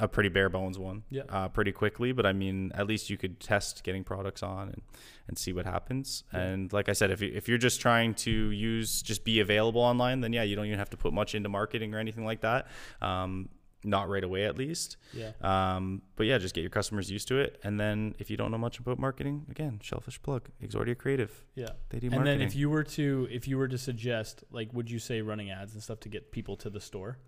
a 0.00 0.08
pretty 0.08 0.28
bare 0.28 0.48
bones 0.48 0.76
one, 0.78 1.04
Yeah. 1.10 1.22
uh, 1.28 1.48
pretty 1.48 1.70
quickly. 1.70 2.10
But 2.12 2.26
I 2.26 2.32
mean, 2.32 2.72
at 2.74 2.86
least 2.88 3.08
you 3.10 3.16
could 3.16 3.38
test 3.38 3.84
getting 3.84 4.02
products 4.02 4.42
on 4.42 4.68
and, 4.68 4.82
and 5.28 5.38
see 5.38 5.52
what 5.52 5.64
happens. 5.66 6.24
Yeah. 6.32 6.40
And 6.40 6.72
like 6.72 6.88
I 6.88 6.92
said, 6.92 7.12
if 7.12 7.22
you, 7.22 7.30
if 7.32 7.48
you're 7.48 7.58
just 7.58 7.80
trying 7.80 8.14
to 8.14 8.30
use 8.50 9.00
just 9.02 9.24
be 9.24 9.38
available 9.38 9.80
online, 9.80 10.20
then 10.20 10.32
yeah, 10.32 10.42
you 10.42 10.56
don't 10.56 10.66
even 10.66 10.78
have 10.80 10.90
to 10.90 10.96
put 10.96 11.12
much 11.12 11.36
into 11.36 11.48
marketing 11.48 11.94
or 11.94 11.98
anything 12.00 12.24
like 12.24 12.40
that. 12.40 12.66
Um, 13.00 13.48
not 13.84 14.08
right 14.08 14.24
away 14.24 14.44
at 14.44 14.56
least. 14.56 14.96
Yeah. 15.12 15.32
Um, 15.40 16.02
but 16.16 16.26
yeah, 16.26 16.38
just 16.38 16.54
get 16.54 16.62
your 16.62 16.70
customers 16.70 17.10
used 17.10 17.28
to 17.28 17.38
it. 17.38 17.60
And 17.62 17.78
then 17.78 18.14
if 18.18 18.30
you 18.30 18.36
don't 18.36 18.50
know 18.50 18.58
much 18.58 18.78
about 18.78 18.98
marketing, 18.98 19.46
again, 19.50 19.78
Shellfish 19.82 20.20
plug, 20.22 20.48
Exordia 20.62 20.96
Creative. 20.96 21.30
Yeah. 21.54 21.68
They 21.90 21.98
do 21.98 22.06
And 22.06 22.16
marketing. 22.16 22.38
then 22.38 22.46
if 22.46 22.56
you 22.56 22.70
were 22.70 22.84
to 22.84 23.28
if 23.30 23.46
you 23.46 23.58
were 23.58 23.68
to 23.68 23.78
suggest 23.78 24.44
like 24.50 24.72
would 24.72 24.90
you 24.90 24.98
say 24.98 25.20
running 25.22 25.50
ads 25.50 25.74
and 25.74 25.82
stuff 25.82 26.00
to 26.00 26.08
get 26.08 26.32
people 26.32 26.56
to 26.56 26.70
the 26.70 26.80
store? 26.80 27.18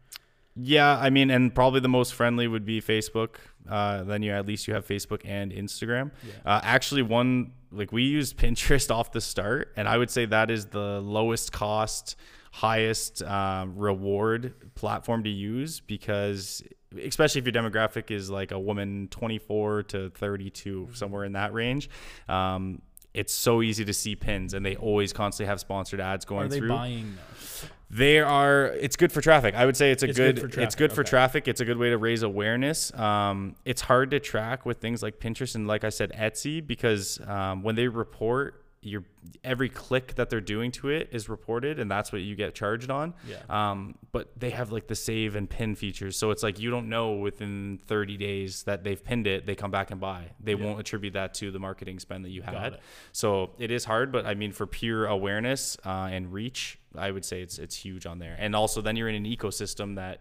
Yeah, 0.58 0.96
I 0.98 1.10
mean, 1.10 1.30
and 1.30 1.54
probably 1.54 1.80
the 1.80 1.88
most 1.88 2.14
friendly 2.14 2.48
would 2.48 2.64
be 2.64 2.80
Facebook. 2.80 3.34
Uh, 3.68 4.04
then 4.04 4.22
you 4.22 4.32
at 4.32 4.46
least 4.46 4.66
you 4.66 4.72
have 4.72 4.86
Facebook 4.86 5.20
and 5.26 5.52
Instagram. 5.52 6.12
Yeah. 6.26 6.32
Uh, 6.50 6.60
actually, 6.62 7.02
one 7.02 7.52
like 7.70 7.92
we 7.92 8.04
used 8.04 8.38
Pinterest 8.38 8.90
off 8.94 9.12
the 9.12 9.20
start, 9.20 9.74
and 9.76 9.86
I 9.86 9.98
would 9.98 10.08
say 10.10 10.24
that 10.24 10.50
is 10.50 10.64
the 10.66 11.00
lowest 11.02 11.52
cost, 11.52 12.16
highest 12.56 13.22
um, 13.22 13.76
reward 13.76 14.54
platform 14.74 15.22
to 15.24 15.28
use 15.28 15.80
because, 15.80 16.62
especially 17.04 17.40
if 17.40 17.44
your 17.44 17.52
demographic 17.52 18.10
is 18.10 18.30
like 18.30 18.50
a 18.50 18.58
woman 18.58 19.08
24 19.10 19.82
to 19.82 20.08
32, 20.10 20.88
somewhere 20.94 21.24
in 21.24 21.32
that 21.32 21.52
range. 21.52 21.90
Um, 22.30 22.80
it's 23.12 23.34
so 23.34 23.60
easy 23.62 23.84
to 23.84 23.92
see 23.92 24.16
pins, 24.16 24.54
and 24.54 24.64
they 24.64 24.76
always 24.76 25.12
constantly 25.12 25.48
have 25.48 25.60
sponsored 25.60 26.00
ads 26.00 26.24
going 26.24 26.46
Are 26.46 26.48
they 26.48 26.58
through. 26.58 26.68
buying? 26.68 27.16
They 27.90 28.20
are. 28.20 28.66
It's 28.68 28.96
good 28.96 29.12
for 29.12 29.20
traffic. 29.20 29.54
I 29.54 29.64
would 29.66 29.76
say 29.76 29.90
it's 29.90 30.02
a 30.02 30.08
It's 30.08 30.18
good 30.18 30.40
good. 30.52 30.58
it's 30.58 30.74
good 30.74 30.92
for 30.92 31.04
traffic. 31.04 31.48
It's 31.48 31.60
a 31.60 31.64
good 31.64 31.78
way 31.78 31.90
to 31.90 31.98
raise 31.98 32.22
awareness. 32.22 32.92
Um, 32.94 33.54
it's 33.64 33.82
hard 33.82 34.10
to 34.12 34.18
track 34.20 34.66
with 34.66 34.78
things 34.78 35.02
like 35.02 35.18
Pinterest 35.20 35.54
and, 35.54 35.66
like 35.68 35.84
I 35.84 35.90
said, 35.90 36.10
Etsy 36.12 36.66
because 36.66 37.20
um, 37.26 37.62
when 37.62 37.74
they 37.74 37.86
report 37.88 38.62
your 38.86 39.04
every 39.42 39.68
click 39.68 40.14
that 40.14 40.30
they're 40.30 40.40
doing 40.40 40.70
to 40.72 40.88
it 40.88 41.08
is 41.12 41.28
reported, 41.28 41.78
and 41.80 41.90
that's 41.90 42.12
what 42.12 42.22
you 42.22 42.36
get 42.36 42.54
charged 42.54 42.90
on. 42.90 43.14
Yeah. 43.28 43.36
Um, 43.50 43.96
but 44.12 44.30
they 44.38 44.50
have 44.50 44.70
like 44.72 44.86
the 44.86 44.94
save 44.94 45.34
and 45.36 45.50
pin 45.50 45.74
features, 45.74 46.16
so 46.16 46.30
it's 46.30 46.42
like 46.42 46.58
you 46.60 46.70
don't 46.70 46.88
know 46.88 47.12
within 47.14 47.80
30 47.86 48.16
days 48.16 48.62
that 48.64 48.84
they've 48.84 49.02
pinned 49.02 49.26
it, 49.26 49.44
they 49.46 49.54
come 49.54 49.70
back 49.70 49.90
and 49.90 50.00
buy. 50.00 50.30
They 50.40 50.54
Yeah. 50.54 50.64
won't 50.64 50.80
attribute 50.80 51.14
that 51.14 51.34
to 51.34 51.50
the 51.50 51.58
marketing 51.58 51.98
spend 51.98 52.24
that 52.24 52.30
you 52.30 52.42
had. 52.42 52.74
it. 52.74 52.80
So 53.12 53.50
it 53.58 53.70
is 53.70 53.84
hard, 53.84 54.12
but 54.12 54.24
I 54.26 54.34
mean, 54.34 54.52
for 54.52 54.66
pure 54.66 55.06
awareness 55.06 55.76
uh, 55.84 56.08
and 56.10 56.32
reach, 56.32 56.78
I 56.96 57.10
would 57.10 57.24
say 57.24 57.42
it's 57.42 57.58
it's 57.58 57.76
huge 57.76 58.06
on 58.06 58.18
there. 58.20 58.36
And 58.38 58.54
also, 58.54 58.80
then 58.80 58.96
you're 58.96 59.08
in 59.08 59.14
an 59.16 59.24
ecosystem 59.24 59.96
that 59.96 60.20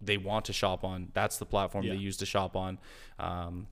they 0.00 0.16
want 0.18 0.44
to 0.46 0.52
shop 0.52 0.84
on. 0.84 1.08
That's 1.14 1.38
the 1.38 1.46
platform 1.46 1.84
Yeah. 1.84 1.92
they 1.94 1.98
use 1.98 2.16
to 2.18 2.26
shop 2.26 2.54
on. 2.56 2.78
Um, 3.18 3.66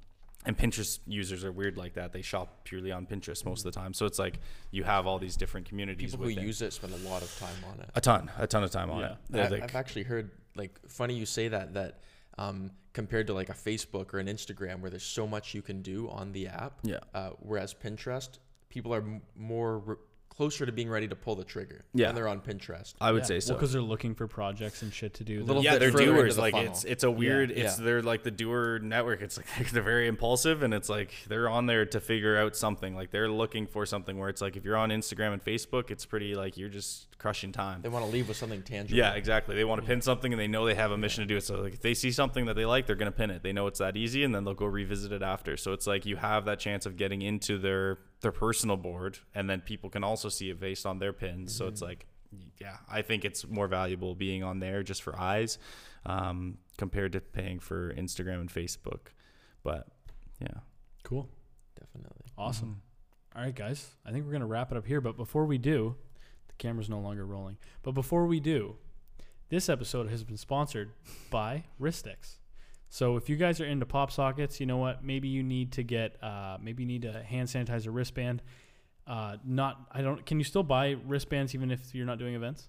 and 0.46 0.56
Pinterest 0.58 0.98
users 1.06 1.44
are 1.44 1.52
weird 1.52 1.76
like 1.76 1.94
that. 1.94 2.12
They 2.12 2.22
shop 2.22 2.64
purely 2.64 2.92
on 2.92 3.06
Pinterest 3.06 3.44
most 3.44 3.64
of 3.64 3.72
the 3.72 3.78
time. 3.80 3.94
So 3.94 4.04
it's 4.06 4.18
like 4.18 4.40
you 4.70 4.84
have 4.84 5.06
all 5.06 5.18
these 5.18 5.36
different 5.36 5.68
communities. 5.68 6.10
People 6.12 6.26
who 6.26 6.32
use 6.32 6.60
it 6.62 6.72
spend 6.72 6.92
a 6.92 7.08
lot 7.08 7.22
of 7.22 7.34
time 7.38 7.56
on 7.72 7.80
it. 7.80 7.90
a 7.94 8.00
ton, 8.00 8.30
a 8.38 8.46
ton 8.46 8.62
of 8.64 8.70
time 8.70 8.90
on 8.90 9.00
Yeah. 9.00 9.14
it. 9.32 9.46
I, 9.46 9.48
like- 9.48 9.62
I've 9.62 9.74
actually 9.76 10.02
heard 10.04 10.30
like 10.56 10.78
funny 10.88 11.14
you 11.14 11.26
say 11.26 11.48
that 11.48 11.74
that 11.74 12.00
um, 12.38 12.70
compared 12.92 13.26
to 13.28 13.34
like 13.34 13.48
a 13.48 13.52
Facebook 13.54 14.12
or 14.12 14.18
an 14.18 14.26
Instagram 14.26 14.80
where 14.80 14.90
there's 14.90 15.02
so 15.04 15.26
much 15.26 15.54
you 15.54 15.62
can 15.62 15.82
do 15.82 16.08
on 16.10 16.32
the 16.32 16.48
app. 16.48 16.78
Yeah. 16.82 16.98
Uh, 17.14 17.30
whereas 17.40 17.74
Pinterest, 17.74 18.38
people 18.68 18.92
are 18.94 19.00
m- 19.02 19.22
more 19.36 19.78
re- 19.78 19.96
closer 20.36 20.66
to 20.66 20.72
being 20.72 20.88
ready 20.90 21.06
to 21.06 21.14
pull 21.14 21.36
the 21.36 21.44
trigger 21.44 21.84
Yeah. 21.94 22.06
when 22.06 22.14
they're 22.16 22.26
on 22.28 22.40
Pinterest. 22.40 22.94
I 23.00 23.12
would 23.12 23.22
Yeah. 23.22 23.26
say 23.26 23.40
so. 23.40 23.52
Well, 23.52 23.58
because 23.60 23.72
they're 23.72 23.80
looking 23.82 24.14
for 24.14 24.26
projects 24.26 24.82
and 24.82 24.92
shit 24.92 25.14
to 25.14 25.24
do. 25.24 25.44
Little 25.44 25.62
yeah, 25.62 25.72
bit 25.74 25.78
they're 25.80 25.92
further 25.92 26.04
doers. 26.06 26.34
the 26.36 26.40
Like 26.42 26.54
funnel. 26.54 26.72
it's 26.72 26.84
it's 26.84 27.04
a 27.04 27.10
weird. 27.10 27.50
Yeah. 27.50 27.64
It's 27.64 27.76
they're 27.76 28.02
like 28.02 28.24
the 28.24 28.30
doer 28.32 28.78
network. 28.80 29.22
It's 29.22 29.36
like 29.36 29.46
they're 29.70 29.82
very 29.82 30.08
impulsive, 30.08 30.62
and 30.62 30.74
it's 30.74 30.88
like 30.88 31.12
they're 31.28 31.48
on 31.48 31.66
there 31.66 31.86
to 31.86 32.00
figure 32.00 32.36
out 32.36 32.56
something. 32.56 32.94
Like 32.96 33.10
they're 33.12 33.30
looking 33.30 33.66
for 33.66 33.86
something. 33.86 34.18
Where 34.18 34.28
it's 34.28 34.40
like 34.40 34.56
if 34.56 34.64
you're 34.64 34.76
on 34.76 34.90
Instagram 34.90 35.32
and 35.32 35.44
Facebook, 35.44 35.90
it's 35.90 36.04
pretty 36.04 36.34
like 36.34 36.56
you're 36.56 36.68
just 36.68 37.16
crushing 37.18 37.52
time. 37.52 37.80
They 37.82 37.88
want 37.88 38.04
to 38.04 38.10
leave 38.10 38.28
with 38.28 38.36
something 38.36 38.62
tangible. 38.62 38.98
Yeah, 38.98 39.14
exactly. 39.14 39.54
They 39.54 39.64
want 39.64 39.80
to 39.80 39.86
pin 39.86 40.00
something, 40.02 40.32
and 40.32 40.40
they 40.40 40.48
know 40.48 40.66
they 40.66 40.74
have 40.74 40.90
a 40.90 40.98
mission 40.98 41.22
to 41.22 41.26
do 41.28 41.36
it. 41.36 41.42
So 41.44 41.60
like 41.60 41.74
if 41.74 41.80
they 41.80 41.94
see 41.94 42.10
something 42.10 42.46
that 42.46 42.54
they 42.54 42.66
like, 42.66 42.86
they're 42.86 42.96
gonna 42.96 43.12
pin 43.12 43.30
it. 43.30 43.42
They 43.42 43.52
know 43.52 43.66
it's 43.68 43.78
that 43.78 43.96
easy, 43.96 44.24
and 44.24 44.34
then 44.34 44.44
they'll 44.44 44.54
go 44.54 44.66
revisit 44.66 45.12
it 45.12 45.22
after. 45.22 45.56
So 45.56 45.72
it's 45.72 45.86
like 45.86 46.04
you 46.06 46.16
have 46.16 46.44
that 46.46 46.58
chance 46.58 46.86
of 46.86 46.96
getting 46.96 47.22
into 47.22 47.56
their 47.58 47.98
their 48.24 48.32
personal 48.32 48.76
board, 48.76 49.18
and 49.34 49.48
then 49.48 49.60
people 49.60 49.88
can 49.88 50.02
also 50.02 50.28
see 50.28 50.50
it 50.50 50.58
based 50.58 50.84
on 50.84 50.98
their 50.98 51.12
pins. 51.12 51.54
So 51.54 51.68
it's 51.68 51.80
like, 51.80 52.06
yeah, 52.60 52.78
I 52.90 53.02
think 53.02 53.24
it's 53.24 53.46
more 53.46 53.68
valuable 53.68 54.16
being 54.16 54.42
on 54.42 54.58
there 54.58 54.82
just 54.82 55.02
for 55.02 55.16
eyes, 55.18 55.58
um, 56.04 56.58
compared 56.76 57.12
to 57.12 57.20
paying 57.20 57.60
for 57.60 57.94
Instagram 57.94 58.40
and 58.40 58.50
Facebook. 58.50 59.12
But 59.62 59.86
yeah, 60.40 60.58
cool. 61.04 61.28
Definitely. 61.78 62.26
Awesome. 62.36 62.82
All 63.36 63.42
right, 63.42 63.54
guys. 63.54 63.90
I 64.04 64.10
think 64.10 64.24
we're 64.24 64.32
going 64.32 64.40
to 64.40 64.46
wrap 64.46 64.72
it 64.72 64.78
up 64.78 64.86
here. 64.86 65.00
But 65.00 65.16
before 65.16 65.44
we 65.44 65.58
do, 65.58 65.96
the 66.48 66.54
camera's 66.58 66.88
no 66.88 66.98
longer 66.98 67.24
rolling. 67.24 67.56
But 67.82 67.92
before 67.92 68.26
we 68.26 68.40
do, 68.40 68.76
this 69.48 69.68
episode 69.68 70.08
has 70.10 70.24
been 70.24 70.36
sponsored 70.36 70.90
by 71.30 71.64
Wristix. 71.80 72.38
So 72.94 73.16
if 73.16 73.28
you 73.28 73.34
guys 73.34 73.60
are 73.60 73.64
into 73.64 73.86
pop 73.86 74.12
sockets, 74.12 74.60
you 74.60 74.66
know 74.66 74.76
what? 74.76 75.02
Maybe 75.02 75.26
you 75.26 75.42
need 75.42 75.72
to 75.72 75.82
get, 75.82 76.16
uh, 76.22 76.58
maybe 76.62 76.84
you 76.84 76.86
need 76.86 77.04
a 77.04 77.24
hand 77.24 77.48
sanitizer 77.48 77.88
wristband. 77.90 78.40
Uh, 79.04 79.36
not, 79.44 79.88
I 79.90 80.00
don't. 80.00 80.24
Can 80.24 80.38
you 80.38 80.44
still 80.44 80.62
buy 80.62 80.94
wristbands 81.04 81.56
even 81.56 81.72
if 81.72 81.92
you're 81.92 82.06
not 82.06 82.20
doing 82.20 82.36
events? 82.36 82.68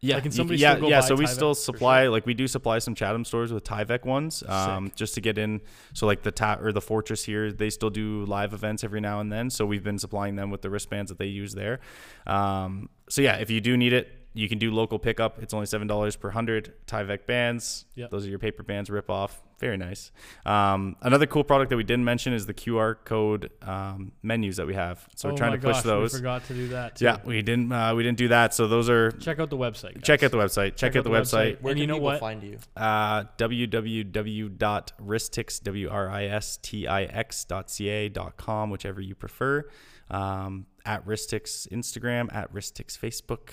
Yeah, 0.00 0.16
Like, 0.16 0.24
can 0.24 0.32
somebody 0.32 0.58
yeah, 0.58 0.72
still 0.72 0.82
go 0.82 0.88
yeah. 0.90 1.00
So 1.00 1.14
we 1.14 1.24
Tyvek? 1.24 1.28
still 1.28 1.54
supply, 1.54 2.08
like 2.08 2.26
we 2.26 2.34
do 2.34 2.46
supply 2.46 2.78
some 2.78 2.94
Chatham 2.94 3.24
stores 3.24 3.50
with 3.50 3.64
Tyvek 3.64 4.04
ones, 4.04 4.42
um, 4.46 4.92
just 4.94 5.14
to 5.14 5.22
get 5.22 5.38
in. 5.38 5.62
So 5.94 6.06
like 6.06 6.22
the 6.22 6.30
ta- 6.30 6.58
or 6.60 6.70
the 6.70 6.82
Fortress 6.82 7.24
here, 7.24 7.50
they 7.50 7.70
still 7.70 7.90
do 7.90 8.26
live 8.26 8.52
events 8.52 8.84
every 8.84 9.00
now 9.00 9.20
and 9.20 9.32
then. 9.32 9.48
So 9.48 9.64
we've 9.64 9.82
been 9.82 9.98
supplying 9.98 10.36
them 10.36 10.50
with 10.50 10.60
the 10.60 10.68
wristbands 10.68 11.08
that 11.08 11.18
they 11.18 11.26
use 11.26 11.54
there. 11.54 11.80
Um, 12.26 12.90
so 13.08 13.22
yeah, 13.22 13.36
if 13.36 13.50
you 13.50 13.62
do 13.62 13.78
need 13.78 13.94
it, 13.94 14.12
you 14.38 14.48
can 14.48 14.58
do 14.58 14.70
local 14.70 15.00
pickup. 15.00 15.42
It's 15.42 15.52
only 15.52 15.66
seven 15.66 15.88
dollars 15.88 16.14
per 16.14 16.30
hundred 16.30 16.72
Tyvek 16.86 17.26
bands. 17.26 17.86
Yep. 17.96 18.10
Those 18.10 18.24
are 18.26 18.30
your 18.30 18.38
paper 18.38 18.62
bands 18.62 18.88
rip 18.88 19.10
off. 19.10 19.42
Very 19.58 19.76
nice. 19.76 20.12
Um, 20.46 20.94
another 21.02 21.26
cool 21.26 21.42
product 21.42 21.70
that 21.70 21.76
we 21.76 21.82
didn't 21.82 22.04
mention 22.04 22.32
is 22.32 22.46
the 22.46 22.54
QR 22.54 22.94
code 23.04 23.50
um, 23.62 24.12
menus 24.22 24.58
that 24.58 24.68
we 24.68 24.74
have. 24.74 25.04
So 25.16 25.28
oh 25.28 25.32
we're 25.32 25.38
trying 25.38 25.50
my 25.50 25.56
to 25.56 25.62
push 25.62 25.76
gosh, 25.78 25.82
those. 25.82 26.12
We 26.12 26.20
forgot 26.20 26.44
to 26.44 26.54
do 26.54 26.68
that. 26.68 26.94
Too. 26.94 27.06
Yeah, 27.06 27.16
we 27.24 27.42
didn't. 27.42 27.72
Uh, 27.72 27.96
we 27.96 28.04
didn't 28.04 28.18
do 28.18 28.28
that. 28.28 28.54
So 28.54 28.68
those 28.68 28.88
are 28.88 29.10
Check 29.10 29.40
out 29.40 29.50
the 29.50 29.56
website. 29.56 29.94
Guys. 29.94 30.04
check 30.04 30.22
out 30.22 30.30
the 30.30 30.36
website. 30.36 30.76
Check, 30.76 30.94
out 30.94 31.02
the 31.02 31.10
website. 31.10 31.60
Where 31.60 31.72
And 31.72 31.74
can 31.76 31.78
you 31.78 31.86
know 31.88 31.94
people 31.94 32.04
what? 32.04 32.20
find 32.20 32.40
you? 32.44 32.58
Uh, 32.76 33.24
www.wristix, 33.38 35.62
W-R-I-S-T-I-X.ca 35.64 38.08
dot 38.10 38.36
com, 38.36 38.70
whichever 38.70 39.00
you 39.00 39.16
prefer. 39.16 39.68
Um, 40.10 40.64
at 40.86 41.04
Wristix 41.04 41.68
Instagram, 41.68 42.32
at 42.34 42.50
Wristix 42.54 42.98
Facebook, 42.98 43.50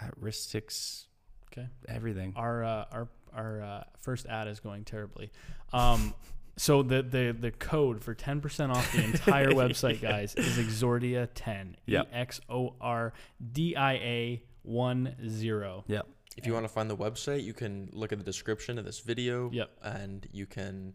at 0.00 0.18
Wristix 0.20 1.04
Okay. 1.52 1.68
everything. 1.88 2.32
our 2.36 2.64
uh, 2.64 2.84
our 2.92 3.08
our 3.32 3.62
uh, 3.62 3.84
first 4.00 4.26
ad 4.26 4.48
is 4.48 4.60
going 4.60 4.84
terribly. 4.84 5.30
Um, 5.72 6.14
so 6.56 6.82
the 6.82 7.02
the 7.02 7.36
the 7.38 7.50
code 7.50 8.02
for 8.02 8.14
ten 8.14 8.40
percent 8.40 8.72
off 8.72 8.90
the 8.92 9.04
entire 9.04 9.50
website, 9.62 10.00
guys, 10.00 10.34
is 10.36 10.56
Exordia 10.58 11.28
ten. 11.34 11.76
E 11.88 11.92
Yep. 11.92 12.08
X 12.12 12.40
O 12.48 12.74
R 12.80 13.12
D 13.52 13.74
I 13.76 13.92
A 13.94 14.42
one 14.62 15.14
zero. 15.28 15.84
Yep. 15.88 16.06
If 16.36 16.46
you 16.46 16.52
want 16.52 16.64
to 16.64 16.68
find 16.68 16.90
the 16.90 16.96
website, 16.96 17.44
you 17.44 17.54
can 17.54 17.88
look 17.92 18.10
at 18.12 18.18
the 18.18 18.24
description 18.24 18.78
of 18.78 18.84
this 18.84 18.98
video. 19.00 19.50
Yep. 19.52 19.70
And 19.82 20.26
you 20.32 20.46
can 20.46 20.94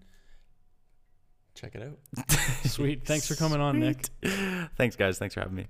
check 1.55 1.75
it 1.75 1.81
out. 1.81 2.29
Sweet. 2.65 3.05
Thanks 3.05 3.27
for 3.27 3.35
coming 3.35 3.61
on, 3.61 3.79
Nick. 3.79 4.07
Thanks, 4.77 4.97
guys. 4.97 5.17
Thanks 5.17 5.33
for 5.35 5.39
having 5.41 5.55
me. 5.55 5.67